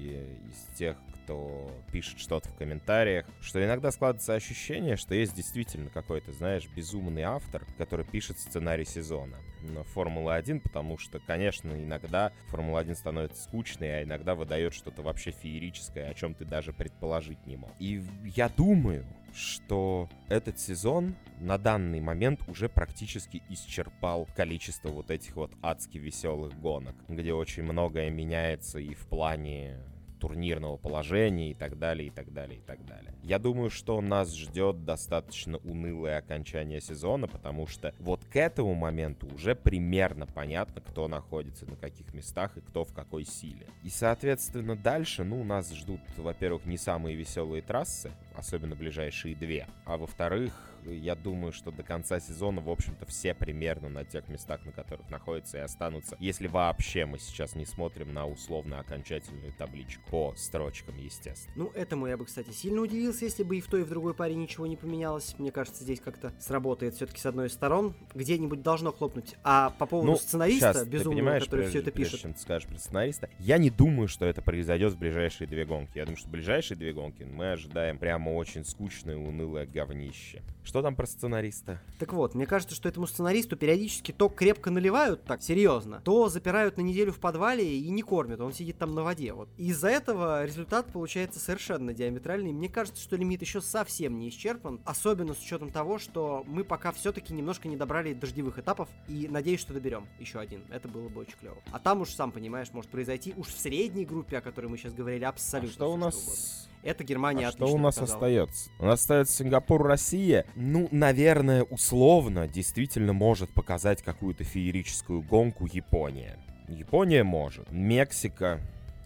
из 0.50 0.76
тех, 0.76 0.98
кто 1.24 1.72
пишет 1.92 2.20
что-то 2.20 2.50
в 2.50 2.56
комментариях, 2.56 3.26
что 3.42 3.64
иногда 3.64 3.92
складывается 3.92 4.34
ощущение, 4.34 4.98
что 4.98 5.16
есть 5.16 5.36
действительно 5.36 5.90
какой-то, 5.90 6.32
знаешь, 6.34 6.68
безумный 6.76 7.24
автор, 7.24 7.66
который 7.78 8.06
пишет 8.06 8.40
сценарий 8.40 8.86
сезона. 8.86 9.38
Но 9.62 9.84
Формула-1, 9.84 10.62
потому 10.62 10.98
что, 10.98 11.20
конечно, 11.20 11.72
иногда 11.72 12.32
Формула-1 12.50 12.96
становится 12.96 13.44
скучной, 13.44 14.00
а 14.00 14.04
иногда 14.04 14.36
выдает 14.36 14.74
что-то 14.74 15.04
вообще 15.04 15.32
феерическое, 15.32 16.10
о 16.10 16.14
чем 16.14 16.34
ты 16.34 16.46
даже 16.46 16.74
предположить 16.74 17.46
не 17.46 17.58
мог. 17.58 17.72
И 17.80 18.04
я 18.24 18.50
думаю, 18.50 19.06
что 19.34 20.10
этот 20.28 20.60
сезон 20.60 21.16
на 21.40 21.58
данный 21.58 22.02
момент 22.02 22.42
уже 22.48 22.70
практически 22.70 23.42
исчерпал 23.50 24.28
количество 24.36 24.90
вот 24.90 25.10
этих 25.10 25.36
вот 25.36 25.52
адски 25.62 25.98
веселых 25.98 26.60
гонок, 26.60 26.96
где 27.08 27.34
очень 27.34 27.64
многое 27.92 28.10
меняется 28.10 28.80
и 28.80 28.94
в 28.94 29.06
плане 29.08 29.78
турнирного 30.22 30.78
положения 30.78 31.52
и 31.52 31.54
так 31.54 31.78
далее, 31.78 32.08
и 32.08 32.10
так 32.10 32.32
далее, 32.32 32.60
и 32.60 32.62
так 32.62 32.86
далее. 32.86 33.14
Я 33.24 33.38
думаю, 33.38 33.70
что 33.70 34.00
нас 34.02 34.34
ждет 34.34 34.86
достаточно 34.86 35.58
унылое 35.58 36.20
окончание 36.20 36.80
сезона, 36.80 37.28
потому 37.28 37.68
что 37.68 37.94
вот 38.00 38.24
к 38.26 38.36
этому 38.36 38.76
моменту 38.76 39.28
уже 39.34 39.56
примерно 39.56 40.28
понятно, 40.28 40.80
кто 40.80 41.08
находится 41.08 41.66
на 41.66 41.76
каких 41.76 42.14
местах 42.14 42.56
и 42.56 42.62
кто 42.62 42.86
в 42.86 42.94
какой 42.94 43.26
силе. 43.26 43.66
И, 43.84 43.90
соответственно, 43.90 44.78
дальше, 44.78 45.24
ну, 45.24 45.44
нас 45.44 45.74
ждут, 45.74 46.00
во-первых, 46.16 46.66
не 46.66 46.78
самые 46.78 47.16
веселые 47.18 47.64
трассы, 47.64 48.12
особенно 48.36 48.76
ближайшие 48.76 49.36
две, 49.36 49.68
а 49.86 49.98
во-вторых, 49.98 50.54
я 50.86 51.15
думаю, 51.15 51.52
что 51.52 51.72
до 51.72 51.84
конца 51.84 52.20
сезона, 52.20 52.62
в 52.62 52.70
общем-то, 52.70 53.06
все 53.06 53.34
примерно 53.34 53.89
на 53.89 54.04
тех 54.06 54.28
местах, 54.30 54.65
на 54.65 54.72
которых 54.72 55.10
находятся 55.10 55.58
и 55.58 55.62
останутся. 55.62 56.15
Если 56.20 56.48
вообще 56.48 57.06
мы 57.06 57.20
сейчас 57.20 57.56
не 57.56 57.65
смотрим 57.65 58.13
на 58.13 58.28
условно 58.28 58.80
окончательную 58.80 59.54
табличку 59.54 60.02
по 60.10 60.34
строчкам, 60.36 60.98
естественно. 60.98 61.54
Ну, 61.56 61.72
этому 61.76 62.08
я 62.08 62.17
бы, 62.17 62.26
кстати, 62.26 62.50
сильно 62.52 62.82
удивился, 62.82 63.26
если 63.26 63.44
бы 63.44 63.58
и 63.58 63.62
в 63.62 63.67
той, 63.67 63.82
и 63.82 63.84
в 63.84 63.89
другой 63.89 64.13
паре 64.13 64.36
ничего 64.36 64.67
не 64.67 64.76
поменялось. 64.78 65.36
Мне 65.38 65.52
кажется, 65.52 65.84
здесь 65.84 66.00
как-то 66.00 66.34
сработает 66.39 66.96
все-таки 66.96 67.20
с 67.20 67.26
одной 67.26 67.48
из 67.48 67.54
сторон. 67.54 67.94
Где-нибудь 68.13 68.62
должно 68.62 68.91
хлопнуть. 68.91 69.36
А 69.44 69.70
по 69.72 69.86
поводу 69.86 70.15
сценариста, 70.17 70.74
Ну, 70.74 70.84
ты 70.86 70.89
безумного, 70.89 71.13
понимаешь, 71.20 71.44
который 71.46 71.60
прежде- 71.62 71.70
все 71.72 71.80
это 71.80 71.91
прежде 71.91 72.12
пишет. 72.12 72.22
чем 72.22 72.34
ты 72.34 72.39
скажешь 72.39 72.67
про 72.67 72.78
сценариста, 72.78 73.30
я 73.39 73.58
не 73.58 73.70
думаю, 73.70 74.08
что 74.08 74.26
это 74.26 74.41
произойдет 74.41 74.94
в 74.94 74.98
ближайшие 75.00 75.48
две 75.48 75.65
гонки. 75.65 75.98
Я 75.98 76.06
думаю, 76.06 76.17
что 76.17 76.28
в 76.28 76.32
ближайшие 76.32 76.78
две 76.78 76.94
гонки 76.94 77.24
мы 77.24 77.52
ожидаем 77.52 77.98
прямо 77.98 78.30
очень 78.30 78.63
скучное, 78.65 79.15
унылое 79.17 79.65
говнище. 79.65 80.41
Что 80.72 80.82
там 80.82 80.96
про 80.96 81.06
сценариста? 81.06 81.82
Так 82.00 82.14
вот, 82.14 82.34
мне 82.34 82.46
кажется, 82.46 82.76
что 82.76 82.88
этому 82.88 83.06
сценаристу 83.06 83.58
периодически 83.58 84.14
то 84.14 84.30
крепко 84.30 84.72
наливают, 84.72 85.22
так, 85.26 85.44
серьезно, 85.44 86.00
то 86.06 86.30
запирают 86.30 86.78
на 86.78 86.82
неделю 86.82 87.12
в 87.12 87.20
подвале 87.20 87.78
и 87.78 87.90
не 87.90 88.02
кормят, 88.04 88.40
он 88.40 88.54
сидит 88.54 88.78
там 88.78 88.96
на 88.96 89.04
воде, 89.04 89.34
вот. 89.34 89.50
Из-за 89.58 89.90
этого 89.90 90.46
результат 90.46 90.86
получается 90.94 91.42
совершенно 91.42 91.94
диаметральный. 91.94 92.54
Мне 92.54 92.70
кажется, 92.70 93.04
что 93.04 93.18
лимит 93.18 93.42
еще 93.42 93.60
совсем 93.60 94.18
не 94.18 94.30
исчерпан, 94.30 94.80
особенно 94.86 95.34
с 95.34 95.42
учетом 95.42 95.72
того, 95.72 96.00
что 96.00 96.46
мы 96.48 96.64
пока 96.64 96.94
все-таки 96.94 97.34
немножко 97.34 97.68
не 97.68 97.76
добрали 97.76 98.14
дождевых 98.14 98.58
этапов, 98.58 98.88
и 99.10 99.28
надеюсь, 99.30 99.60
что 99.60 99.74
доберем 99.74 100.08
еще 100.22 100.40
один. 100.40 100.62
Это 100.70 100.88
было 100.88 101.10
бы 101.10 101.20
очень 101.20 101.36
клево. 101.38 101.58
А 101.74 101.80
там 101.80 102.00
уж, 102.00 102.12
сам 102.12 102.32
понимаешь, 102.32 102.70
может 102.72 102.90
произойти 102.90 103.34
уж 103.36 103.48
в 103.48 103.60
средней 103.60 104.06
группе, 104.06 104.38
о 104.38 104.42
которой 104.42 104.68
мы 104.68 104.78
сейчас 104.78 104.94
говорили, 104.94 105.26
А 105.26 105.30
абсолютно 105.32 105.74
что 105.74 105.92
у 105.92 105.98
нас... 105.98 106.16
угодно. 106.16 106.71
Это 106.84 107.04
Германия 107.04 107.48
А 107.48 107.52
что 107.52 107.65
отлично 107.65 107.76
у 107.76 107.84
нас 107.84 107.96
показала. 107.96 108.15
остается? 108.17 108.72
У 108.80 108.86
нас 108.86 109.02
остается 109.02 109.34
Сингапур, 109.36 109.84
Россия. 109.84 110.46
Ну, 110.56 110.88
наверное, 110.91 111.63
условно 111.63 112.48
действительно 112.48 113.13
может 113.13 113.54
показать 113.54 114.02
какую-то 114.02 114.44
феерическую 114.44 115.22
гонку 115.22 115.67
Япония. 115.72 116.39
Япония 116.67 117.24
может. 117.24 117.72
Мексика. 117.72 118.60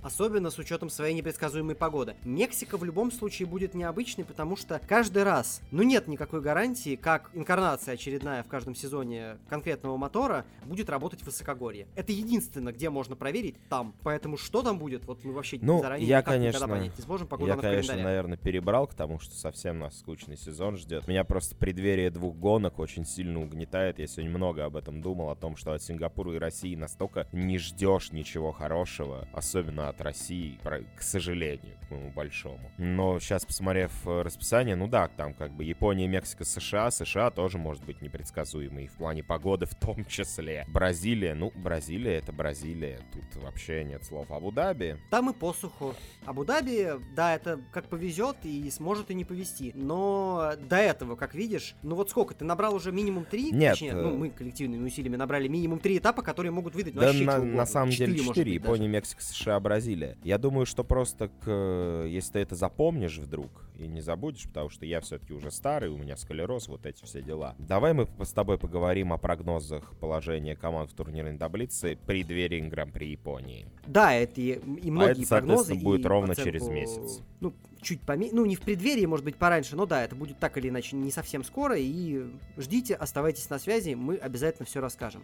Особенно 0.05 0.51
с 0.51 0.59
учетом 0.59 0.89
своей 0.89 1.15
непредсказуемой 1.15 1.75
погоды. 1.75 2.15
Мексика 2.23 2.77
в 2.77 2.83
любом 2.83 3.11
случае 3.11 3.47
будет 3.47 3.73
необычной, 3.73 4.23
потому 4.23 4.55
что 4.55 4.79
каждый 4.87 5.23
раз, 5.23 5.61
ну 5.71 5.81
нет 5.81 6.07
никакой 6.07 6.41
гарантии, 6.41 6.95
как 6.95 7.31
инкарнация 7.33 7.95
очередная 7.95 8.43
в 8.43 8.47
каждом 8.47 8.75
сезоне 8.75 9.37
конкретного 9.49 9.97
мотора 9.97 10.45
будет 10.65 10.89
работать 10.89 11.21
в 11.21 11.25
высокогорье. 11.25 11.87
Это 11.95 12.11
единственное, 12.11 12.71
где 12.71 12.91
можно 12.91 13.15
проверить 13.15 13.55
там. 13.67 13.95
Поэтому 14.03 14.37
что 14.37 14.61
там 14.61 14.77
будет, 14.77 15.05
вот 15.05 15.23
мы 15.23 15.33
вообще 15.33 15.57
ну, 15.59 15.79
заранее 15.79 16.07
я, 16.07 16.21
конечно, 16.21 16.57
никогда 16.59 16.75
понять 16.75 16.97
не 16.97 17.03
сможем. 17.03 17.27
Погода 17.27 17.53
я, 17.53 17.57
конечно, 17.57 17.95
наверное, 17.95 18.37
перебрал 18.37 18.85
к 18.85 18.93
тому, 18.93 19.17
что 19.19 19.35
совсем 19.35 19.79
нас 19.79 19.97
скучный 19.97 20.37
сезон 20.37 20.77
ждет. 20.77 21.07
Меня 21.07 21.23
просто 21.23 21.55
преддверие 21.55 22.11
двух 22.11 22.35
гонок 22.35 22.77
очень 22.77 23.05
сильно 23.05 23.41
угнетает. 23.41 23.97
Я 23.97 24.05
сегодня 24.05 24.29
много 24.37 24.65
об 24.65 24.75
этом 24.75 25.01
думал, 25.01 25.31
о 25.31 25.35
том, 25.35 25.57
что 25.57 25.73
от 25.73 25.81
Сингапура 25.81 26.35
и 26.35 26.37
России 26.37 26.75
настолько 26.75 27.27
не 27.31 27.57
ждешь 27.57 28.11
ничего 28.11 28.51
хорошего, 28.51 29.27
особенно 29.33 29.89
от 29.89 29.94
России, 30.01 30.59
про- 30.63 30.81
к 30.95 31.01
сожалению, 31.01 31.77
к 31.87 31.91
моему 31.91 32.11
большому. 32.11 32.71
Но 32.77 33.19
сейчас, 33.19 33.45
посмотрев 33.45 33.91
э, 34.05 34.21
расписание, 34.21 34.75
ну 34.75 34.87
да, 34.87 35.07
там 35.07 35.33
как 35.33 35.51
бы 35.51 35.63
Япония, 35.63 36.07
Мексика, 36.07 36.43
США, 36.45 36.91
США 36.91 37.29
тоже 37.31 37.57
может 37.57 37.83
быть 37.85 38.01
непредсказуемой 38.01 38.87
в 38.87 38.93
плане 38.93 39.23
погоды 39.23 39.65
в 39.65 39.75
том 39.75 40.05
числе. 40.05 40.65
Бразилия, 40.67 41.35
ну, 41.35 41.51
Бразилия 41.55 42.15
это 42.15 42.31
Бразилия, 42.31 42.99
тут 43.13 43.43
вообще 43.43 43.83
нет 43.83 44.03
слов. 44.03 44.31
Абу-Даби, 44.31 44.97
Там 45.11 45.29
и 45.29 45.33
посуху. 45.33 45.93
Абу-Даби, 46.25 46.93
да, 47.15 47.35
это 47.35 47.59
как 47.71 47.87
повезет 47.87 48.37
и 48.43 48.69
сможет 48.71 49.11
и 49.11 49.13
не 49.13 49.25
повезти. 49.25 49.71
Но 49.75 50.53
до 50.59 50.77
этого, 50.77 51.15
как 51.15 51.33
видишь, 51.35 51.75
ну 51.83 51.95
вот 51.95 52.09
сколько, 52.09 52.33
ты 52.33 52.45
набрал 52.45 52.75
уже 52.75 52.91
минимум 52.91 53.25
три? 53.25 53.51
Нет, 53.51 53.73
Точнее, 53.73 53.93
ну 53.93 54.09
э, 54.09 54.17
мы 54.17 54.29
коллективными 54.29 54.85
усилиями 54.85 55.15
набрали 55.15 55.47
минимум 55.47 55.79
три 55.79 55.97
этапа, 55.97 56.21
которые 56.21 56.51
могут 56.51 56.75
выдать 56.75 56.95
ну, 56.95 57.01
Да, 57.01 57.13
на, 57.13 57.39
на 57.39 57.65
самом 57.65 57.91
деле 57.91 58.13
может 58.23 58.35
4. 58.35 58.51
быть, 58.51 58.61
даже. 58.61 58.73
Япония, 58.73 58.87
Мексика, 58.87 59.21
США, 59.21 59.59
Бразилия. 59.59 59.84
Я 60.23 60.37
думаю, 60.37 60.65
что 60.65 60.83
просто, 60.83 61.29
к, 61.29 62.05
если 62.07 62.33
ты 62.33 62.39
это 62.39 62.55
запомнишь 62.55 63.17
вдруг 63.17 63.49
и 63.77 63.87
не 63.87 64.01
забудешь, 64.01 64.47
потому 64.47 64.69
что 64.69 64.85
я 64.85 65.01
все-таки 65.01 65.33
уже 65.33 65.51
старый, 65.51 65.89
у 65.89 65.97
меня 65.97 66.17
склероз, 66.17 66.67
вот 66.67 66.85
эти 66.85 67.03
все 67.03 67.21
дела. 67.21 67.55
Давай 67.59 67.93
мы 67.93 68.07
с 68.23 68.31
тобой 68.31 68.57
поговорим 68.57 69.13
о 69.13 69.17
прогнозах 69.17 69.93
положения 69.99 70.55
команд 70.55 70.91
в 70.91 70.93
турнирной 70.93 71.37
таблице 71.37 71.97
преддверии 72.05 72.61
Гран-при 72.61 73.11
Японии. 73.11 73.67
Да, 73.85 74.13
это 74.13 74.41
и, 74.41 74.53
и 74.53 74.91
многие 74.91 75.21
это, 75.21 75.29
прогнозы. 75.29 75.57
соответственно, 75.57 75.81
будет 75.81 76.05
и 76.05 76.07
ровно 76.07 76.31
оценку, 76.33 76.51
через 76.51 76.67
месяц. 76.67 77.21
Ну, 77.39 77.53
чуть 77.81 78.01
поме... 78.01 78.29
Ну, 78.31 78.45
не 78.45 78.55
в 78.55 78.61
преддверии, 78.61 79.05
может 79.05 79.25
быть, 79.25 79.35
пораньше, 79.35 79.75
но 79.75 79.85
да, 79.85 80.03
это 80.03 80.15
будет 80.15 80.39
так 80.39 80.57
или 80.57 80.69
иначе 80.69 80.95
не 80.95 81.11
совсем 81.11 81.43
скоро. 81.43 81.77
И 81.77 82.25
ждите, 82.57 82.95
оставайтесь 82.95 83.49
на 83.49 83.59
связи, 83.59 83.93
мы 83.93 84.15
обязательно 84.15 84.65
все 84.65 84.79
расскажем. 84.81 85.23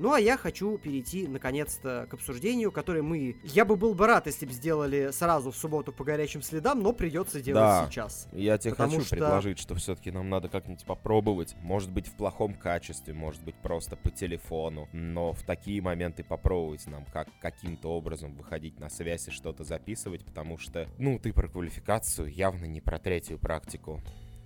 Ну 0.00 0.14
а 0.14 0.18
я 0.18 0.38
хочу 0.38 0.78
перейти 0.78 1.28
наконец-то 1.28 2.06
к 2.08 2.14
обсуждению, 2.14 2.72
которое 2.72 3.02
мы... 3.02 3.36
Я 3.44 3.66
бы 3.66 3.76
был 3.76 3.92
бы 3.92 4.06
рад, 4.06 4.26
если 4.26 4.46
бы 4.46 4.52
сделали 4.52 5.10
сразу 5.12 5.50
в 5.50 5.56
субботу 5.56 5.92
по 5.92 6.04
горячим 6.04 6.40
следам, 6.40 6.82
но 6.82 6.94
придется 6.94 7.42
делать 7.42 7.60
Да. 7.60 7.86
сейчас. 7.86 8.26
Я 8.32 8.56
тебе 8.56 8.74
хочу 8.74 9.02
что- 9.02 9.10
предложить, 9.10 9.58
что 9.58 9.74
все-таки 9.74 10.10
нам 10.10 10.30
надо 10.30 10.48
как-нибудь 10.48 10.86
попробовать. 10.86 11.54
Может 11.60 11.90
быть, 11.90 12.06
в 12.06 12.12
плохом 12.14 12.54
качестве, 12.54 13.12
может 13.12 13.44
быть, 13.44 13.56
просто 13.56 13.94
по 13.94 14.10
телефону. 14.10 14.88
Но 14.94 15.34
в 15.34 15.42
такие 15.42 15.82
моменты 15.82 16.24
попробовать 16.24 16.86
нам 16.86 17.04
как 17.12 17.28
каким-то 17.42 17.90
образом 17.90 18.34
выходить 18.34 18.80
на 18.80 18.88
связь 18.88 19.28
и 19.28 19.30
что-то 19.30 19.64
записывать, 19.64 20.24
потому 20.24 20.56
что, 20.56 20.88
ну, 20.96 21.18
ты 21.18 21.34
про 21.34 21.46
квалификацию, 21.46 22.32
явно 22.32 22.64
не 22.64 22.80
про 22.80 22.98
третью 22.98 23.38
практику. 23.38 24.00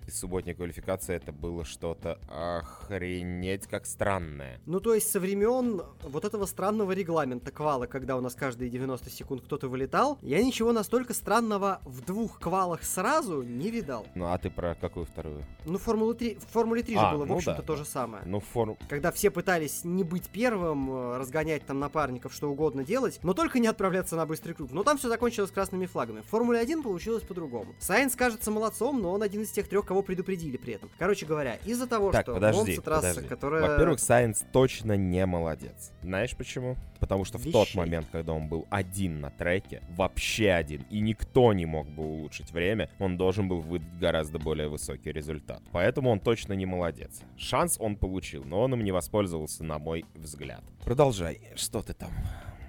И 0.07 0.11
субботняя 0.11 0.55
квалификация 0.55 1.15
это 1.15 1.31
было 1.31 1.65
что-то 1.65 2.19
охренеть 2.29 3.67
как 3.67 3.85
странное. 3.85 4.59
Ну, 4.65 4.79
то 4.79 4.93
есть 4.93 5.09
со 5.09 5.19
времен 5.19 5.81
вот 6.03 6.25
этого 6.25 6.45
странного 6.45 6.91
регламента 6.91 7.51
квала, 7.51 7.87
когда 7.87 8.15
у 8.15 8.21
нас 8.21 8.35
каждые 8.35 8.69
90 8.69 9.09
секунд 9.09 9.41
кто-то 9.43 9.67
вылетал, 9.67 10.19
я 10.21 10.43
ничего 10.43 10.71
настолько 10.71 11.13
странного 11.13 11.81
в 11.85 12.01
двух 12.01 12.39
квалах 12.39 12.83
сразу 12.83 13.41
не 13.41 13.71
видал. 13.71 14.05
Ну, 14.13 14.25
а 14.25 14.37
ты 14.37 14.49
про 14.49 14.75
какую 14.75 15.05
вторую? 15.05 15.43
Ну, 15.65 15.77
Формулы 15.79 16.13
3, 16.13 16.35
в 16.35 16.51
Формуле 16.51 16.83
3 16.83 16.93
же 16.93 16.99
А, 16.99 17.11
было, 17.13 17.25
в 17.25 17.27
ну 17.27 17.35
общем-то, 17.35 17.61
да, 17.61 17.67
то 17.67 17.75
же 17.75 17.85
самое. 17.85 18.23
Ну, 18.25 18.39
форм... 18.39 18.77
Когда 18.87 19.11
все 19.11 19.31
пытались 19.31 19.83
не 19.83 20.03
быть 20.03 20.29
первым, 20.29 20.91
э, 20.91 21.17
разгонять 21.17 21.65
там 21.65 21.79
напарников, 21.79 22.33
что 22.33 22.51
угодно 22.51 22.83
делать, 22.83 23.19
но 23.23 23.33
только 23.33 23.59
не 23.59 23.67
отправляться 23.67 24.15
на 24.15 24.25
быстрый 24.25 24.53
круг. 24.53 24.71
Но 24.71 24.83
там 24.83 24.97
все 24.97 25.09
закончилось 25.09 25.49
красными 25.49 25.87
флагами. 25.87 26.21
В 26.21 26.25
Формуле 26.27 26.59
1 26.59 26.83
получилось 26.83 27.23
по-другому. 27.23 27.73
Сайенс 27.79 28.15
кажется 28.15 28.51
молодцом, 28.51 29.01
но 29.01 29.11
он 29.11 29.23
один 29.23 29.41
из 29.41 29.51
тех 29.51 29.67
трех, 29.67 29.85
кого 29.95 30.03
предупредили 30.03 30.57
при 30.57 30.73
этом. 30.73 30.89
Короче 30.99 31.25
говоря, 31.25 31.55
из-за 31.63 31.87
того, 31.87 32.11
Так, 32.11 32.23
что 32.25 32.33
подожди, 32.33 32.57
Монца 32.59 32.81
трасса, 32.81 33.07
подожди. 33.07 33.29
которая... 33.29 33.61
Во-первых, 33.69 33.99
Сайенс 34.01 34.43
точно 34.51 34.97
не 34.97 35.25
молодец. 35.25 35.93
Знаешь 36.01 36.35
почему? 36.35 36.75
Потому 36.99 37.23
что 37.23 37.37
в 37.37 37.43
тот 37.49 37.67
Вещей. 37.67 37.77
момент, 37.77 38.07
когда 38.11 38.33
он 38.33 38.49
был 38.49 38.67
один 38.69 39.21
на 39.21 39.29
треке, 39.29 39.81
вообще 39.91 40.51
один, 40.51 40.85
и 40.89 40.99
никто 40.99 41.53
не 41.53 41.65
мог 41.65 41.87
бы 41.87 42.03
улучшить 42.03 42.51
время, 42.51 42.89
он 42.99 43.15
должен 43.15 43.47
был 43.47 43.61
выдать 43.61 43.97
гораздо 43.97 44.37
более 44.37 44.67
высокий 44.67 45.13
результат. 45.13 45.61
Поэтому 45.71 46.09
он 46.09 46.19
точно 46.19 46.51
не 46.53 46.65
молодец. 46.65 47.21
Шанс 47.37 47.77
он 47.79 47.95
получил, 47.95 48.43
но 48.43 48.63
он 48.63 48.73
им 48.73 48.83
не 48.83 48.91
воспользовался, 48.91 49.63
на 49.63 49.79
мой 49.79 50.03
взгляд. 50.15 50.63
Продолжай. 50.83 51.39
Что 51.55 51.81
ты 51.81 51.93
там? 51.93 52.11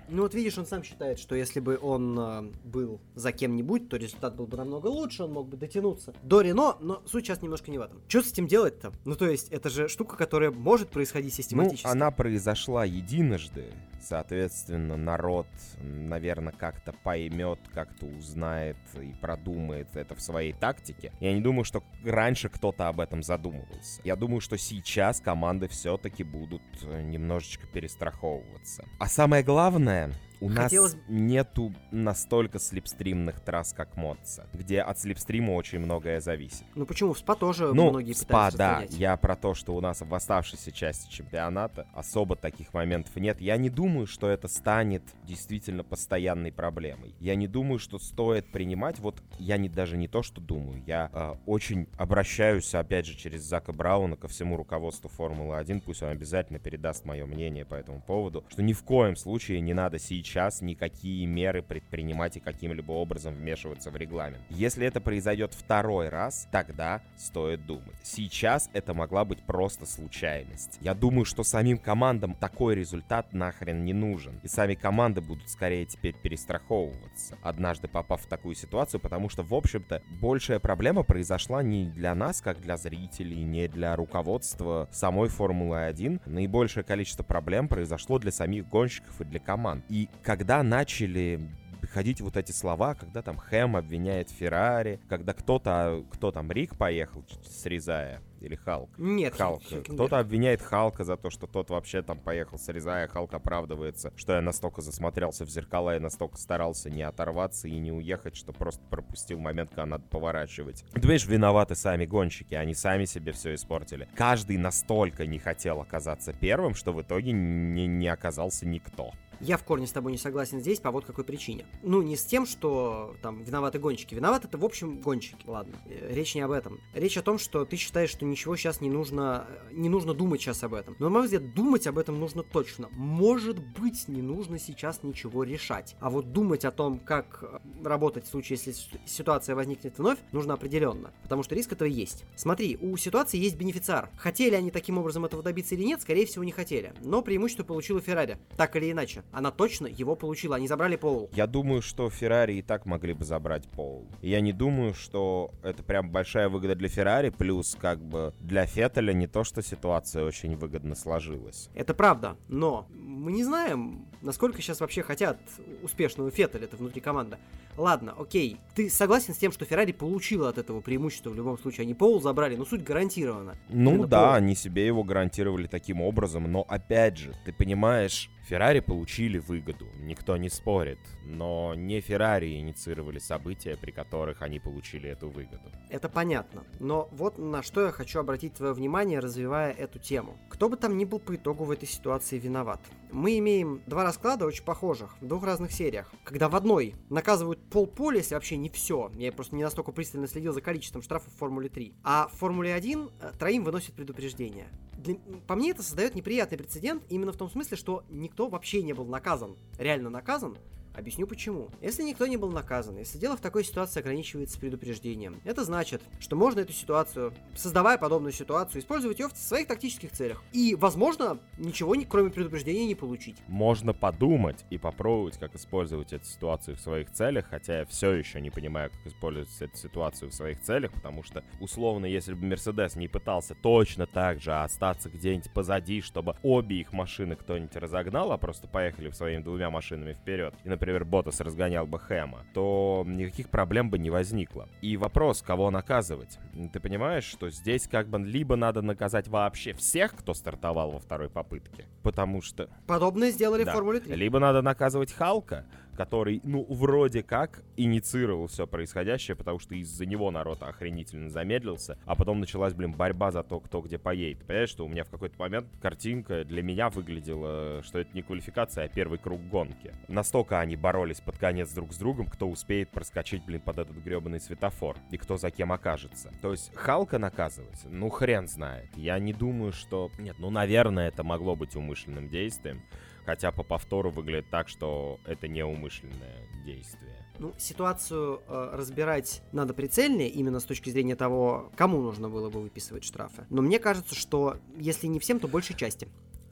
Ну 0.09 0.23
вот 0.23 0.35
видишь, 0.35 0.57
он 0.59 0.67
сам 0.67 0.83
считает, 0.83 1.19
что 1.19 1.35
если 1.35 1.61
бы 1.61 1.79
он 1.81 2.19
э, 2.19 2.43
был 2.65 3.01
за 3.15 3.33
кем-нибудь, 3.33 3.89
то 3.89 3.97
результат 3.97 4.37
был 4.37 4.47
бы 4.47 4.57
намного 4.57 4.87
лучше, 4.87 5.25
он 5.25 5.33
мог 5.33 5.49
бы 5.49 5.57
дотянуться 5.57 6.15
до 6.23 6.41
Рено, 6.43 6.77
но 6.81 7.03
суть 7.07 7.27
сейчас 7.27 7.43
немножко 7.43 7.71
не 7.71 7.79
в 7.79 7.83
этом. 7.83 8.01
Что 8.09 8.23
с 8.23 8.31
этим 8.33 8.47
делать-то? 8.47 8.93
Ну 9.05 9.17
то 9.17 9.29
есть, 9.29 9.49
это 9.51 9.69
же 9.69 9.89
штука, 9.89 10.17
которая 10.17 10.51
может 10.51 10.91
происходить 10.91 11.33
Ну, 11.37 11.43
систематически. 11.43 11.87
она 11.87 12.11
произошла 12.11 12.85
единожды. 12.85 13.65
Соответственно, 14.09 14.97
народ, 14.97 15.49
наверное, 15.81 16.53
как-то 16.53 16.93
поймет, 16.93 17.59
как-то 17.75 18.07
узнает 18.07 18.77
и 19.01 19.13
продумает 19.21 19.97
это 19.97 20.15
в 20.15 20.21
своей 20.21 20.53
тактике. 20.53 21.11
Я 21.19 21.35
не 21.35 21.41
думаю, 21.41 21.65
что 21.65 21.83
раньше 22.05 22.49
кто-то 22.49 22.87
об 22.87 23.01
этом 23.01 23.25
задумывался. 23.25 24.01
Я 24.05 24.15
думаю, 24.15 24.41
что 24.41 24.57
сейчас 24.57 25.21
команды 25.21 25.67
все-таки 25.67 26.23
будут 26.23 26.63
э, 26.85 27.03
немножечко 27.03 27.67
перестраховываться. 27.67 28.85
А 29.01 29.09
самое 29.09 29.43
главное, 29.43 30.13
у 30.41 30.49
нас 30.49 30.65
Хотелось- 30.65 30.97
нету 31.09 31.73
настолько 31.91 32.59
слепстримных 32.59 33.41
трасс, 33.41 33.73
как 33.73 33.97
Модца, 33.97 34.47
где 34.53 34.81
от 34.81 34.99
слепстрима 34.99 35.53
очень 35.53 35.79
многое 35.79 36.21
зависит. 36.21 36.65
Ну 36.75 36.87
почему? 36.87 37.13
В 37.15 37.19
СПА 37.19 37.35
тоже 37.37 37.73
Ну, 37.73 37.91
многие 37.91 38.13
в 38.13 38.19
СПА, 38.19 38.51
да. 38.53 38.77
стрелять. 38.81 38.95
Я 38.99 39.17
про 39.17 39.37
то, 39.37 39.55
что 39.55 39.75
у 39.75 39.81
нас 39.81 40.01
в 40.01 40.15
оставшейся 40.15 40.73
части 40.73 41.11
чемпионата 41.11 41.87
особо 41.95 42.37
таких 42.37 42.73
моментов 42.75 43.17
нет. 43.17 43.41
Я 43.41 43.57
не 43.57 43.71
думаю, 43.71 44.07
что 44.07 44.29
это 44.29 44.49
станет 44.49 45.03
действительно 45.25 45.85
постоянной 45.85 46.53
проблемой. 46.53 47.15
Я 47.21 47.35
не 47.35 47.47
думаю, 47.49 47.79
что 47.79 47.99
стоит 47.99 48.47
принимать. 48.53 48.99
Вот 48.99 49.23
я 49.39 49.57
не 49.57 49.69
даже 49.69 49.97
не 49.97 50.09
то, 50.09 50.23
что 50.23 50.41
думаю. 50.41 50.83
Я 50.87 51.11
э, 51.13 51.35
очень 51.47 51.89
обращаюсь, 51.97 52.75
опять 52.75 53.07
же, 53.07 53.17
через 53.17 53.43
Зака 53.43 53.73
Брауна 53.73 54.17
ко 54.17 54.29
всему 54.29 54.57
руководству 54.57 55.09
Формулы-1. 55.09 55.83
Пусть 55.85 56.03
он 56.03 56.11
обязательно 56.11 56.59
передаст 56.59 57.05
мое 57.05 57.27
мнение 57.27 57.65
по 57.65 57.75
этому 57.75 58.01
поводу. 58.01 58.45
Что 58.49 58.63
ни 58.63 58.73
в 58.73 58.83
коем 58.83 59.17
случае 59.17 59.61
не 59.61 59.75
надо 59.75 59.99
сейчас 60.27 60.61
никакие 60.61 61.25
меры 61.27 61.63
предпринимать 61.63 62.37
и 62.37 62.41
каким-либо 62.41 62.93
образом 62.93 63.35
вмешиваться 63.35 63.91
в 63.91 63.97
регламент. 63.97 64.43
Если 64.51 64.85
это 64.87 65.01
произойдет 65.01 65.55
второй 65.55 66.09
раз, 66.09 66.49
тогда 66.51 67.01
стоит 67.17 67.65
думать. 67.65 67.95
Сейчас 68.03 68.69
это 68.73 68.93
могла 68.93 69.25
быть 69.25 69.43
просто 69.45 69.87
случайность. 69.87 70.79
Я 70.81 70.95
думаю, 70.95 71.25
что 71.25 71.45
самим 71.45 71.79
командам 71.79 72.35
такой 72.35 72.75
результат 72.75 73.33
нахрен 73.33 73.85
не 73.85 73.93
нужен. 73.93 74.41
И 74.43 74.49
сами 74.49 74.75
команды 74.75 75.21
будут 75.21 75.49
скорее 75.49 75.87
теперь 75.87 76.15
перестраховываться, 76.15 77.39
однажды 77.43 77.87
попав 77.87 78.23
в 78.23 78.27
такую 78.27 78.57
ситуацию, 78.57 79.01
потому 79.01 79.29
что, 79.29 79.45
в 79.45 79.55
общем-то, 79.55 80.03
большая 80.21 80.59
проблема 80.59 81.05
произошла 81.05 81.63
не 81.63 81.87
для 81.87 82.15
нас, 82.15 82.41
как 82.41 82.61
для 82.61 82.77
зрителей, 82.77 83.45
не 83.45 83.69
для 83.69 83.95
руководства 83.95 84.89
самой 84.91 85.29
Формулы-1. 85.29 86.23
Наибольшее 86.27 86.83
количество 86.83 87.23
проблем 87.23 87.69
произошло 87.69 88.19
для 88.19 88.33
самих 88.33 88.69
гонщиков 88.69 89.21
и 89.21 89.25
для 89.25 89.39
команд. 89.39 89.85
И 89.89 90.09
когда 90.23 90.63
начали 90.63 91.41
ходить 91.87 92.21
вот 92.21 92.37
эти 92.37 92.53
слова, 92.53 92.95
когда 92.95 93.23
там 93.23 93.39
Хэм 93.39 93.77
обвиняет 93.77 94.31
Феррари, 94.31 95.01
когда 95.09 95.33
кто-то, 95.33 96.05
кто 96.11 96.31
там, 96.31 96.51
Рик 96.53 96.77
поехал, 96.77 97.25
срезая, 97.49 98.23
или 98.41 98.55
Халк? 98.55 98.91
Нет, 98.99 99.35
Халк. 99.35 99.63
Кто-то 99.85 100.19
обвиняет 100.19 100.61
Халка 100.61 101.05
за 101.05 101.17
то, 101.17 101.31
что 101.31 101.47
тот 101.47 101.71
вообще 101.71 102.03
там 102.03 102.19
поехал 102.19 102.59
срезая, 102.59 103.09
Халк 103.09 103.33
оправдывается, 103.35 104.13
что 104.17 104.35
я 104.35 104.41
настолько 104.41 104.83
засмотрелся 104.83 105.45
в 105.45 105.51
зеркала 105.51 105.97
и 105.97 105.99
настолько 105.99 106.37
старался 106.37 106.91
не 106.91 107.03
оторваться 107.03 107.69
и 107.69 107.79
не 107.79 107.93
уехать, 107.93 108.37
что 108.37 108.53
просто 108.53 108.83
пропустил 108.89 109.39
момент, 109.39 109.71
когда 109.71 109.87
надо 109.87 110.05
поворачивать. 110.05 110.85
Ты 110.93 111.01
понимаешь, 111.01 111.27
виноваты 111.27 111.75
сами 111.75 112.05
гонщики, 112.05 112.55
они 112.55 112.75
сами 112.75 113.05
себе 113.05 113.33
все 113.33 113.55
испортили. 113.55 114.09
Каждый 114.15 114.59
настолько 114.59 115.27
не 115.27 115.39
хотел 115.39 115.81
оказаться 115.81 116.33
первым, 116.33 116.75
что 116.75 116.93
в 116.93 117.03
итоге 117.03 117.33
не, 117.33 117.87
не 117.87 118.09
оказался 118.09 118.67
никто. 118.67 119.13
Я 119.41 119.57
в 119.57 119.65
корне 119.65 119.87
с 119.87 119.93
тобой 119.93 120.13
не 120.13 120.19
согласен 120.19 120.61
здесь 120.61 120.81
по 120.81 120.91
вот 120.91 121.05
какой 121.05 121.25
причине. 121.25 121.67
Ну, 121.83 122.03
не 122.03 122.17
с 122.17 122.25
тем, 122.25 122.47
что 122.47 123.17
там 123.23 123.43
виноваты 123.43 123.79
гонщики. 123.79 124.15
Виноваты 124.15 124.49
это, 124.49 124.59
в 124.59 124.65
общем, 124.65 125.01
гонщики. 125.01 125.37
Ладно, 125.47 125.75
э, 125.87 126.15
речь 126.15 126.35
не 126.35 126.41
об 126.41 126.51
этом. 126.51 126.81
Речь 126.95 127.17
о 127.19 127.23
том, 127.23 127.39
что 127.39 127.65
ты 127.65 127.77
считаешь, 127.77 128.11
что 128.11 128.25
ничего 128.25 128.57
сейчас 128.57 128.81
не 128.81 128.89
нужно, 128.89 129.47
не 129.73 129.89
нужно 129.89 130.15
думать 130.15 130.41
сейчас 130.41 130.63
об 130.63 130.75
этом. 130.75 130.97
Но, 130.99 131.07
на 131.09 131.19
мой 131.19 131.23
взгляд, 131.25 131.55
думать 131.55 131.87
об 131.87 131.99
этом 131.99 132.19
нужно 132.19 132.43
точно. 132.43 132.89
Может 132.93 133.59
быть, 133.59 134.09
не 134.09 134.23
нужно 134.23 134.59
сейчас 134.59 135.03
ничего 135.03 135.45
решать. 135.45 135.97
А 136.01 136.09
вот 136.11 136.33
думать 136.33 136.65
о 136.65 136.71
том, 136.71 136.99
как 136.99 137.43
э, 137.43 137.59
работать 137.85 138.25
в 138.25 138.29
случае, 138.29 138.59
если 138.59 138.75
ситуация 139.07 139.55
возникнет 139.55 139.99
вновь, 139.99 140.19
нужно 140.33 140.55
определенно. 140.55 141.13
Потому 141.23 141.43
что 141.43 141.55
риск 141.55 141.73
этого 141.73 141.89
есть. 141.89 142.25
Смотри, 142.37 142.79
у 142.81 142.97
ситуации 142.97 143.39
есть 143.39 143.57
бенефициар. 143.57 144.11
Хотели 144.17 144.55
они 144.55 144.71
таким 144.71 144.99
образом 144.99 145.25
этого 145.25 145.43
добиться 145.43 145.75
или 145.75 145.85
нет, 145.85 146.01
скорее 146.01 146.27
всего, 146.27 146.45
не 146.45 146.53
хотели. 146.53 146.95
Но 147.03 147.23
преимущество 147.23 147.65
получила 147.65 148.01
Феррари. 148.01 148.39
Так 148.57 148.77
или 148.77 148.91
иначе. 148.91 149.25
Она 149.33 149.51
точно 149.51 149.87
его 149.87 150.17
получила. 150.17 150.57
Они 150.57 150.69
забрали 150.69 150.97
Пол. 150.97 151.31
Я 151.35 151.47
думаю, 151.47 151.83
что 151.83 152.11
Феррари 152.11 152.55
и 152.55 152.63
так 152.63 152.87
могли 152.87 153.13
бы 153.13 153.25
забрать 153.25 153.65
Пол. 153.69 154.07
Я 154.23 154.41
не 154.41 154.53
думаю, 154.53 154.95
что 154.95 155.51
это 155.63 155.83
прям 155.83 156.11
большая 156.11 156.49
выгода 156.49 156.75
для 156.75 156.89
Феррари, 156.89 157.31
плюс 157.31 157.77
как 157.79 158.01
бы 158.01 158.33
для 158.41 158.67
Феттеля 158.67 159.13
не 159.13 159.27
то, 159.27 159.45
что 159.45 159.63
ситуация 159.63 160.25
очень 160.25 160.57
выгодно 160.57 160.95
сложилась. 160.95 161.69
Это 161.75 161.95
правда, 161.95 162.37
но 162.49 162.87
мы 162.91 163.33
не 163.33 163.45
знаем, 163.45 164.07
насколько 164.27 164.61
сейчас 164.61 164.81
вообще 164.81 165.03
хотят 165.03 165.39
успешного 165.83 166.31
Феттеля 166.31 166.65
это 166.65 166.77
внутри 166.77 167.01
команды. 167.01 167.39
Ладно, 167.77 168.15
окей, 168.19 168.59
ты 168.75 168.91
согласен 168.91 169.35
с 169.35 169.39
тем, 169.39 169.53
что 169.53 169.65
Феррари 169.65 169.93
получила 169.93 170.49
от 170.49 170.59
этого 170.59 170.81
преимущество 170.81 171.31
в 171.31 171.37
любом 171.37 171.59
случае? 171.59 171.83
Они 171.83 171.95
Пол 171.95 172.21
забрали, 172.21 172.57
но 172.57 172.65
суть 172.65 172.83
гарантирована. 172.83 173.57
Ну 173.69 173.93
Именно 173.93 174.07
да, 174.07 174.25
Пол. 174.25 174.35
они 174.35 174.55
себе 174.55 174.87
его 174.87 175.05
гарантировали 175.05 175.67
таким 175.67 176.03
образом, 176.03 176.51
но 176.51 176.65
опять 176.69 177.19
же, 177.19 177.35
ты 177.45 177.53
понимаешь, 177.53 178.31
Феррари 178.49 178.81
получили 178.81 179.39
выгоду, 179.39 179.87
никто 179.99 180.37
не 180.37 180.49
спорит, 180.49 181.01
но 181.25 181.75
не 181.75 182.01
Феррари 182.01 182.59
инициировали 182.59 183.19
события, 183.19 183.77
при 183.77 183.91
которых 183.91 184.41
они 184.41 184.61
получили 184.61 185.11
эту 185.11 185.29
выгоду. 185.29 185.71
Это 185.91 186.09
понятно, 186.09 186.63
но 186.79 187.09
вот 187.13 187.39
на 187.39 187.63
что 187.63 187.85
я 187.87 187.91
хочу 187.91 188.21
обратить 188.21 188.55
твое 188.55 188.73
внимание, 188.73 189.19
развивая 189.19 189.73
эту 189.73 189.99
тему. 189.99 190.37
Кто 190.49 190.69
бы 190.69 190.77
там 190.77 190.97
ни 190.97 191.05
был 191.05 191.19
по 191.19 191.35
итогу 191.35 191.65
в 191.65 191.71
этой 191.73 191.89
ситуации 191.89 192.39
виноват. 192.39 192.81
Мы 193.11 193.39
имеем 193.39 193.81
два 193.87 194.05
расклада 194.17 194.47
очень 194.47 194.65
похожих 194.65 195.15
в 195.21 195.27
двух 195.27 195.45
разных 195.45 195.73
сериях. 195.73 196.11
Когда 196.25 196.49
в 196.49 196.57
одной 196.57 196.95
наказывают 197.11 197.61
полполя, 197.69 198.17
если 198.17 198.35
вообще 198.35 198.57
не 198.57 198.71
все, 198.71 199.11
я 199.17 199.31
просто 199.31 199.55
не 199.55 199.63
настолько 199.63 199.93
пристально 199.93 200.27
следил 200.27 200.55
за 200.55 200.63
количеством 200.63 201.03
штрафов 201.03 201.31
в 201.35 201.37
Формуле 201.37 201.69
3, 201.69 201.95
а 202.03 202.29
в 202.29 202.39
Формуле 202.39 202.73
1 202.73 203.11
э, 203.21 203.33
троим 203.39 203.63
выносят 203.63 203.95
предупреждение. 203.95 204.69
Для, 204.97 205.17
по 205.47 205.55
мне 205.55 205.73
это 205.73 205.83
создает 205.83 206.15
неприятный 206.15 206.57
прецедент 206.57 207.03
именно 207.11 207.33
в 207.33 207.37
том 207.37 207.51
смысле, 207.51 207.77
что 207.77 208.05
никто 208.09 208.49
вообще 208.49 208.83
не 208.83 208.95
был 208.95 209.05
наказан, 209.05 209.57
реально 209.79 210.09
наказан, 210.09 210.57
Объясню 210.97 211.27
почему. 211.27 211.69
Если 211.83 212.03
никто 212.03 212.27
не 212.27 212.39
был 212.39 212.51
наказан, 212.51 212.97
если 212.97 213.19
дело 213.19 213.37
в 213.37 213.41
такой 213.41 213.65
ситуации 213.65 214.01
ограничивается 214.01 214.59
предупреждением, 214.59 215.41
это 215.45 215.63
значит, 215.63 216.03
что 216.21 216.37
можно 216.37 216.61
эту 216.61 216.73
ситуацию, 216.73 217.35
создавая 217.55 217.99
подобную 217.99 218.33
ситуацию, 218.33 218.81
использовать 218.81 219.19
ее 219.19 219.29
в 219.29 219.37
своих 219.37 219.69
тактических 219.69 220.13
целях. 220.13 220.43
И, 220.53 220.75
возможно, 220.75 221.39
ничего 221.59 221.95
кроме 222.09 222.31
предупреждения 222.31 222.87
не 222.87 222.95
получить. 222.95 223.37
Можно 223.47 223.93
подумать 223.93 224.65
и 224.71 224.79
попробовать, 224.79 225.39
как 225.39 225.55
использовать 225.55 226.13
эту 226.13 226.25
ситуацию 226.25 226.77
в 226.77 226.81
своих 226.81 227.11
целях, 227.11 227.47
хотя 227.51 227.81
я 227.81 227.85
все 227.85 228.13
еще 228.13 228.41
не 228.41 228.51
понимаю, 228.51 228.91
как 228.91 229.13
использовать 229.13 229.51
эту 229.61 229.77
ситуацию 229.77 230.31
в 230.31 230.35
своих 230.35 230.63
целях, 230.63 230.93
потому 230.93 231.23
что, 231.23 231.45
условно, 231.61 232.07
если 232.07 232.33
бы 232.33 232.47
Мерседес 232.47 232.97
не 232.97 233.09
пытался 233.09 233.55
точно 233.55 234.07
так 234.07 234.41
же 234.41 234.55
остаться 234.55 235.11
где-нибудь 235.11 235.53
позади, 235.53 236.01
чтобы 236.01 236.37
обе 236.43 236.81
их 236.81 236.93
машины 236.93 237.37
кто-нибудь 237.37 237.77
разогнал, 237.77 238.33
а 238.33 238.39
просто 238.39 238.67
поехали 238.67 239.11
своими 239.11 239.43
двумя 239.43 239.71
машинами 239.71 240.15
вперед, 240.15 240.55
и, 240.65 240.69
например, 240.69 240.86
например, 240.87 241.05
Ботас 241.05 241.41
разгонял 241.41 241.87
бы 241.87 241.99
Хэма, 241.99 242.45
то 242.55 243.05
никаких 243.07 243.49
проблем 243.49 243.91
бы 243.91 243.99
не 243.99 244.11
возникло. 244.11 244.69
И 244.83 244.97
вопрос, 244.97 245.43
кого 245.43 245.71
наказывать? 245.71 246.39
Ты 246.73 246.79
понимаешь, 246.81 247.25
что 247.25 247.51
здесь 247.51 247.89
как 247.89 248.09
бы 248.09 248.19
либо 248.19 248.57
надо 248.57 248.83
наказать 248.83 249.27
вообще 249.29 249.73
всех, 249.73 250.15
кто 250.15 250.33
стартовал 250.33 250.93
во 250.93 251.01
второй 251.01 251.29
попытке, 251.29 251.87
потому 252.03 252.41
что... 252.41 252.69
Подобное 252.87 253.31
сделали 253.31 253.65
да. 253.65 253.73
в 253.73 253.75
Формуле 253.75 254.01
3. 254.01 254.15
Либо 254.15 254.39
надо 254.39 254.63
наказывать 254.63 255.13
Халка, 255.13 255.67
который, 255.97 256.41
ну, 256.45 256.65
вроде 256.69 257.23
как 257.23 257.63
инициировал 257.77 258.47
все 258.47 258.67
происходящее, 258.67 259.37
потому 259.37 259.59
что 259.59 259.75
из-за 259.75 260.07
него 260.07 260.31
народ 260.31 260.63
охренительно 260.63 261.31
замедлился, 261.31 261.99
а 262.05 262.15
потом 262.15 262.41
началась, 262.41 262.75
блин, 262.75 262.93
борьба 262.93 263.31
за 263.31 263.43
то, 263.43 263.61
кто 263.61 263.81
где 263.81 263.99
поедет. 263.99 264.47
Понимаешь, 264.47 264.69
что 264.69 264.85
у 264.85 264.89
меня 264.89 265.05
в 265.05 265.11
какой-то 265.11 265.37
момент 265.39 265.67
картинка 265.81 266.45
для 266.45 266.63
меня 266.63 266.91
выглядела, 266.91 267.83
что 267.83 267.99
это 267.99 268.11
не 268.15 268.23
квалификация, 268.23 268.85
а 268.85 268.89
первый 268.89 269.19
круг 269.19 269.41
гонки. 269.49 269.95
Настолько 270.09 270.61
они 270.61 270.77
боролись 270.77 271.21
под 271.21 271.39
конец 271.39 271.73
друг 271.73 271.93
с 271.93 271.99
другом, 271.99 272.27
кто 272.27 272.49
успеет 272.49 272.91
проскочить, 272.91 273.45
блин, 273.45 273.61
под 273.61 273.79
этот 273.79 273.97
гребаный 273.97 274.41
светофор, 274.41 274.97
и 275.11 275.17
кто 275.17 275.37
за 275.37 275.51
кем 275.51 275.73
окажется. 275.73 276.33
То 276.43 276.53
есть 276.53 276.75
Халка 276.75 277.19
наказывать? 277.19 277.85
Ну, 277.85 278.09
хрен 278.11 278.47
знает. 278.49 278.89
Я 278.97 279.19
не 279.19 279.33
думаю, 279.33 279.73
что... 279.73 280.11
Нет, 280.19 280.37
ну, 280.39 280.51
наверное, 280.51 281.09
это 281.09 281.25
могло 281.25 281.57
быть 281.57 281.75
умышленным 281.77 282.29
действием. 282.29 282.83
Хотя 283.27 283.51
по 283.51 283.65
повтору 283.65 284.11
выглядит 284.11 284.49
так, 284.51 284.69
что 284.69 285.19
это 285.27 285.49
неумышленное 285.49 286.47
действие. 286.65 287.13
Ну, 287.39 287.53
ситуацию 287.59 288.41
э, 288.47 288.71
разбирать 288.73 289.43
надо 289.53 289.75
прицельнее, 289.75 290.29
именно 290.29 290.61
с 290.61 290.65
точки 290.65 290.91
зрения 290.91 291.17
того, 291.17 291.71
кому 291.77 292.01
нужно 292.01 292.31
было 292.31 292.49
бы 292.49 292.63
выписывать 292.63 293.05
штрафы. 293.05 293.45
Но 293.51 293.63
мне 293.63 293.79
кажется, 293.79 294.15
что 294.15 294.57
если 294.77 295.07
не 295.09 295.19
всем, 295.19 295.41
то 295.41 295.49
большей 295.49 295.77
части. 295.77 296.09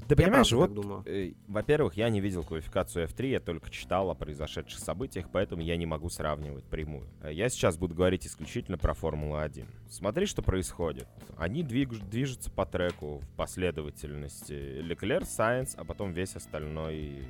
Ты 0.09 0.17
понимаешь, 0.17 0.53
вот. 0.53 0.71
Э, 1.07 1.33
во-первых, 1.49 1.95
я 1.95 2.09
не 2.09 2.21
видел 2.21 2.43
квалификацию 2.45 3.07
F3, 3.07 3.27
я 3.29 3.41
только 3.41 3.71
читал 3.71 4.11
о 4.11 4.15
произошедших 4.15 4.79
событиях, 4.79 5.27
поэтому 5.33 5.63
я 5.63 5.77
не 5.77 5.87
могу 5.87 6.09
сравнивать 6.11 6.65
прямую. 6.65 7.09
Я 7.23 7.49
сейчас 7.49 7.77
буду 7.77 7.95
говорить 7.95 8.27
исключительно 8.27 8.79
про 8.79 8.95
Формулу-1. 8.95 9.67
Смотри, 9.89 10.27
что 10.27 10.43
происходит. 10.43 11.07
Они 11.37 11.63
двиг- 11.63 12.05
движутся 12.09 12.51
по 12.51 12.67
треку 12.67 13.19
в 13.19 13.29
последовательности 13.37 14.53
Леклер, 14.53 15.25
Сайенс, 15.25 15.75
а 15.77 15.85
потом 15.85 16.13
весь 16.13 16.37
остальной 16.37 17.25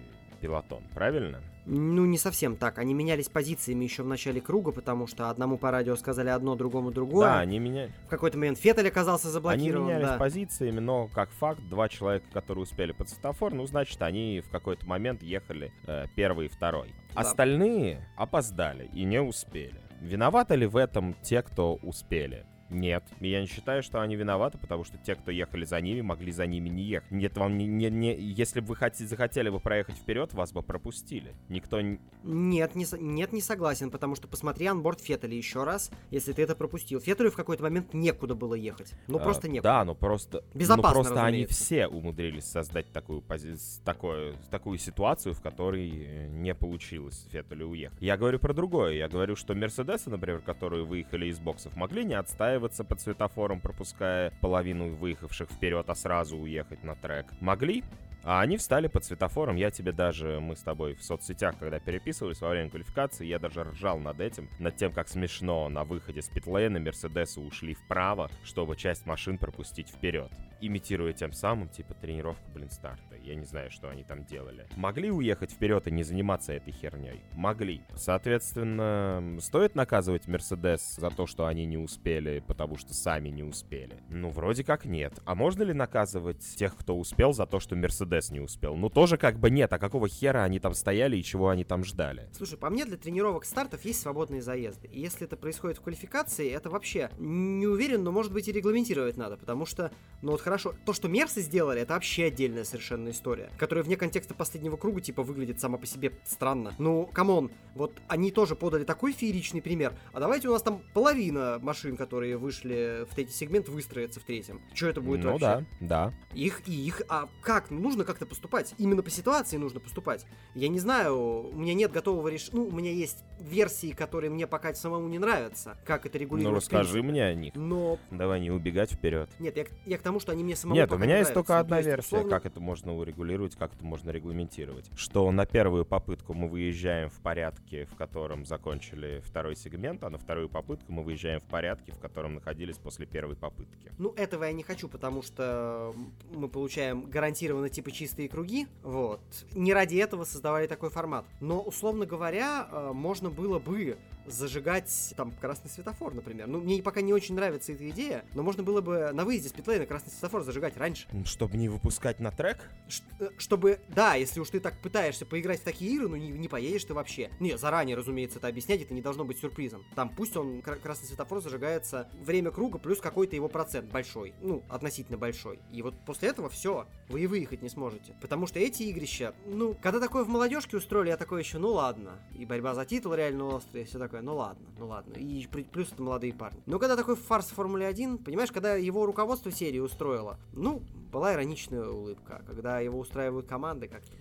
пилотон, 0.45 0.83
правильно? 0.95 1.41
Ну, 1.65 2.05
не 2.05 2.19
совсем 2.19 2.57
так. 2.57 2.79
Они 2.79 2.93
менялись 2.93 3.31
позициями 3.31 3.85
еще 3.85 4.03
в 4.03 4.07
начале 4.07 4.43
круга, 4.43 4.73
потому 4.73 5.07
что 5.07 5.31
одному 5.31 5.57
по 5.57 5.71
радио 5.71 5.97
сказали 5.97 6.29
одно, 6.29 6.55
другому 6.55 6.91
другое. 6.91 7.27
Да, 7.27 7.39
они 7.39 7.59
меняли. 7.59 7.91
В 8.05 8.11
какой-то 8.11 8.37
момент 8.37 8.59
Феттель 8.59 8.89
оказался 8.89 9.31
заблокирован. 9.31 9.87
Они 9.87 9.95
менялись 9.95 10.09
да. 10.11 10.19
позициями, 10.19 10.81
но 10.81 11.09
как 11.09 11.31
факт, 11.31 11.63
два 11.71 11.89
человека, 11.89 12.27
которые 12.31 12.65
успели 12.65 12.93
под 12.93 13.09
светофор, 13.09 13.55
ну, 13.55 13.67
значит, 13.67 14.03
они 14.03 14.43
в 14.47 14.51
какой-то 14.51 14.85
момент 14.87 15.23
ехали 15.23 15.73
э, 15.87 16.05
первый 16.15 16.47
и 16.47 16.49
второй. 16.51 16.95
Да. 17.15 17.23
Остальные 17.23 18.07
опоздали 18.19 18.91
и 18.93 19.05
не 19.05 19.23
успели. 19.23 19.81
Виноваты 20.03 20.57
ли 20.57 20.67
в 20.67 20.77
этом 20.77 21.15
те, 21.23 21.41
кто 21.41 21.77
успели? 21.77 22.45
Нет, 22.71 23.05
я 23.21 23.41
не 23.41 23.47
считаю, 23.47 23.83
что 23.83 24.01
они 24.01 24.17
виноваты, 24.17 24.59
потому 24.59 24.85
что 24.85 24.99
те, 24.99 25.15
кто 25.15 25.31
ехали 25.31 25.65
за 25.65 25.81
ними, 25.81 26.01
могли 26.01 26.33
за 26.33 26.47
ними 26.47 26.69
не 26.69 26.83
ехать. 26.83 27.11
Нет, 27.11 27.37
вам 27.37 27.57
не, 27.59 27.67
не, 27.67 27.91
не 27.91 28.15
если 28.15 28.61
бы 28.61 28.69
вы 28.69 28.77
хотите, 28.77 29.07
захотели 29.07 29.49
бы 29.49 29.61
проехать 29.61 29.97
вперед, 29.97 30.33
вас 30.33 30.53
бы 30.53 30.63
пропустили. 30.63 31.35
Никто 31.49 31.81
не... 31.81 32.01
Нет, 32.23 32.75
не, 32.75 32.87
нет, 32.99 33.33
не 33.33 33.41
согласен, 33.41 33.91
потому 33.91 34.17
что 34.17 34.29
посмотри 34.29 34.67
анборд 34.67 35.01
Феттеля 35.01 35.37
еще 35.37 35.65
раз, 35.65 35.91
если 36.11 36.33
ты 36.33 36.43
это 36.43 36.57
пропустил. 36.57 37.01
Феттелю 37.01 37.31
в 37.31 37.37
какой-то 37.37 37.63
момент 37.63 37.93
некуда 37.95 38.35
было 38.35 38.55
ехать. 38.55 38.95
Ну, 39.09 39.19
а, 39.19 39.21
просто 39.21 39.49
некуда. 39.49 39.69
Да, 39.69 39.85
ну 39.85 39.95
просто... 39.95 40.43
Безопасно, 40.55 40.77
ну, 40.77 40.95
просто 40.95 41.15
разумеется. 41.15 41.27
они 41.27 41.47
все 41.47 41.87
умудрились 41.87 42.45
создать 42.45 42.91
такую, 42.93 43.21
пози... 43.21 43.55
такую, 43.85 44.35
такую 44.51 44.79
ситуацию, 44.79 45.35
в 45.35 45.43
которой 45.43 45.91
э, 45.91 46.27
не 46.29 46.55
получилось 46.55 47.27
Феттелю 47.31 47.69
уехать. 47.69 48.01
Я 48.01 48.17
говорю 48.17 48.39
про 48.39 48.53
другое. 48.53 48.95
Я 48.95 49.09
говорю, 49.09 49.37
что 49.37 49.55
Мерседесы, 49.55 50.11
например, 50.11 50.41
которые 50.41 50.85
выехали 50.85 51.27
из 51.27 51.39
боксов, 51.39 51.77
могли 51.77 52.05
не 52.05 52.15
отстаивать 52.15 52.54
отстаиваться 52.55 52.85
под 52.85 53.01
светофором, 53.01 53.61
пропуская 53.61 54.33
половину 54.41 54.95
выехавших 54.95 55.51
вперед, 55.51 55.89
а 55.89 55.95
сразу 55.95 56.37
уехать 56.37 56.85
на 56.85 56.95
трек. 56.95 57.27
Могли, 57.41 57.83
а 58.23 58.41
они 58.41 58.57
встали 58.57 58.87
под 58.87 59.05
светофором. 59.05 59.57
Я 59.57 59.71
тебе 59.71 59.93
даже, 59.93 60.39
мы 60.41 60.55
с 60.55 60.63
тобой 60.63 60.95
в 60.95 61.03
соцсетях, 61.03 61.57
когда 61.59 61.81
переписывались 61.81 62.41
во 62.41 62.51
время 62.51 62.71
квалификации, 62.71 63.27
я 63.27 63.39
даже 63.39 63.65
ржал 63.65 63.99
над 63.99 64.21
этим, 64.21 64.49
над 64.61 64.77
тем, 64.77 64.93
как 64.93 65.09
смешно 65.09 65.69
на 65.69 65.85
выходе 65.85 66.23
с 66.23 66.29
питлейна 66.29 66.79
Мерседесы 66.79 67.41
ушли 67.41 67.75
вправо, 67.75 68.31
чтобы 68.45 68.77
часть 68.77 69.05
машин 69.05 69.37
пропустить 69.37 69.89
вперед. 69.89 70.31
Имитируя 70.67 71.13
тем 71.13 71.35
самым, 71.35 71.69
типа, 71.69 71.93
тренировку, 71.93 72.43
блин, 72.55 72.71
старта. 72.71 73.17
Я 73.23 73.35
не 73.35 73.45
знаю, 73.45 73.71
что 73.71 73.91
они 73.91 74.03
там 74.03 74.25
делали. 74.25 74.67
Могли 74.77 75.11
уехать 75.11 75.51
вперед 75.51 75.87
и 75.87 75.91
не 75.91 76.03
заниматься 76.03 76.55
этой 76.55 76.73
херней? 76.73 77.21
Могли. 77.35 77.83
Соответственно, 77.97 79.39
стоит 79.41 79.75
наказывать 79.75 80.27
Мерседес 80.27 80.97
за 80.97 81.11
то, 81.11 81.27
что 81.27 81.47
они 81.47 81.67
не 81.67 81.77
успели, 81.77 82.43
потому 82.47 82.77
что 82.77 82.95
сами 82.95 83.29
не 83.29 83.43
успели? 83.43 83.99
Ну, 84.09 84.31
вроде 84.31 84.65
как 84.65 84.87
нет. 84.87 85.13
А 85.27 85.35
можно 85.35 85.63
ли 85.63 85.75
наказывать 85.75 86.41
тех, 86.57 86.75
кто 86.77 86.97
успел, 86.97 87.35
за 87.35 87.45
то, 87.45 87.61
что 87.61 87.77
Мерседес 87.77 88.31
не 88.31 88.41
успел? 88.41 88.75
Ну, 88.75 88.89
тоже 88.89 89.19
как 89.19 89.39
бы 89.39 89.51
нет. 89.51 89.71
А 89.73 89.79
какого 89.79 90.09
хера 90.09 90.45
они 90.45 90.61
там 90.61 90.73
стояли 90.73 91.19
и 91.19 91.23
чего 91.23 91.51
они 91.51 91.65
там 91.65 91.85
ждали? 91.85 92.29
Слушай, 92.33 92.57
по 92.57 92.71
мне 92.71 92.87
для 92.87 92.97
тренировок 92.97 93.45
стартов 93.45 93.85
есть 93.85 94.01
свободные 94.01 94.41
заезды. 94.41 94.89
И 94.89 95.01
если 95.01 95.27
это 95.27 95.37
происходит 95.37 95.77
в 95.77 95.83
квалификации, 95.83 96.51
это 96.51 96.71
вообще 96.71 97.11
не 97.19 97.67
уверен, 97.67 98.03
но 98.03 98.13
может 98.13 98.33
быть 98.33 98.49
и 98.49 98.53
регламентировать 98.53 99.19
надо, 99.19 99.37
потому 99.37 99.67
что, 99.67 99.93
ну 100.23 100.33
вот 100.33 100.41
хорошо 100.41 100.54
хорошо. 100.55 100.75
То, 100.85 100.93
что 100.93 101.09
Мерсы 101.09 101.41
сделали, 101.41 101.81
это 101.81 101.95
вообще 101.95 102.27
отдельная 102.27 102.65
совершенно 102.65 103.11
история, 103.11 103.51
которая 103.59 103.85
вне 103.85 103.97
контекста 103.97 104.35
последнего 104.35 104.77
круга, 104.77 105.01
типа, 105.01 105.23
выглядит 105.23 105.61
сама 105.61 105.79
по 105.79 105.87
себе 105.87 106.13
странно. 106.25 106.75
Ну, 106.79 107.09
come 107.13 107.34
on, 107.34 107.51
вот 107.75 108.01
они 108.07 108.31
тоже 108.31 108.55
подали 108.55 108.85
такой 108.85 109.13
фееричный 109.13 109.61
пример, 109.61 109.95
а 110.13 110.21
давайте 110.21 110.49
у 110.49 110.53
нас 110.53 110.63
там 110.63 110.83
половина 110.93 111.59
машин, 111.61 111.97
которые 111.97 112.37
вышли 112.37 113.05
в 113.11 113.15
третий 113.15 113.33
сегмент, 113.33 113.69
выстроятся 113.69 114.21
в 114.21 114.25
третьем. 114.25 114.61
Что 114.75 114.89
это 114.89 115.01
будет 115.01 115.25
ну, 115.25 115.33
вообще? 115.33 115.67
да, 115.81 116.13
да. 116.13 116.15
Их 116.35 116.63
и 116.69 116.73
их, 116.73 117.03
а 117.09 117.29
как? 117.43 117.71
Ну, 117.71 117.81
нужно 117.81 118.05
как-то 118.05 118.27
поступать. 118.27 118.75
Именно 118.79 119.03
по 119.03 119.11
ситуации 119.11 119.57
нужно 119.57 119.81
поступать. 119.81 120.25
Я 120.55 120.69
не 120.69 120.79
знаю, 120.79 121.49
у 121.51 121.57
меня 121.57 121.75
нет 121.75 121.91
готового 121.91 122.29
решения. 122.29 122.59
Ну, 122.59 122.69
у 122.69 122.73
меня 122.73 122.93
есть 122.93 123.25
версии, 123.41 123.93
которые 123.93 124.31
мне 124.31 124.47
пока 124.47 124.73
самому 124.75 125.09
не 125.09 125.19
нравятся, 125.19 125.77
как 125.85 126.07
это 126.07 126.17
регулируется. 126.19 126.71
Ну, 126.73 126.79
расскажи 126.79 127.03
мне 127.03 127.25
о 127.25 127.35
них. 127.35 127.55
Но... 127.57 127.99
Давай 128.11 128.41
не 128.41 128.51
убегать 128.51 128.93
вперед. 128.93 129.29
Нет, 129.39 129.57
я, 129.57 129.65
я 129.87 129.99
к 129.99 130.03
тому, 130.03 130.21
что 130.21 130.33
они 130.35 130.45
мне 130.45 130.57
самому 130.57 130.77
Нет, 130.77 130.93
у 130.93 130.99
меня 130.99 131.19
есть 131.19 131.33
только. 131.33 131.55
Ну, 131.55 131.61
одна 131.61 131.77
то 131.77 131.79
есть, 131.79 131.89
версия, 131.89 132.07
условно, 132.07 132.31
как 132.31 132.47
это 132.47 132.61
можно 132.61 132.95
урегулировать, 132.95 133.57
как 133.57 133.75
это 133.75 133.85
можно 133.85 134.11
регламентировать. 134.11 134.91
Что 134.95 135.31
на 135.31 135.47
первую 135.47 135.85
попытку 135.85 136.35
мы 136.35 136.49
выезжаем 136.49 137.09
в 137.09 137.21
порядке, 137.21 137.87
в 137.87 137.95
котором 137.95 138.45
закончили 138.45 139.23
второй 139.25 139.57
сегмент, 139.57 140.05
а 140.05 140.11
на 140.11 140.19
вторую 140.19 140.49
попытку 140.49 140.93
мы 140.93 141.03
выезжаем 141.03 141.41
в 141.41 141.45
порядке, 141.45 141.93
в 141.93 141.99
котором 141.99 142.35
находились 142.35 142.77
после 142.77 143.07
первой 143.07 143.37
попытки. 143.37 143.91
Ну, 143.99 144.13
этого 144.17 144.45
я 144.45 144.53
не 144.53 144.63
хочу, 144.63 144.89
потому 144.89 145.23
что 145.23 145.95
мы 146.31 146.49
получаем 146.49 147.03
гарантированно 147.03 147.69
типа 147.69 147.91
чистые 147.91 148.29
круги. 148.29 148.67
Вот. 148.83 149.21
Не 149.53 149.73
ради 149.73 149.97
этого 149.97 150.25
создавали 150.25 150.67
такой 150.67 150.91
формат. 150.91 151.25
Но, 151.41 151.61
условно 151.61 152.07
говоря, 152.07 152.69
э, 152.71 152.91
можно 152.93 153.31
было 153.31 153.59
бы 153.59 153.97
зажигать 154.27 155.15
там 155.17 155.33
красный 155.33 155.71
светофор, 155.71 156.15
например. 156.15 156.47
Ну, 156.47 156.61
мне 156.61 156.83
пока 156.83 157.01
не 157.01 157.13
очень 157.13 157.35
нравится 157.35 157.73
эта 157.73 157.89
идея, 157.91 158.25
но 158.35 158.43
можно 158.43 158.63
было 158.63 158.81
бы 158.81 159.11
на 159.13 159.25
выезде 159.25 159.49
с 159.49 159.53
питлейна 159.53 159.87
красный 159.87 160.13
светофор 160.25 160.43
зажигать 160.43 160.77
раньше. 160.79 161.07
Чтобы 161.27 161.57
не 161.59 161.69
выпускать 161.69 162.19
на 162.19 162.31
трек? 162.31 162.71
Ш- 162.89 163.03
э, 163.21 163.29
чтобы, 163.37 163.81
да, 163.89 164.15
если 164.15 164.41
уж 164.41 164.49
ты 164.49 164.59
так 164.61 164.81
пытаешься 164.81 165.27
поиграть 165.27 165.61
в 165.61 165.65
такие 165.65 165.93
игры, 165.95 166.09
ну 166.09 166.17
не, 166.17 166.31
не 166.31 166.49
поедешь 166.49 166.85
ты 166.85 166.95
вообще. 166.95 167.31
Не, 167.41 167.59
заранее, 167.59 167.95
разумеется, 167.97 168.39
это 168.39 168.49
объяснять, 168.49 168.81
это 168.83 168.95
не 168.95 169.03
должно 169.03 169.25
быть 169.25 169.39
сюрпризом. 169.39 169.85
Там 169.95 170.09
пусть 170.09 170.35
он, 170.37 170.63
кра- 170.63 170.77
красный 170.77 171.09
светофор 171.09 171.41
зажигается 171.43 172.09
время 172.23 172.51
круга 172.51 172.79
плюс 172.79 173.01
какой-то 173.01 173.37
его 173.37 173.49
процент 173.49 173.91
большой. 173.91 174.35
Ну, 174.41 174.63
относительно 174.71 175.19
большой. 175.19 175.59
И 175.71 175.83
вот 175.83 175.95
после 176.07 176.31
этого 176.31 176.49
все, 176.49 176.87
вы 177.09 177.21
и 177.21 177.27
выехать 177.27 177.61
не 177.63 177.69
сможете. 177.69 178.17
Потому 178.23 178.47
что 178.47 178.59
эти 178.59 178.85
игрища, 178.85 179.35
ну, 179.47 179.77
когда 179.83 180.01
такое 180.01 180.25
в 180.25 180.29
молодежке 180.29 180.77
устроили, 180.79 181.11
я 181.11 181.17
такой 181.19 181.43
еще, 181.43 181.59
ну 181.59 181.73
ладно. 181.73 182.13
И 182.39 182.47
борьба 182.47 182.75
за 182.75 182.85
титул 182.87 183.13
реально 183.15 183.57
острая, 183.57 183.85
и 183.85 183.87
все 183.87 183.99
такое, 183.99 184.23
ну 184.23 184.37
ладно, 184.37 184.67
ну 184.79 184.87
ладно. 184.87 185.13
И 185.15 185.47
плюс 185.47 185.93
это 185.93 186.03
молодые 186.03 186.33
парни. 186.33 186.63
Но 186.67 186.79
когда 186.79 186.97
такой 186.97 187.17
фарс 187.17 187.47
в 187.51 187.55
Формуле 187.55 187.87
1, 187.87 188.19
понимаешь, 188.19 188.51
когда 188.53 188.75
его 188.75 189.05
руководство 189.07 189.51
серии 189.53 189.79
устроило, 189.81 190.14
ну, 190.53 190.83
была 191.13 191.35
ироничная 191.35 191.85
улыбка. 191.87 192.43
Когда 192.47 192.81
его 192.81 192.99
устраивают 192.99 193.47
команды, 193.47 193.89
как-то... 193.89 194.13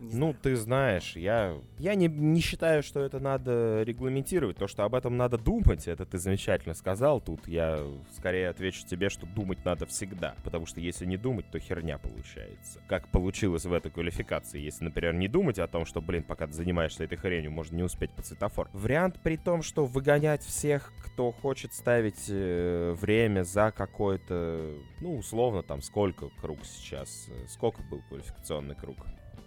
не 0.00 0.14
Ну, 0.14 0.30
знаю. 0.30 0.36
ты 0.42 0.56
знаешь, 0.56 1.14
я, 1.16 1.56
я 1.78 1.94
не, 1.94 2.08
не 2.08 2.40
считаю, 2.40 2.82
что 2.82 3.00
это 3.00 3.20
надо 3.20 3.82
регламентировать. 3.82 4.56
То, 4.56 4.66
что 4.66 4.84
об 4.84 4.94
этом 4.94 5.16
надо 5.16 5.38
думать, 5.38 5.86
это 5.86 6.06
ты 6.06 6.18
замечательно 6.18 6.74
сказал. 6.74 7.20
Тут 7.20 7.46
я 7.46 7.78
скорее 8.16 8.48
отвечу 8.48 8.86
тебе, 8.86 9.10
что 9.10 9.26
думать 9.26 9.64
надо 9.64 9.86
всегда. 9.86 10.34
Потому 10.42 10.66
что 10.66 10.80
если 10.80 11.06
не 11.06 11.16
думать, 11.16 11.50
то 11.50 11.58
херня 11.58 11.98
получается. 11.98 12.80
Как 12.88 13.08
получилось 13.08 13.64
в 13.64 13.72
этой 13.72 13.90
квалификации. 13.90 14.58
Если, 14.60 14.84
например, 14.84 15.14
не 15.14 15.28
думать 15.28 15.58
о 15.58 15.68
том, 15.68 15.84
что, 15.84 16.00
блин, 16.00 16.22
пока 16.22 16.46
ты 16.46 16.52
занимаешься 16.54 17.04
этой 17.04 17.18
хренью, 17.18 17.50
можно 17.50 17.76
не 17.76 17.82
успеть 17.82 18.10
по 18.12 18.22
светофор. 18.22 18.68
Вариант 18.72 19.20
при 19.22 19.36
том, 19.36 19.62
что 19.62 19.84
выгонять 19.86 20.42
всех, 20.42 20.92
кто 21.04 21.30
хочет 21.32 21.74
ставить 21.74 22.26
э, 22.28 22.94
время 23.00 23.42
за 23.44 23.70
какой-то, 23.72 24.74
ну, 25.00 25.16
условно, 25.18 25.62
там, 25.62 25.82
сколько 25.82 26.28
круг 26.40 26.58
сейчас? 26.64 27.28
Э, 27.28 27.46
Сколько 27.48 27.82
был 27.82 28.00
квалификационный 28.08 28.74
круг? 28.74 28.96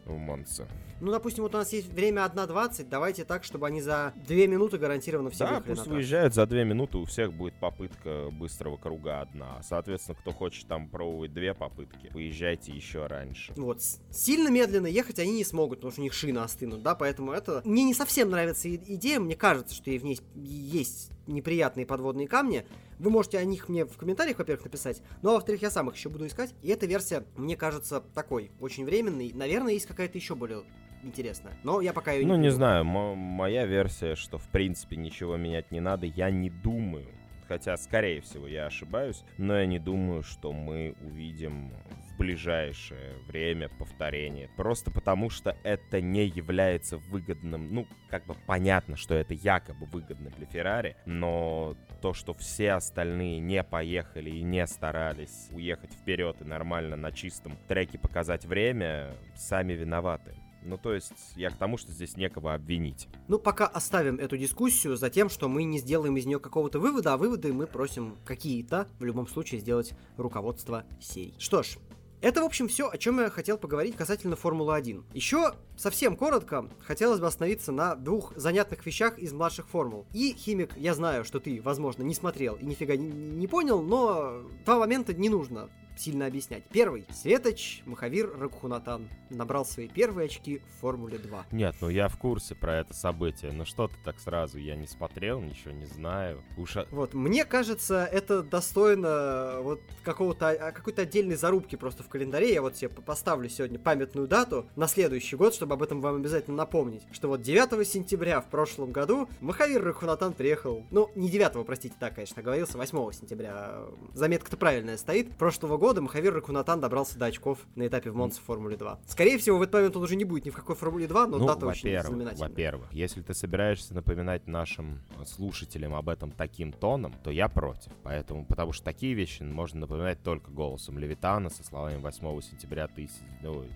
В 0.06 0.18
Монце. 0.18 0.68
Ну, 1.04 1.12
допустим, 1.12 1.44
вот 1.44 1.54
у 1.54 1.58
нас 1.58 1.74
есть 1.74 1.92
время 1.92 2.22
1.20, 2.22 2.88
давайте 2.90 3.26
так, 3.26 3.44
чтобы 3.44 3.68
они 3.68 3.82
за 3.82 4.14
2 4.26 4.36
минуты 4.48 4.78
гарантированно 4.78 5.32
все 5.32 5.46
Да, 5.46 5.60
пусть 5.60 5.86
выезжают 5.86 6.34
за 6.34 6.46
две 6.46 6.64
минуты, 6.64 6.98
у 6.98 7.04
всех 7.04 7.34
будет 7.34 7.56
попытка 7.56 8.30
быстрого 8.32 8.78
круга 8.78 9.20
одна. 9.20 9.62
Соответственно, 9.64 10.18
кто 10.18 10.32
хочет 10.32 10.66
там 10.68 10.88
пробовать 10.88 11.34
две 11.34 11.54
попытки, 11.54 12.10
поезжайте 12.14 12.72
еще 12.72 13.06
раньше. 13.08 13.52
Вот, 13.58 13.82
сильно 14.12 14.48
медленно 14.48 14.88
ехать 14.88 15.20
они 15.20 15.34
не 15.34 15.44
смогут, 15.44 15.80
потому 15.80 15.92
что 15.92 16.00
у 16.00 16.04
них 16.06 16.14
шины 16.14 16.40
остынут, 16.40 16.84
да, 16.84 16.96
поэтому 16.96 17.34
это... 17.34 17.62
Мне 17.66 17.84
не 17.84 17.94
совсем 17.94 18.30
нравится 18.30 18.74
идея, 18.74 19.20
мне 19.20 19.36
кажется, 19.36 19.76
что 19.76 19.92
и 19.92 19.98
в 19.98 20.06
ней 20.06 20.22
есть 20.36 21.12
неприятные 21.28 21.86
подводные 21.86 22.30
камни. 22.30 22.66
Вы 23.00 23.10
можете 23.10 23.40
о 23.40 23.44
них 23.44 23.68
мне 23.68 23.86
в 23.86 23.98
комментариях, 23.98 24.38
во-первых, 24.38 24.64
написать, 24.64 25.02
ну, 25.22 25.32
а 25.32 25.34
во-вторых, 25.34 25.62
я 25.62 25.70
сам 25.70 25.90
их 25.90 25.96
еще 25.96 26.08
буду 26.08 26.28
искать. 26.28 26.54
И 26.62 26.70
эта 26.70 26.86
версия, 26.86 27.26
мне 27.36 27.58
кажется, 27.58 28.02
такой, 28.14 28.52
очень 28.62 28.86
временной. 28.86 29.32
Наверное, 29.34 29.74
есть 29.74 29.86
какая-то 29.86 30.18
еще 30.18 30.36
более 30.36 30.64
интересная. 31.04 31.54
Но 31.64 31.82
я 31.82 31.94
пока 31.94 32.12
ее 32.14 32.26
Ну, 32.26 32.36
не 32.36 32.44
придумал. 32.44 32.56
знаю, 32.56 32.86
мо- 32.86 33.16
моя 33.16 33.66
версия, 33.66 34.16
что 34.16 34.38
в 34.38 34.48
принципе 34.50 34.96
ничего 34.96 35.38
менять 35.38 35.72
не 35.72 35.80
надо, 35.80 36.06
я 36.06 36.30
не 36.32 36.50
думаю. 36.50 37.08
Хотя, 37.48 37.76
скорее 37.78 38.22
всего, 38.22 38.48
я 38.48 38.66
ошибаюсь, 38.68 39.24
но 39.38 39.60
я 39.60 39.66
не 39.66 39.78
думаю, 39.78 40.24
что 40.24 40.54
мы 40.54 40.96
увидим 41.02 41.72
в 42.10 42.18
ближайшее 42.18 43.16
время 43.28 43.68
повторение. 43.70 44.50
Просто 44.56 44.92
потому, 44.92 45.30
что 45.30 45.56
это 45.64 46.00
не 46.00 46.26
является 46.26 46.98
выгодным. 46.98 47.74
Ну, 47.74 47.88
как 48.10 48.26
бы 48.26 48.36
понятно, 48.48 48.96
что 48.96 49.14
это 49.14 49.34
якобы 49.34 49.86
выгодно 49.88 50.30
для 50.32 50.46
Феррари, 50.46 50.96
но 51.06 51.76
то, 52.02 52.14
что 52.14 52.34
все 52.34 52.72
остальные 52.74 53.40
не 53.40 53.62
поехали 53.64 54.30
и 54.30 54.42
не 54.42 54.66
старались 54.66 55.50
уехать 55.52 55.92
вперед 55.94 56.38
и 56.42 56.46
нормально 56.46 56.96
на 56.96 57.12
чистом 57.12 57.58
треке 57.68 58.00
показать 58.00 58.46
время, 58.46 59.16
сами 59.36 59.74
виноваты. 59.74 60.34
Ну, 60.66 60.78
то 60.78 60.94
есть, 60.94 61.14
я 61.36 61.50
к 61.50 61.58
тому, 61.58 61.78
что 61.78 61.92
здесь 61.92 62.18
некого 62.18 62.54
обвинить. 62.54 63.08
Ну, 63.28 63.40
пока 63.40 63.68
оставим 63.68 64.18
эту 64.18 64.38
дискуссию 64.38 64.96
за 64.98 65.10
тем, 65.10 65.30
что 65.30 65.50
мы 65.50 65.64
не 65.64 65.80
сделаем 65.80 66.16
из 66.18 66.26
нее 66.26 66.40
какого-то 66.40 66.80
вывода, 66.80 67.14
а 67.14 67.18
выводы 67.18 67.54
мы 67.54 67.68
просим 67.68 68.16
какие-то, 68.26 68.88
в 69.00 69.04
любом 69.04 69.28
случае, 69.28 69.62
сделать 69.62 69.94
руководство 70.18 70.86
серий. 71.00 71.36
Что 71.38 71.64
ж, 71.64 71.78
это, 72.24 72.42
в 72.42 72.46
общем, 72.46 72.70
все, 72.70 72.90
о 72.90 72.98
чем 72.98 73.20
я 73.20 73.30
хотел 73.30 73.58
поговорить 73.58 73.98
касательно 73.98 74.38
Формулы-1. 74.38 75.04
Еще 75.14 75.56
совсем 75.76 76.16
коротко 76.16 76.70
хотелось 76.80 77.20
бы 77.20 77.28
остановиться 77.28 77.74
на 77.74 77.96
двух 77.96 78.32
занятных 78.38 78.86
вещах 78.86 79.20
из 79.20 79.34
младших 79.34 79.68
формул. 79.68 80.06
И, 80.14 80.34
Химик, 80.34 80.78
я 80.78 80.94
знаю, 80.94 81.26
что 81.26 81.42
ты, 81.42 81.62
возможно, 81.62 82.02
не 82.04 82.14
смотрел 82.14 82.56
и 82.56 82.66
нифига 82.66 82.96
не, 82.96 83.10
не 83.10 83.46
понял, 83.46 83.82
но 83.82 84.42
два 84.64 84.80
момента 84.80 85.14
не 85.14 85.28
нужно 85.28 85.70
сильно 85.96 86.26
объяснять. 86.26 86.64
Первый. 86.72 87.06
Светоч 87.12 87.82
Махавир 87.86 88.32
Ракхунатан 88.38 89.10
набрал 89.30 89.66
свои 89.66 89.88
первые 89.88 90.26
очки 90.28 90.60
в 90.60 90.82
Формуле 90.82 91.18
2. 91.18 91.46
Нет, 91.52 91.76
ну 91.82 91.90
я 91.90 92.08
в 92.08 92.18
курсе 92.18 92.56
про 92.56 92.78
это 92.80 92.94
событие. 92.94 93.52
Но 93.52 93.66
что 93.66 93.88
ты 93.88 93.96
так 94.04 94.20
сразу? 94.20 94.58
Я 94.58 94.76
не 94.76 94.88
смотрел, 94.88 95.40
ничего 95.42 95.72
не 95.72 95.86
знаю. 95.86 96.42
Уж... 96.58 96.78
а- 96.78 96.88
Вот, 96.92 97.14
мне 97.14 97.46
кажется, 97.46 98.06
это 98.12 98.44
достойно 98.44 99.58
вот 99.62 99.82
какого-то, 100.04 100.50
а, 100.50 100.72
какой-то 100.72 101.04
отдельной 101.04 101.36
зарубки 101.36 101.76
просто 101.76 102.04
в 102.04 102.10
календаре. 102.10 102.54
Я 102.54 102.62
вот 102.62 102.76
себе 102.78 102.90
по- 102.90 103.02
поставлю 103.02 103.50
сегодня 103.50 103.80
памятную 103.80 104.28
дату 104.28 104.68
на 104.76 104.88
следующий 104.88 105.36
год, 105.36 105.54
чтобы 105.54 105.74
об 105.76 105.84
этом 105.84 106.02
вам 106.02 106.16
обязательно 106.18 106.58
напомнить. 106.58 107.04
Что 107.12 107.28
вот 107.28 107.42
9 107.42 107.86
сентября 107.88 108.42
в 108.42 108.50
прошлом 108.50 108.92
году 108.92 109.30
Махавир 109.42 109.84
Рахунатан 109.84 110.34
приехал, 110.34 110.84
ну, 110.92 111.12
не 111.16 111.30
9, 111.30 111.66
простите, 111.66 111.96
так, 112.00 112.16
конечно, 112.16 112.42
оговорился, 112.42 112.78
8 112.78 113.12
сентября. 113.14 113.84
Заметка-то 114.14 114.58
правильная 114.58 114.98
стоит. 114.98 115.36
Прошлого 115.38 115.78
года 115.84 116.00
Махавир 116.00 116.34
Ракунатан 116.34 116.80
добрался 116.80 117.20
до 117.20 117.26
очков 117.26 117.60
на 117.76 117.86
этапе 117.86 118.10
в 118.10 118.16
Монце 118.16 118.40
в 118.40 118.46
Формуле 118.46 118.78
2. 118.78 119.02
Скорее 119.06 119.38
всего, 119.38 119.58
в 119.58 119.64
этот 119.64 119.74
момент 119.74 119.98
он 119.98 120.04
уже 120.04 120.16
не 120.16 120.24
будет 120.24 120.46
ни 120.46 120.50
в 120.50 120.56
какой 120.56 120.78
Формуле 120.78 121.08
2, 121.08 121.28
но 121.28 121.38
ну, 121.40 121.46
дата 121.46 121.66
очень 121.66 122.02
знаменательная. 122.02 122.48
во-первых, 122.48 122.94
если 122.94 123.22
ты 123.22 123.34
собираешься 123.34 123.94
напоминать 123.94 124.48
нашим 124.48 125.02
слушателям 125.26 125.94
об 125.94 126.08
этом 126.08 126.32
таким 126.32 126.72
тоном, 126.72 127.14
то 127.22 127.32
я 127.32 127.50
против. 127.50 127.92
Поэтому, 128.02 128.46
потому 128.46 128.72
что 128.72 128.86
такие 128.86 129.14
вещи 129.14 129.44
можно 129.44 129.82
напоминать 129.82 130.24
только 130.24 130.52
голосом 130.52 130.98
Левитана 130.98 131.50
со 131.50 131.66
словами 131.66 131.98
8 131.98 132.40
сентября, 132.40 132.88
тысяч... 132.88 133.20
ой, 133.44 133.70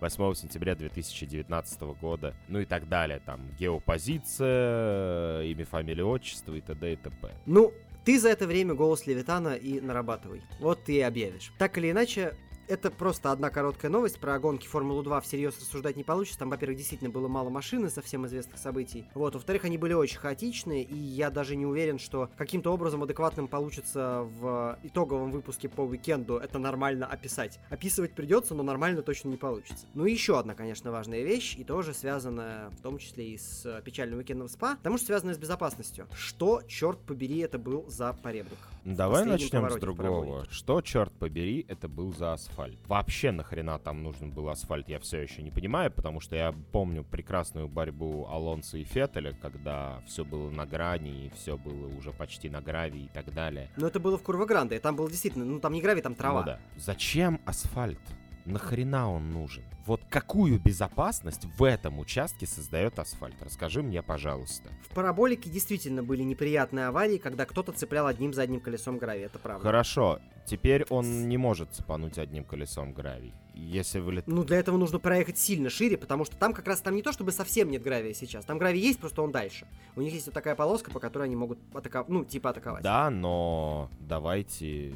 8 0.00 0.34
сентября 0.34 0.74
2019 0.74 1.80
года, 1.98 2.34
ну 2.48 2.58
и 2.58 2.66
так 2.66 2.90
далее. 2.90 3.22
Там 3.24 3.40
геопозиция, 3.58 5.44
имя, 5.44 5.64
фамилия, 5.64 6.04
отчество 6.04 6.52
и 6.52 6.60
т.д. 6.60 6.92
и 6.92 6.96
т.п. 6.96 7.32
Ну, 7.46 7.72
ты 8.04 8.18
за 8.18 8.28
это 8.28 8.46
время 8.46 8.74
голос 8.74 9.06
Левитана 9.06 9.54
и 9.54 9.80
нарабатывай. 9.80 10.42
Вот 10.60 10.84
ты 10.84 10.94
и 10.94 11.00
объявишь. 11.00 11.52
Так 11.58 11.78
или 11.78 11.90
иначе, 11.90 12.34
это 12.68 12.90
просто 12.90 13.30
одна 13.32 13.50
короткая 13.50 13.90
новость 13.90 14.18
про 14.18 14.38
гонки 14.38 14.66
Формулу-2 14.66 15.20
всерьез 15.22 15.58
рассуждать 15.58 15.96
не 15.96 16.04
получится. 16.04 16.38
Там, 16.38 16.50
во-первых, 16.50 16.78
действительно 16.78 17.10
было 17.10 17.28
мало 17.28 17.50
машин 17.50 17.84
из 17.86 17.94
совсем 17.94 18.26
известных 18.26 18.58
событий. 18.58 19.04
Вот, 19.14 19.34
во-вторых, 19.34 19.64
они 19.64 19.78
были 19.78 19.92
очень 19.92 20.18
хаотичные, 20.18 20.82
и 20.82 20.96
я 20.96 21.30
даже 21.30 21.56
не 21.56 21.66
уверен, 21.66 21.98
что 21.98 22.30
каким-то 22.36 22.72
образом 22.72 23.02
адекватным 23.02 23.48
получится 23.48 24.26
в 24.40 24.78
итоговом 24.82 25.30
выпуске 25.30 25.68
по 25.68 25.82
уикенду 25.82 26.36
это 26.36 26.58
нормально 26.58 27.06
описать. 27.06 27.60
Описывать 27.70 28.12
придется, 28.12 28.54
но 28.54 28.62
нормально 28.62 29.02
точно 29.02 29.28
не 29.28 29.36
получится. 29.36 29.86
Ну 29.94 30.06
и 30.06 30.12
еще 30.12 30.38
одна, 30.38 30.54
конечно, 30.54 30.90
важная 30.90 31.22
вещь, 31.22 31.56
и 31.56 31.64
тоже 31.64 31.94
связанная 31.94 32.70
в 32.70 32.80
том 32.80 32.98
числе 32.98 33.30
и 33.30 33.38
с 33.38 33.82
печальным 33.84 34.18
уикендом 34.18 34.48
СПА, 34.48 34.76
потому 34.76 34.96
что 34.96 35.06
связанная 35.06 35.34
с 35.34 35.38
безопасностью. 35.38 36.06
Что, 36.14 36.62
черт 36.66 36.98
побери, 37.00 37.38
это 37.38 37.58
был 37.58 37.84
за 37.88 38.12
поребрик? 38.12 38.58
Давай 38.84 39.24
начнем 39.24 39.70
с 39.70 39.76
другого. 39.76 40.44
Что, 40.50 40.80
черт 40.82 41.12
побери, 41.12 41.64
это 41.68 41.88
был 41.88 42.12
за 42.12 42.34
асфальт? 42.34 42.78
Вообще 42.86 43.30
нахрена 43.30 43.78
там 43.78 44.02
нужен 44.02 44.30
был 44.30 44.48
асфальт, 44.50 44.88
я 44.88 44.98
все 45.00 45.20
еще 45.20 45.42
не 45.42 45.50
понимаю, 45.50 45.90
потому 45.90 46.20
что 46.20 46.36
я 46.36 46.54
помню 46.72 47.02
прекрасную 47.02 47.66
борьбу 47.66 48.26
Алонса 48.28 48.76
и 48.76 48.84
Феттеля, 48.84 49.32
когда 49.40 50.02
все 50.06 50.24
было 50.24 50.50
на 50.50 50.66
грани, 50.66 51.26
и 51.26 51.30
все 51.30 51.56
было 51.56 51.88
уже 51.96 52.12
почти 52.12 52.50
на 52.50 52.60
гравии 52.60 53.04
и 53.04 53.08
так 53.08 53.32
далее. 53.32 53.70
Но 53.76 53.86
это 53.86 54.00
было 54.00 54.18
в 54.18 54.22
Курва-Гранде, 54.22 54.78
там 54.80 54.96
было 54.96 55.08
действительно, 55.08 55.46
ну 55.46 55.60
там 55.60 55.72
не 55.72 55.80
гравий, 55.80 56.02
там 56.02 56.14
трава. 56.14 56.40
Ну 56.40 56.46
да. 56.46 56.58
Зачем 56.76 57.40
асфальт? 57.46 58.00
Нахрена 58.44 59.10
он 59.10 59.30
нужен? 59.30 59.64
Вот 59.86 60.00
какую 60.08 60.58
безопасность 60.58 61.44
в 61.58 61.62
этом 61.62 61.98
участке 61.98 62.46
создает 62.46 62.98
асфальт? 62.98 63.34
Расскажи 63.42 63.82
мне, 63.82 64.02
пожалуйста. 64.02 64.70
В 64.88 64.94
параболике 64.94 65.50
действительно 65.50 66.02
были 66.02 66.22
неприятные 66.22 66.86
аварии, 66.86 67.18
когда 67.18 67.44
кто-то 67.44 67.72
цеплял 67.72 68.06
одним 68.06 68.32
задним 68.32 68.60
колесом 68.60 68.96
гравий, 68.96 69.24
это 69.24 69.38
правда. 69.38 69.62
Хорошо, 69.62 70.20
теперь 70.46 70.86
он 70.88 71.28
не 71.28 71.36
может 71.36 71.72
цепануть 71.72 72.16
одним 72.16 72.44
колесом 72.44 72.94
гравий. 72.94 73.34
Если 73.52 74.00
вылет... 74.00 74.26
Ну, 74.26 74.42
для 74.42 74.58
этого 74.58 74.78
нужно 74.78 74.98
проехать 74.98 75.38
сильно 75.38 75.68
шире, 75.68 75.98
потому 75.98 76.24
что 76.24 76.36
там 76.36 76.54
как 76.54 76.66
раз 76.66 76.80
там 76.80 76.96
не 76.96 77.02
то, 77.02 77.12
чтобы 77.12 77.30
совсем 77.30 77.70
нет 77.70 77.82
гравия 77.82 78.14
сейчас. 78.14 78.46
Там 78.46 78.56
гравий 78.56 78.80
есть, 78.80 78.98
просто 78.98 79.20
он 79.20 79.32
дальше. 79.32 79.66
У 79.96 80.00
них 80.00 80.14
есть 80.14 80.26
вот 80.26 80.34
такая 80.34 80.54
полоска, 80.54 80.90
по 80.90 80.98
которой 80.98 81.24
они 81.24 81.36
могут 81.36 81.58
атаковать, 81.74 82.08
ну, 82.08 82.24
типа 82.24 82.50
атаковать. 82.50 82.82
Да, 82.82 83.10
но 83.10 83.90
давайте 84.00 84.94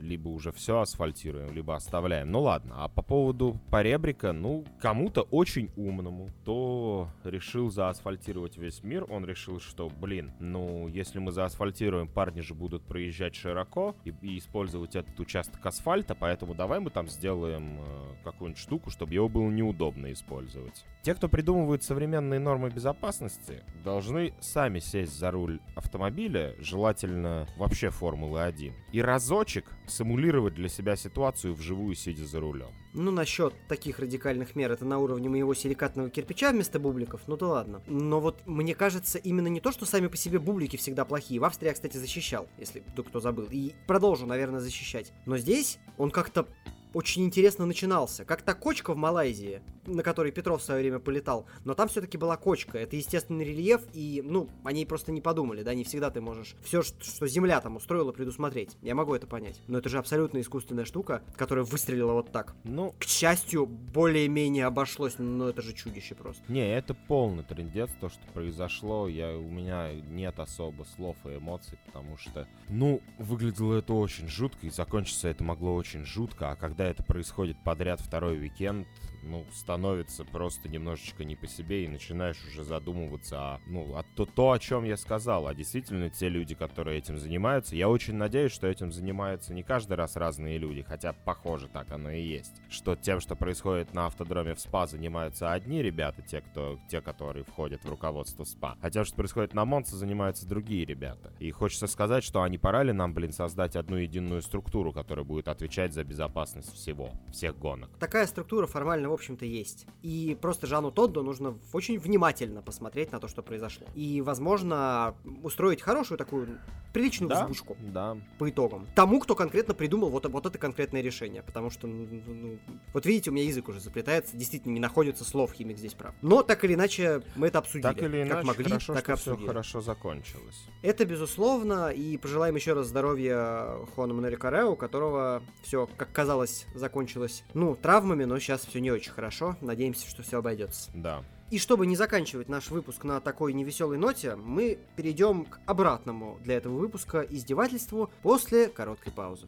либо 0.00 0.28
уже 0.28 0.52
все 0.52 0.80
асфальтируем, 0.80 1.52
либо 1.52 1.74
оставляем. 1.76 2.30
Ну 2.30 2.42
ладно, 2.42 2.74
а 2.78 2.88
по 2.88 3.02
поводу 3.02 3.60
поребрика, 3.70 4.32
ну, 4.32 4.64
кому-то 4.80 5.22
очень 5.22 5.70
умному, 5.76 6.30
то 6.44 7.08
решил 7.24 7.70
заасфальтировать 7.70 8.56
весь 8.56 8.82
мир, 8.82 9.06
он 9.10 9.24
решил, 9.24 9.60
что, 9.60 9.88
блин, 9.88 10.32
ну, 10.40 10.88
если 10.88 11.18
мы 11.18 11.32
заасфальтируем, 11.32 12.08
парни 12.08 12.40
же 12.40 12.54
будут 12.54 12.82
проезжать 12.84 13.34
широко 13.34 13.94
и, 14.04 14.14
и 14.22 14.38
использовать 14.38 14.96
этот 14.96 15.18
участок 15.20 15.64
асфальта, 15.64 16.14
поэтому 16.14 16.54
давай 16.54 16.80
мы 16.80 16.90
там 16.90 17.08
сделаем 17.08 17.78
э, 17.80 18.24
какую-нибудь 18.24 18.60
штуку, 18.60 18.90
чтобы 18.90 19.14
его 19.14 19.28
было 19.28 19.48
неудобно 19.48 20.12
использовать. 20.12 20.84
Те, 21.02 21.14
кто 21.14 21.28
придумывают 21.28 21.82
современные 21.82 22.40
нормы 22.40 22.68
безопасности, 22.68 23.62
должны 23.82 24.34
сами 24.40 24.80
сесть 24.80 25.18
за 25.18 25.30
руль 25.30 25.60
автомобиля, 25.74 26.54
желательно 26.58 27.46
вообще 27.56 27.90
Формулы-1, 27.90 28.72
и 28.92 29.00
разочек 29.00 29.64
симулировать 29.90 30.54
для 30.54 30.68
себя 30.68 30.96
ситуацию 30.96 31.54
вживую, 31.54 31.94
сидя 31.94 32.24
за 32.24 32.40
рулем. 32.40 32.70
Ну, 32.94 33.10
насчет 33.10 33.54
таких 33.68 33.98
радикальных 33.98 34.56
мер, 34.56 34.72
это 34.72 34.84
на 34.84 34.98
уровне 34.98 35.28
моего 35.28 35.54
силикатного 35.54 36.10
кирпича 36.10 36.50
вместо 36.52 36.80
бубликов, 36.80 37.22
ну 37.26 37.36
да 37.36 37.46
ладно. 37.46 37.82
Но 37.86 38.20
вот 38.20 38.46
мне 38.46 38.74
кажется, 38.74 39.18
именно 39.18 39.48
не 39.48 39.60
то, 39.60 39.72
что 39.72 39.84
сами 39.84 40.06
по 40.06 40.16
себе 40.16 40.38
бублики 40.38 40.76
всегда 40.76 41.04
плохие. 41.04 41.40
В 41.40 41.44
Австрии 41.44 41.68
я, 41.68 41.74
кстати, 41.74 41.96
защищал, 41.96 42.48
если 42.58 42.80
кто 42.80 43.20
забыл. 43.20 43.48
И 43.50 43.74
продолжу, 43.86 44.26
наверное, 44.26 44.60
защищать. 44.60 45.12
Но 45.26 45.36
здесь 45.36 45.78
он 45.98 46.10
как-то 46.10 46.46
очень 46.94 47.24
интересно 47.24 47.66
начинался. 47.66 48.24
Как 48.24 48.42
та 48.42 48.54
кочка 48.54 48.94
в 48.94 48.96
Малайзии, 48.96 49.62
на 49.86 50.02
которой 50.02 50.32
Петров 50.32 50.60
в 50.60 50.64
свое 50.64 50.80
время 50.80 50.98
полетал, 50.98 51.46
но 51.64 51.74
там 51.74 51.88
все-таки 51.88 52.18
была 52.18 52.36
кочка. 52.36 52.78
Это 52.78 52.96
естественный 52.96 53.44
рельеф, 53.44 53.82
и, 53.92 54.22
ну, 54.24 54.48
они 54.64 54.84
просто 54.86 55.12
не 55.12 55.20
подумали, 55.20 55.62
да, 55.62 55.74
не 55.74 55.84
всегда 55.84 56.10
ты 56.10 56.20
можешь 56.20 56.56
все, 56.62 56.82
что 56.82 57.26
Земля 57.26 57.60
там 57.60 57.76
устроила, 57.76 58.12
предусмотреть. 58.12 58.76
Я 58.82 58.94
могу 58.94 59.14
это 59.14 59.26
понять. 59.26 59.60
Но 59.66 59.78
это 59.78 59.88
же 59.88 59.98
абсолютно 59.98 60.40
искусственная 60.40 60.84
штука, 60.84 61.22
которая 61.36 61.64
выстрелила 61.64 62.12
вот 62.12 62.32
так. 62.32 62.54
Ну, 62.64 62.94
к 62.98 63.04
счастью, 63.04 63.66
более-менее 63.66 64.66
обошлось, 64.66 65.14
но 65.18 65.48
это 65.48 65.62
же 65.62 65.72
чудище 65.72 66.14
просто. 66.14 66.42
Не, 66.48 66.74
это 66.74 66.94
полный 66.94 67.44
трендец, 67.44 67.90
то, 68.00 68.08
что 68.08 68.20
произошло. 68.32 69.08
Я, 69.08 69.36
у 69.36 69.48
меня 69.48 69.92
нет 69.92 70.38
особо 70.38 70.84
слов 70.96 71.16
и 71.24 71.36
эмоций, 71.36 71.78
потому 71.86 72.16
что, 72.16 72.46
ну, 72.68 73.00
выглядело 73.18 73.74
это 73.74 73.92
очень 73.92 74.28
жутко, 74.28 74.66
и 74.66 74.70
закончиться 74.70 75.28
это 75.28 75.44
могло 75.44 75.74
очень 75.74 76.04
жутко, 76.04 76.50
а 76.50 76.56
когда 76.56 76.79
когда 76.80 76.92
это 76.92 77.02
происходит 77.02 77.58
подряд 77.62 78.00
второй 78.00 78.38
уикенд, 78.38 78.88
ну, 79.22 79.44
становится 79.52 80.24
просто 80.24 80.68
немножечко 80.68 81.24
не 81.24 81.36
по 81.36 81.46
себе, 81.46 81.84
и 81.84 81.88
начинаешь 81.88 82.42
уже 82.46 82.64
задумываться 82.64 83.54
о, 83.54 83.60
ну, 83.66 83.94
о 83.96 84.02
то, 84.16 84.26
то, 84.26 84.52
о 84.52 84.58
чем 84.58 84.84
я 84.84 84.96
сказал, 84.96 85.46
а 85.46 85.54
действительно 85.54 86.10
те 86.10 86.28
люди, 86.28 86.54
которые 86.54 86.98
этим 86.98 87.18
занимаются. 87.18 87.76
Я 87.76 87.88
очень 87.88 88.14
надеюсь, 88.14 88.52
что 88.52 88.66
этим 88.66 88.92
занимаются 88.92 89.54
не 89.54 89.62
каждый 89.62 89.94
раз 89.94 90.16
разные 90.16 90.58
люди, 90.58 90.82
хотя, 90.82 91.12
похоже, 91.12 91.68
так 91.68 91.90
оно 91.90 92.10
и 92.10 92.22
есть. 92.22 92.60
Что 92.68 92.96
тем, 92.96 93.20
что 93.20 93.36
происходит 93.36 93.94
на 93.94 94.06
автодроме 94.06 94.54
в 94.54 94.60
СПА, 94.60 94.86
занимаются 94.86 95.52
одни 95.52 95.82
ребята, 95.82 96.22
те, 96.22 96.40
кто, 96.40 96.78
те, 96.88 97.00
которые 97.00 97.44
входят 97.44 97.84
в 97.84 97.88
руководство 97.88 98.44
СПА, 98.44 98.76
а 98.80 98.90
тем, 98.90 99.04
что 99.04 99.16
происходит 99.16 99.54
на 99.54 99.64
Монце, 99.64 99.96
занимаются 99.96 100.48
другие 100.48 100.84
ребята. 100.84 101.32
И 101.38 101.50
хочется 101.50 101.86
сказать, 101.86 102.24
что 102.24 102.42
они 102.42 102.58
пора 102.58 102.82
ли 102.82 102.92
нам, 102.92 103.14
блин, 103.14 103.32
создать 103.32 103.76
одну 103.76 103.96
единую 103.96 104.42
структуру, 104.42 104.92
которая 104.92 105.24
будет 105.24 105.48
отвечать 105.48 105.92
за 105.92 106.04
безопасность 106.04 106.72
всего, 106.72 107.10
всех 107.32 107.58
гонок. 107.58 107.90
Такая 107.98 108.26
структура 108.26 108.66
формально 108.66 109.09
в 109.10 109.14
общем-то, 109.14 109.44
есть. 109.44 109.86
И 110.02 110.36
просто 110.40 110.66
Жану 110.66 110.90
Тодду 110.90 111.22
нужно 111.22 111.58
очень 111.72 111.98
внимательно 111.98 112.62
посмотреть 112.62 113.12
на 113.12 113.20
то, 113.20 113.28
что 113.28 113.42
произошло. 113.42 113.86
И, 113.94 114.20
возможно, 114.22 115.14
устроить 115.42 115.82
хорошую 115.82 116.18
такую 116.18 116.58
приличную 116.92 117.28
да, 117.28 117.42
взбушку 117.42 117.76
да. 117.80 118.16
по 118.38 118.50
итогам. 118.50 118.88
Тому, 118.94 119.20
кто 119.20 119.34
конкретно 119.34 119.74
придумал 119.74 120.10
вот, 120.10 120.26
вот 120.26 120.46
это 120.46 120.58
конкретное 120.58 121.02
решение. 121.02 121.42
Потому 121.42 121.70
что, 121.70 121.86
ну, 121.86 122.06
ну, 122.10 122.34
ну, 122.34 122.58
вот 122.92 123.06
видите, 123.06 123.30
у 123.30 123.32
меня 123.32 123.44
язык 123.44 123.68
уже 123.68 123.80
заплетается, 123.80 124.36
действительно 124.36 124.72
не 124.72 124.80
находится 124.80 125.24
слов, 125.24 125.52
химик 125.52 125.78
здесь 125.78 125.94
прав. 125.94 126.14
Но 126.22 126.42
так 126.42 126.64
или 126.64 126.74
иначе 126.74 127.22
мы 127.36 127.48
это 127.48 127.58
обсудили. 127.58 127.82
Так 127.82 128.02
или 128.02 128.22
иначе, 128.22 128.34
как 128.34 128.44
могли, 128.44 128.64
хорошо, 128.64 128.94
так 128.94 129.04
что 129.04 129.12
обсудили. 129.12 129.38
все 129.38 129.46
хорошо 129.46 129.80
закончилось. 129.80 130.66
Это 130.82 131.04
безусловно, 131.04 131.90
и 131.90 132.16
пожелаем 132.16 132.56
еще 132.56 132.72
раз 132.72 132.88
здоровья 132.88 133.76
Хуану 133.94 134.14
Мануэлю 134.14 134.38
у 134.70 134.76
которого 134.76 135.42
все, 135.62 135.88
как 135.96 136.12
казалось, 136.12 136.66
закончилось, 136.74 137.44
ну, 137.54 137.74
травмами, 137.74 138.24
но 138.24 138.38
сейчас 138.38 138.64
все 138.66 138.80
не 138.80 138.90
очень 138.90 138.99
хорошо. 139.08 139.56
Надеемся, 139.60 140.08
что 140.08 140.22
все 140.22 140.38
обойдется. 140.38 140.90
Да. 140.94 141.24
И 141.50 141.58
чтобы 141.58 141.86
не 141.86 141.96
заканчивать 141.96 142.48
наш 142.48 142.70
выпуск 142.70 143.02
на 143.02 143.20
такой 143.20 143.52
невеселой 143.52 143.98
ноте, 143.98 144.36
мы 144.36 144.78
перейдем 144.96 145.46
к 145.46 145.60
обратному 145.66 146.38
для 146.44 146.56
этого 146.56 146.76
выпуска 146.78 147.22
издевательству 147.22 148.10
после 148.22 148.68
короткой 148.68 149.12
паузы. 149.12 149.46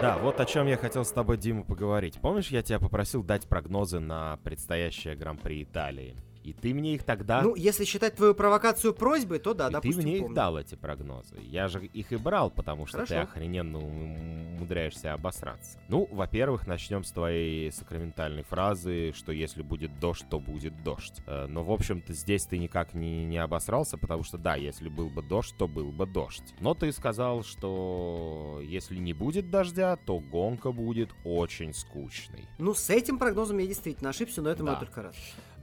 Да, 0.00 0.16
вот 0.16 0.40
о 0.40 0.46
чем 0.46 0.66
я 0.66 0.78
хотел 0.78 1.04
с 1.04 1.12
тобой, 1.12 1.36
Дима, 1.36 1.62
поговорить. 1.62 2.18
Помнишь, 2.22 2.48
я 2.48 2.62
тебя 2.62 2.78
попросил 2.78 3.22
дать 3.22 3.46
прогнозы 3.46 4.00
на 4.00 4.38
предстоящее 4.38 5.14
Гран-при 5.14 5.62
Италии? 5.62 6.16
И 6.50 6.52
ты 6.52 6.74
мне 6.74 6.94
их 6.94 7.04
тогда... 7.04 7.42
Ну, 7.42 7.54
если 7.54 7.84
считать 7.84 8.16
твою 8.16 8.34
провокацию 8.34 8.92
просьбой, 8.92 9.38
то 9.38 9.54
да, 9.54 9.68
и 9.68 9.72
допустим, 9.72 10.00
ты 10.00 10.06
мне 10.06 10.18
помню. 10.18 10.30
их 10.30 10.34
дал, 10.34 10.58
эти 10.58 10.74
прогнозы. 10.74 11.36
Я 11.40 11.68
же 11.68 11.86
их 11.86 12.12
и 12.12 12.16
брал, 12.16 12.50
потому 12.50 12.86
что 12.86 12.98
Хорошо. 12.98 13.14
ты 13.14 13.20
охрененно 13.20 13.78
умудряешься 13.78 15.12
обосраться. 15.12 15.78
Ну, 15.88 16.08
во-первых, 16.10 16.66
начнем 16.66 17.04
с 17.04 17.12
твоей 17.12 17.70
сакраментальной 17.70 18.42
фразы, 18.42 19.12
что 19.14 19.30
если 19.30 19.62
будет 19.62 20.00
дождь, 20.00 20.24
то 20.28 20.40
будет 20.40 20.82
дождь. 20.82 21.22
Э, 21.26 21.46
но, 21.46 21.62
в 21.62 21.70
общем-то, 21.70 22.12
здесь 22.12 22.46
ты 22.46 22.58
никак 22.58 22.94
не, 22.94 23.24
не 23.24 23.38
обосрался, 23.38 23.96
потому 23.96 24.24
что, 24.24 24.36
да, 24.36 24.56
если 24.56 24.88
был 24.88 25.08
бы 25.08 25.22
дождь, 25.22 25.54
то 25.56 25.68
был 25.68 25.92
бы 25.92 26.06
дождь. 26.06 26.54
Но 26.58 26.74
ты 26.74 26.90
сказал, 26.90 27.44
что 27.44 28.60
если 28.64 28.96
не 28.96 29.12
будет 29.12 29.50
дождя, 29.50 29.94
то 29.94 30.18
гонка 30.18 30.72
будет 30.72 31.10
очень 31.24 31.72
скучной. 31.74 32.44
Ну, 32.58 32.74
с 32.74 32.90
этим 32.90 33.18
прогнозом 33.18 33.58
я 33.58 33.68
действительно 33.68 34.10
ошибся, 34.10 34.42
но 34.42 34.50
это 34.50 34.64
да. 34.64 34.74
только 34.74 35.02
раз. 35.02 35.14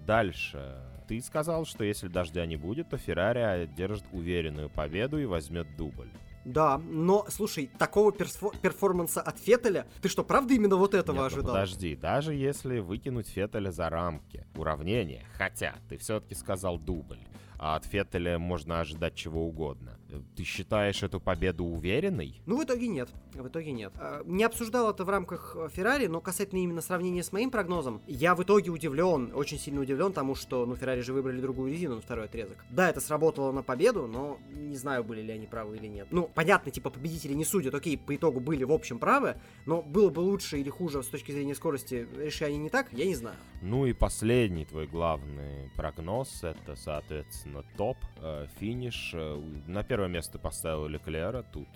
Дальше. 0.08 0.74
Ты 1.10 1.20
сказал, 1.22 1.66
что 1.66 1.84
если 1.84 2.08
дождя 2.08 2.46
не 2.46 2.56
будет, 2.56 2.90
то 2.90 2.98
Феррари 2.98 3.40
одержит 3.40 4.06
уверенную 4.14 4.70
победу 4.70 5.20
и 5.20 5.26
возьмет 5.26 5.68
дубль. 5.76 6.10
Да, 6.46 6.78
но, 6.78 7.26
слушай, 7.28 7.70
такого 7.78 8.14
перформанса 8.14 9.22
от 9.22 9.38
Феттеля, 9.38 9.86
ты 10.02 10.08
что, 10.08 10.24
правда 10.24 10.54
именно 10.54 10.78
вот 10.78 10.94
этого 10.94 11.16
Нет, 11.16 11.22
ну 11.22 11.26
ожидал? 11.26 11.44
Ну 11.44 11.52
подожди, 11.52 11.96
даже 11.98 12.34
если 12.34 12.80
выкинуть 12.80 13.28
Феттеля 13.28 13.70
за 13.70 13.90
рамки 13.90 14.46
уравнения, 14.56 15.26
хотя 15.34 15.76
ты 15.90 15.98
все-таки 15.98 16.36
сказал 16.36 16.80
дубль, 16.80 17.20
а 17.60 17.76
от 17.76 17.86
Феттеля 17.86 18.40
можно 18.40 18.80
ожидать 18.80 19.14
чего 19.14 19.46
угодно. 19.46 20.00
Ты 20.36 20.44
считаешь 20.44 21.04
эту 21.04 21.20
победу 21.20 21.66
уверенной? 21.66 22.42
Ну, 22.46 22.60
в 22.60 22.64
итоге 22.64 22.88
нет. 22.88 23.10
В 23.34 23.48
итоге 23.48 23.72
нет. 23.72 23.94
А, 23.96 24.24
не 24.26 24.44
обсуждал 24.44 24.90
это 24.92 25.04
в 25.04 25.10
рамках 25.10 25.56
э, 25.58 25.68
Феррари, 25.72 26.08
но 26.08 26.22
касательно 26.22 26.60
именно 26.60 26.82
сравнения 26.82 27.24
с 27.24 27.32
моим 27.32 27.52
прогнозом, 27.52 28.02
я 28.08 28.36
в 28.36 28.44
итоге 28.44 28.72
удивлен, 28.72 29.32
очень 29.34 29.60
сильно 29.60 29.82
удивлен 29.82 30.14
тому, 30.14 30.36
что, 30.36 30.66
ну, 30.66 30.76
Феррари 30.76 31.02
же 31.02 31.14
выбрали 31.14 31.42
другую 31.42 31.72
резину 31.72 31.96
на 31.96 32.02
второй 32.02 32.26
отрезок. 32.26 32.64
Да, 32.70 32.90
это 32.90 33.02
сработало 33.02 33.52
на 33.52 33.64
победу, 33.64 34.08
но 34.08 34.40
не 34.50 34.78
знаю, 34.78 35.04
были 35.04 35.22
ли 35.22 35.34
они 35.34 35.46
правы 35.48 35.78
или 35.78 35.88
нет. 35.88 36.08
Ну, 36.12 36.30
понятно, 36.34 36.72
типа, 36.72 36.90
победители 36.90 37.34
не 37.34 37.46
судят, 37.46 37.74
окей, 37.74 37.98
по 37.98 38.16
итогу 38.16 38.40
были 38.40 38.64
в 38.64 38.72
общем 38.72 39.00
правы, 39.00 39.36
но 39.66 39.82
было 39.82 40.10
бы 40.10 40.22
лучше 40.22 40.60
или 40.60 40.70
хуже 40.70 41.04
с 41.04 41.08
точки 41.08 41.32
зрения 41.32 41.56
скорости, 41.56 42.08
решили 42.18 42.50
они 42.50 42.58
не 42.58 42.70
так, 42.70 42.88
я 42.94 43.06
не 43.06 43.16
знаю. 43.16 43.38
Ну 43.62 43.86
и 43.86 43.94
последний 43.94 44.66
твой 44.66 44.88
главный 44.88 45.70
прогноз, 45.76 46.44
это, 46.44 46.76
соответственно, 46.76 47.64
топ, 47.76 47.98
э, 48.22 48.48
финиш. 48.60 49.12
Э, 49.14 49.42
на 49.68 49.84
первое 49.98 50.14
место 50.14 50.38
поставил 50.38 50.86
Леклера, 50.86 51.44
тут 51.52 51.68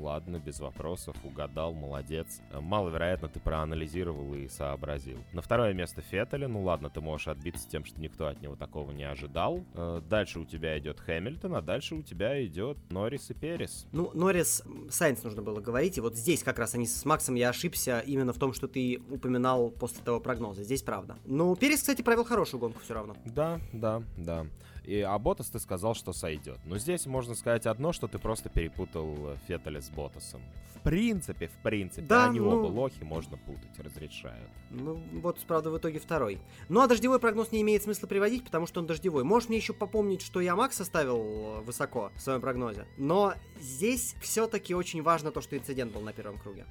ладно, 0.00 0.38
без 0.38 0.58
вопросов, 0.58 1.16
угадал, 1.22 1.72
молодец. 1.72 2.40
Маловероятно, 2.52 3.28
ты 3.28 3.38
проанализировал 3.38 4.34
и 4.34 4.48
сообразил. 4.48 5.18
На 5.32 5.42
второе 5.42 5.72
место 5.74 6.02
Феттеля, 6.02 6.48
ну 6.48 6.64
ладно, 6.64 6.90
ты 6.90 7.00
можешь 7.00 7.28
отбиться 7.28 7.68
тем, 7.68 7.84
что 7.84 8.00
никто 8.00 8.26
от 8.26 8.42
него 8.42 8.56
такого 8.56 8.90
не 8.90 9.04
ожидал. 9.04 9.64
Э, 9.74 10.02
дальше 10.10 10.40
у 10.40 10.44
тебя 10.44 10.76
идет 10.80 10.98
Хэмилтон, 10.98 11.54
а 11.54 11.62
дальше 11.62 11.94
у 11.94 12.02
тебя 12.02 12.44
идет 12.44 12.76
Норрис 12.90 13.30
и 13.30 13.34
Перес. 13.34 13.86
Ну, 13.92 14.10
Норрис, 14.12 14.64
Сайнс 14.90 15.22
нужно 15.22 15.42
было 15.42 15.60
говорить, 15.60 15.98
и 15.98 16.00
вот 16.00 16.16
здесь 16.16 16.42
как 16.42 16.58
раз 16.58 16.74
они 16.74 16.86
с 16.88 17.04
Максом 17.04 17.36
я 17.36 17.50
ошибся 17.50 18.00
именно 18.00 18.32
в 18.32 18.38
том, 18.38 18.54
что 18.54 18.66
ты 18.66 19.00
упоминал 19.08 19.70
после 19.70 20.02
того 20.02 20.18
прогноза. 20.18 20.64
Здесь 20.64 20.82
правда. 20.82 21.16
Ну, 21.24 21.54
Перес, 21.54 21.78
кстати, 21.78 22.02
провел 22.02 22.24
хорошую 22.24 22.60
гонку 22.60 22.80
все 22.80 22.94
равно. 22.94 23.14
Да, 23.24 23.60
да, 23.72 24.02
да. 24.16 24.46
И 24.88 25.02
а 25.02 25.18
Ботас 25.18 25.50
ты 25.50 25.58
сказал, 25.60 25.94
что 25.94 26.14
сойдет. 26.14 26.58
Но 26.64 26.78
здесь 26.78 27.04
можно 27.04 27.34
сказать 27.34 27.66
одно, 27.66 27.92
что 27.92 28.08
ты 28.08 28.18
просто 28.18 28.48
перепутал 28.48 29.36
Феттеля 29.46 29.82
с 29.82 29.90
Ботасом. 29.90 30.40
В 30.76 30.80
принципе, 30.80 31.48
в 31.48 31.62
принципе, 31.62 32.06
да, 32.06 32.30
они 32.30 32.40
ну... 32.40 32.58
оба 32.58 32.72
лохи, 32.72 33.02
можно 33.02 33.36
путать, 33.36 33.78
разрешают. 33.78 34.48
Ну, 34.70 34.96
Ботас, 35.12 35.44
правда, 35.44 35.70
в 35.70 35.76
итоге 35.76 35.98
второй. 35.98 36.40
Ну, 36.70 36.80
а 36.80 36.86
дождевой 36.86 37.18
прогноз 37.18 37.52
не 37.52 37.60
имеет 37.60 37.82
смысла 37.82 38.06
приводить, 38.06 38.44
потому 38.44 38.66
что 38.66 38.80
он 38.80 38.86
дождевой. 38.86 39.24
Можешь 39.24 39.50
мне 39.50 39.58
еще 39.58 39.74
попомнить, 39.74 40.22
что 40.22 40.40
я 40.40 40.56
Макс 40.56 40.80
оставил 40.80 41.60
высоко 41.64 42.10
в 42.16 42.22
своем 42.22 42.40
прогнозе. 42.40 42.86
Но 42.96 43.34
здесь 43.60 44.16
все-таки 44.22 44.74
очень 44.74 45.02
важно 45.02 45.32
то, 45.32 45.42
что 45.42 45.58
инцидент 45.58 45.92
был 45.92 46.00
на 46.00 46.14
первом 46.14 46.38
круге. 46.38 46.64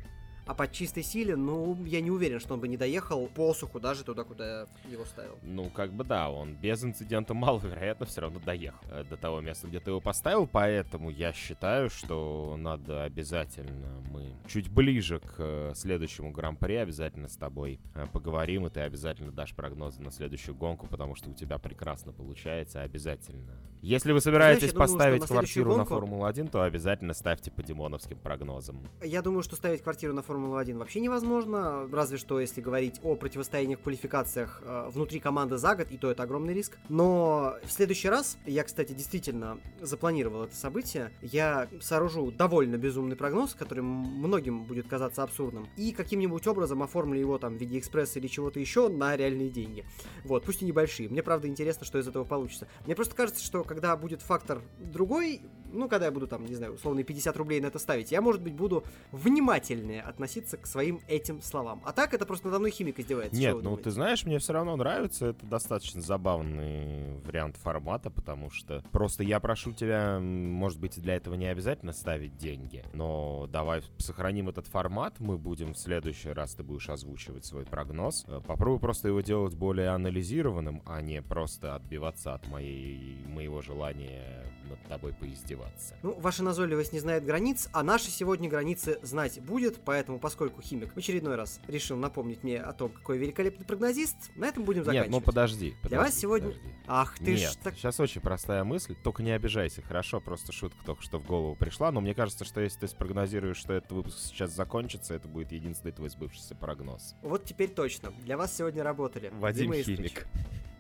А 0.48 0.54
по 0.54 0.66
чистой 0.68 1.04
силе, 1.04 1.36
ну, 1.36 1.78
я 1.86 2.00
не 2.00 2.10
уверен, 2.10 2.40
что 2.40 2.54
он 2.54 2.62
бы 2.62 2.70
не 2.70 2.78
доехал 2.78 3.28
по 3.28 3.54
суху 3.54 3.82
даже 3.82 4.06
туда, 4.06 4.24
куда 4.24 4.66
его 4.90 5.04
ставил. 5.04 5.38
Ну, 5.44 5.70
как 5.70 5.92
бы 5.92 6.06
да, 6.06 6.30
он 6.30 6.54
без 6.54 6.84
инцидента 6.86 7.34
маловероятно 7.34 8.06
все 8.08 8.22
равно 8.22 8.40
доехал 8.40 8.80
э, 8.90 9.04
до 9.04 9.18
того 9.18 9.42
места, 9.42 9.68
где 9.68 9.82
ты 9.82 9.92
его 9.92 10.00
поставил, 10.00 10.48
поэтому 10.48 11.10
я 11.10 11.34
считаю, 11.34 11.90
что 11.90 12.56
надо 12.58 13.04
обязательно 13.04 14.02
мы 14.10 14.34
чуть 14.48 14.70
ближе 14.70 15.20
к 15.20 15.36
э, 15.38 15.74
следующему 15.76 16.32
гран-при 16.32 16.76
обязательно 16.76 17.28
с 17.28 17.36
тобой 17.36 17.82
э, 17.94 18.06
поговорим, 18.14 18.66
и 18.68 18.70
ты 18.70 18.80
обязательно 18.80 19.34
дашь 19.34 19.54
прогнозы 19.54 20.02
на 20.02 20.12
следующую 20.12 20.56
гонку, 20.56 20.88
потому 20.88 21.16
что 21.16 21.30
у 21.30 21.34
тебя 21.34 21.58
прекрасно 21.58 22.14
получается, 22.14 22.82
обязательно. 22.82 23.58
Если 23.82 24.12
вы 24.12 24.22
собираетесь 24.22 24.72
Знаешь, 24.72 24.92
поставить 24.92 25.22
думаю, 25.22 25.28
квартиру 25.28 25.72
гонку... 25.72 25.94
на 25.94 26.00
Формулу-1, 26.00 26.50
то 26.50 26.64
обязательно 26.64 27.14
ставьте 27.14 27.52
по 27.52 27.62
димоновским 27.62 28.18
прогнозам. 28.18 28.80
Я 29.04 29.22
думаю, 29.22 29.44
что 29.44 29.56
ставить 29.56 29.84
квартиру 29.84 30.14
на 30.14 30.24
Формулу 30.24 30.37
Формулу-1 30.38 30.78
вообще 30.78 31.00
невозможно, 31.00 31.90
разве 31.92 32.18
что 32.18 32.40
если 32.40 32.62
говорить 32.62 33.00
о 33.02 33.16
противостояниях 33.16 33.80
в 33.80 33.84
квалификациях 33.84 34.62
э, 34.64 34.90
внутри 34.94 35.20
команды 35.20 35.58
за 35.58 35.76
год, 35.76 35.88
и 35.90 35.98
то 35.98 36.12
это 36.12 36.24
огромный 36.24 36.54
риск. 36.54 36.78
Но 36.90 37.56
в 37.64 37.72
следующий 37.72 38.08
раз, 38.10 38.38
я, 38.46 38.64
кстати, 38.64 38.94
действительно 38.94 39.58
запланировал 39.82 40.44
это 40.44 40.56
событие, 40.56 41.12
я 41.24 41.68
сооружу 41.82 42.32
довольно 42.32 42.78
безумный 42.78 43.16
прогноз, 43.16 43.56
который 43.56 43.82
многим 43.82 44.66
будет 44.66 44.88
казаться 44.88 45.24
абсурдным, 45.24 45.68
и 45.76 45.92
каким-нибудь 45.92 46.46
образом 46.46 46.84
оформлю 46.84 47.20
его 47.20 47.40
там 47.40 47.58
в 47.58 47.60
виде 47.60 47.80
экспресса 47.80 48.20
или 48.20 48.28
чего-то 48.28 48.60
еще 48.60 48.90
на 48.90 49.16
реальные 49.18 49.50
деньги. 49.50 49.86
Вот, 50.24 50.46
пусть 50.46 50.62
и 50.62 50.66
небольшие. 50.66 51.10
Мне, 51.10 51.24
правда, 51.24 51.48
интересно, 51.48 51.84
что 51.84 51.98
из 51.98 52.08
этого 52.08 52.26
получится. 52.26 52.68
Мне 52.86 52.96
просто 52.96 53.16
кажется, 53.16 53.44
что 53.44 53.64
когда 53.64 53.98
будет 53.98 54.22
фактор 54.22 54.62
другой, 54.78 55.42
ну, 55.72 55.90
когда 55.90 56.06
я 56.08 56.12
буду 56.12 56.28
там, 56.28 56.46
не 56.46 56.56
знаю, 56.56 56.74
условно 56.74 57.04
50 57.04 57.36
рублей 57.38 57.62
на 57.62 57.68
это 57.68 57.80
ставить, 57.80 58.12
я, 58.12 58.22
может 58.22 58.42
быть, 58.42 58.54
буду 58.54 58.84
внимательнее 59.12 60.02
относиться 60.02 60.58
к 60.58 60.66
своим 60.66 61.02
этим 61.08 61.42
словам. 61.42 61.82
А 61.86 61.94
так 61.94 62.14
это 62.14 62.26
просто 62.26 62.48
надо 62.48 62.60
мной 62.60 62.72
химик 62.72 63.00
издевается. 63.00 63.40
Нет, 63.40 63.56
ну 63.56 63.62
думаете? 63.62 63.84
ты 63.84 63.92
знаешь, 63.92 64.26
мне 64.26 64.40
все 64.40 64.54
равно 64.54 64.76
нравится. 64.76 65.28
Это 65.28 65.46
достаточно 65.46 66.02
забавный 66.02 67.20
вариант 67.26 67.58
формата, 67.58 68.10
потому 68.10 68.50
что 68.50 68.84
просто 68.92 69.24
я 69.24 69.40
прошу 69.40 69.74
тебя, 69.74 70.20
может 70.20 70.80
быть, 70.80 71.00
для 71.02 71.16
этого 71.16 71.36
не 71.36 71.48
обязательно 71.48 71.94
ставить 71.94 72.38
деньги, 72.38 72.84
но 72.94 73.48
давай 73.52 73.82
сохраним 73.98 74.50
этот 74.50 74.68
формат, 74.68 75.20
мы 75.20 75.38
будем 75.38 75.74
в 75.74 75.78
следующий 75.78 76.30
раз, 76.30 76.56
ты 76.56 76.64
будешь 76.64 76.90
озвучивать 76.90 77.46
свой 77.46 77.66
прогноз. 77.66 78.26
Э, 78.28 78.42
попробуй 78.46 78.80
просто 78.80 79.08
его 79.08 79.22
делать 79.22 79.56
более 79.56 79.90
анализированным, 79.90 80.82
а 80.86 81.02
не 81.02 81.22
просто 81.22 81.76
отбиваться 81.76 82.34
от 82.34 82.48
моей, 82.48 83.24
моего 83.26 83.62
желания 83.62 84.46
над 84.70 84.82
тобой 84.84 85.14
поиздеваться. 85.14 85.57
Ну, 86.04 86.14
ваша 86.20 86.44
назойливость 86.44 86.94
не 86.94 87.00
знает 87.00 87.26
границ, 87.26 87.70
а 87.74 87.84
наши 87.84 88.10
сегодня 88.10 88.50
границы 88.50 89.00
знать 89.02 89.40
будет, 89.42 89.80
поэтому, 89.84 90.20
поскольку 90.20 90.62
химик 90.62 90.94
в 90.94 90.98
очередной 90.98 91.36
раз 91.36 91.60
решил 91.68 91.98
напомнить 91.98 92.44
мне 92.44 92.60
о 92.60 92.74
том, 92.74 92.90
какой 92.90 93.18
великолепный 93.18 93.66
прогнозист, 93.66 94.16
на 94.36 94.46
этом 94.46 94.64
будем 94.64 94.84
заканчивать. 94.84 95.12
Нет, 95.12 95.20
ну 95.20 95.26
подожди. 95.26 95.72
подожди 95.72 95.90
Для 95.90 96.00
вас 96.00 96.16
сегодня... 96.16 96.50
Подожди. 96.50 96.74
Ах 96.88 97.18
ты 97.18 97.36
Нет, 97.36 97.52
ж 97.52 97.56
так... 97.64 97.76
сейчас 97.76 98.00
очень 98.00 98.22
простая 98.22 98.64
мысль, 98.64 98.96
только 99.04 99.24
не 99.24 99.32
обижайся, 99.32 99.82
хорошо, 99.82 100.22
просто 100.22 100.52
шутка 100.52 100.78
только 100.86 101.02
что 101.02 101.20
в 101.20 101.26
голову 101.26 101.56
пришла, 101.56 101.92
но 101.92 102.02
мне 102.02 102.14
кажется, 102.14 102.46
что 102.46 102.62
если 102.62 102.80
ты 102.80 102.88
спрогнозируешь, 102.88 103.58
что 103.58 103.74
этот 103.74 103.92
выпуск 103.92 104.18
сейчас 104.20 104.52
закончится, 104.52 105.14
это 105.14 105.28
будет 105.28 105.52
единственный 105.52 105.92
твой 105.92 106.10
сбывшийся 106.10 106.56
прогноз. 106.56 107.16
Вот 107.22 107.46
теперь 107.46 107.70
точно. 107.70 108.12
Для 108.24 108.38
вас 108.38 108.56
сегодня 108.56 108.84
работали. 108.84 109.32
Вадим 109.34 109.74
Химик. 109.74 110.28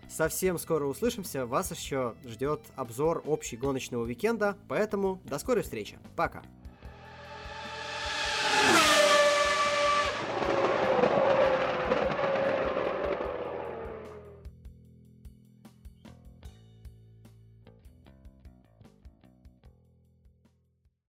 Совсем 0.10 0.58
скоро 0.58 0.86
услышимся. 0.86 1.46
Вас 1.46 1.72
еще 1.72 2.16
ждет 2.26 2.62
обзор 2.76 3.24
общий 3.26 3.58
гоночного 3.58 4.04
уикенда. 4.04 4.58
Поэтому 4.68 5.20
до 5.26 5.38
скорой 5.40 5.64
встречи. 5.64 6.00
Пока. 6.16 6.44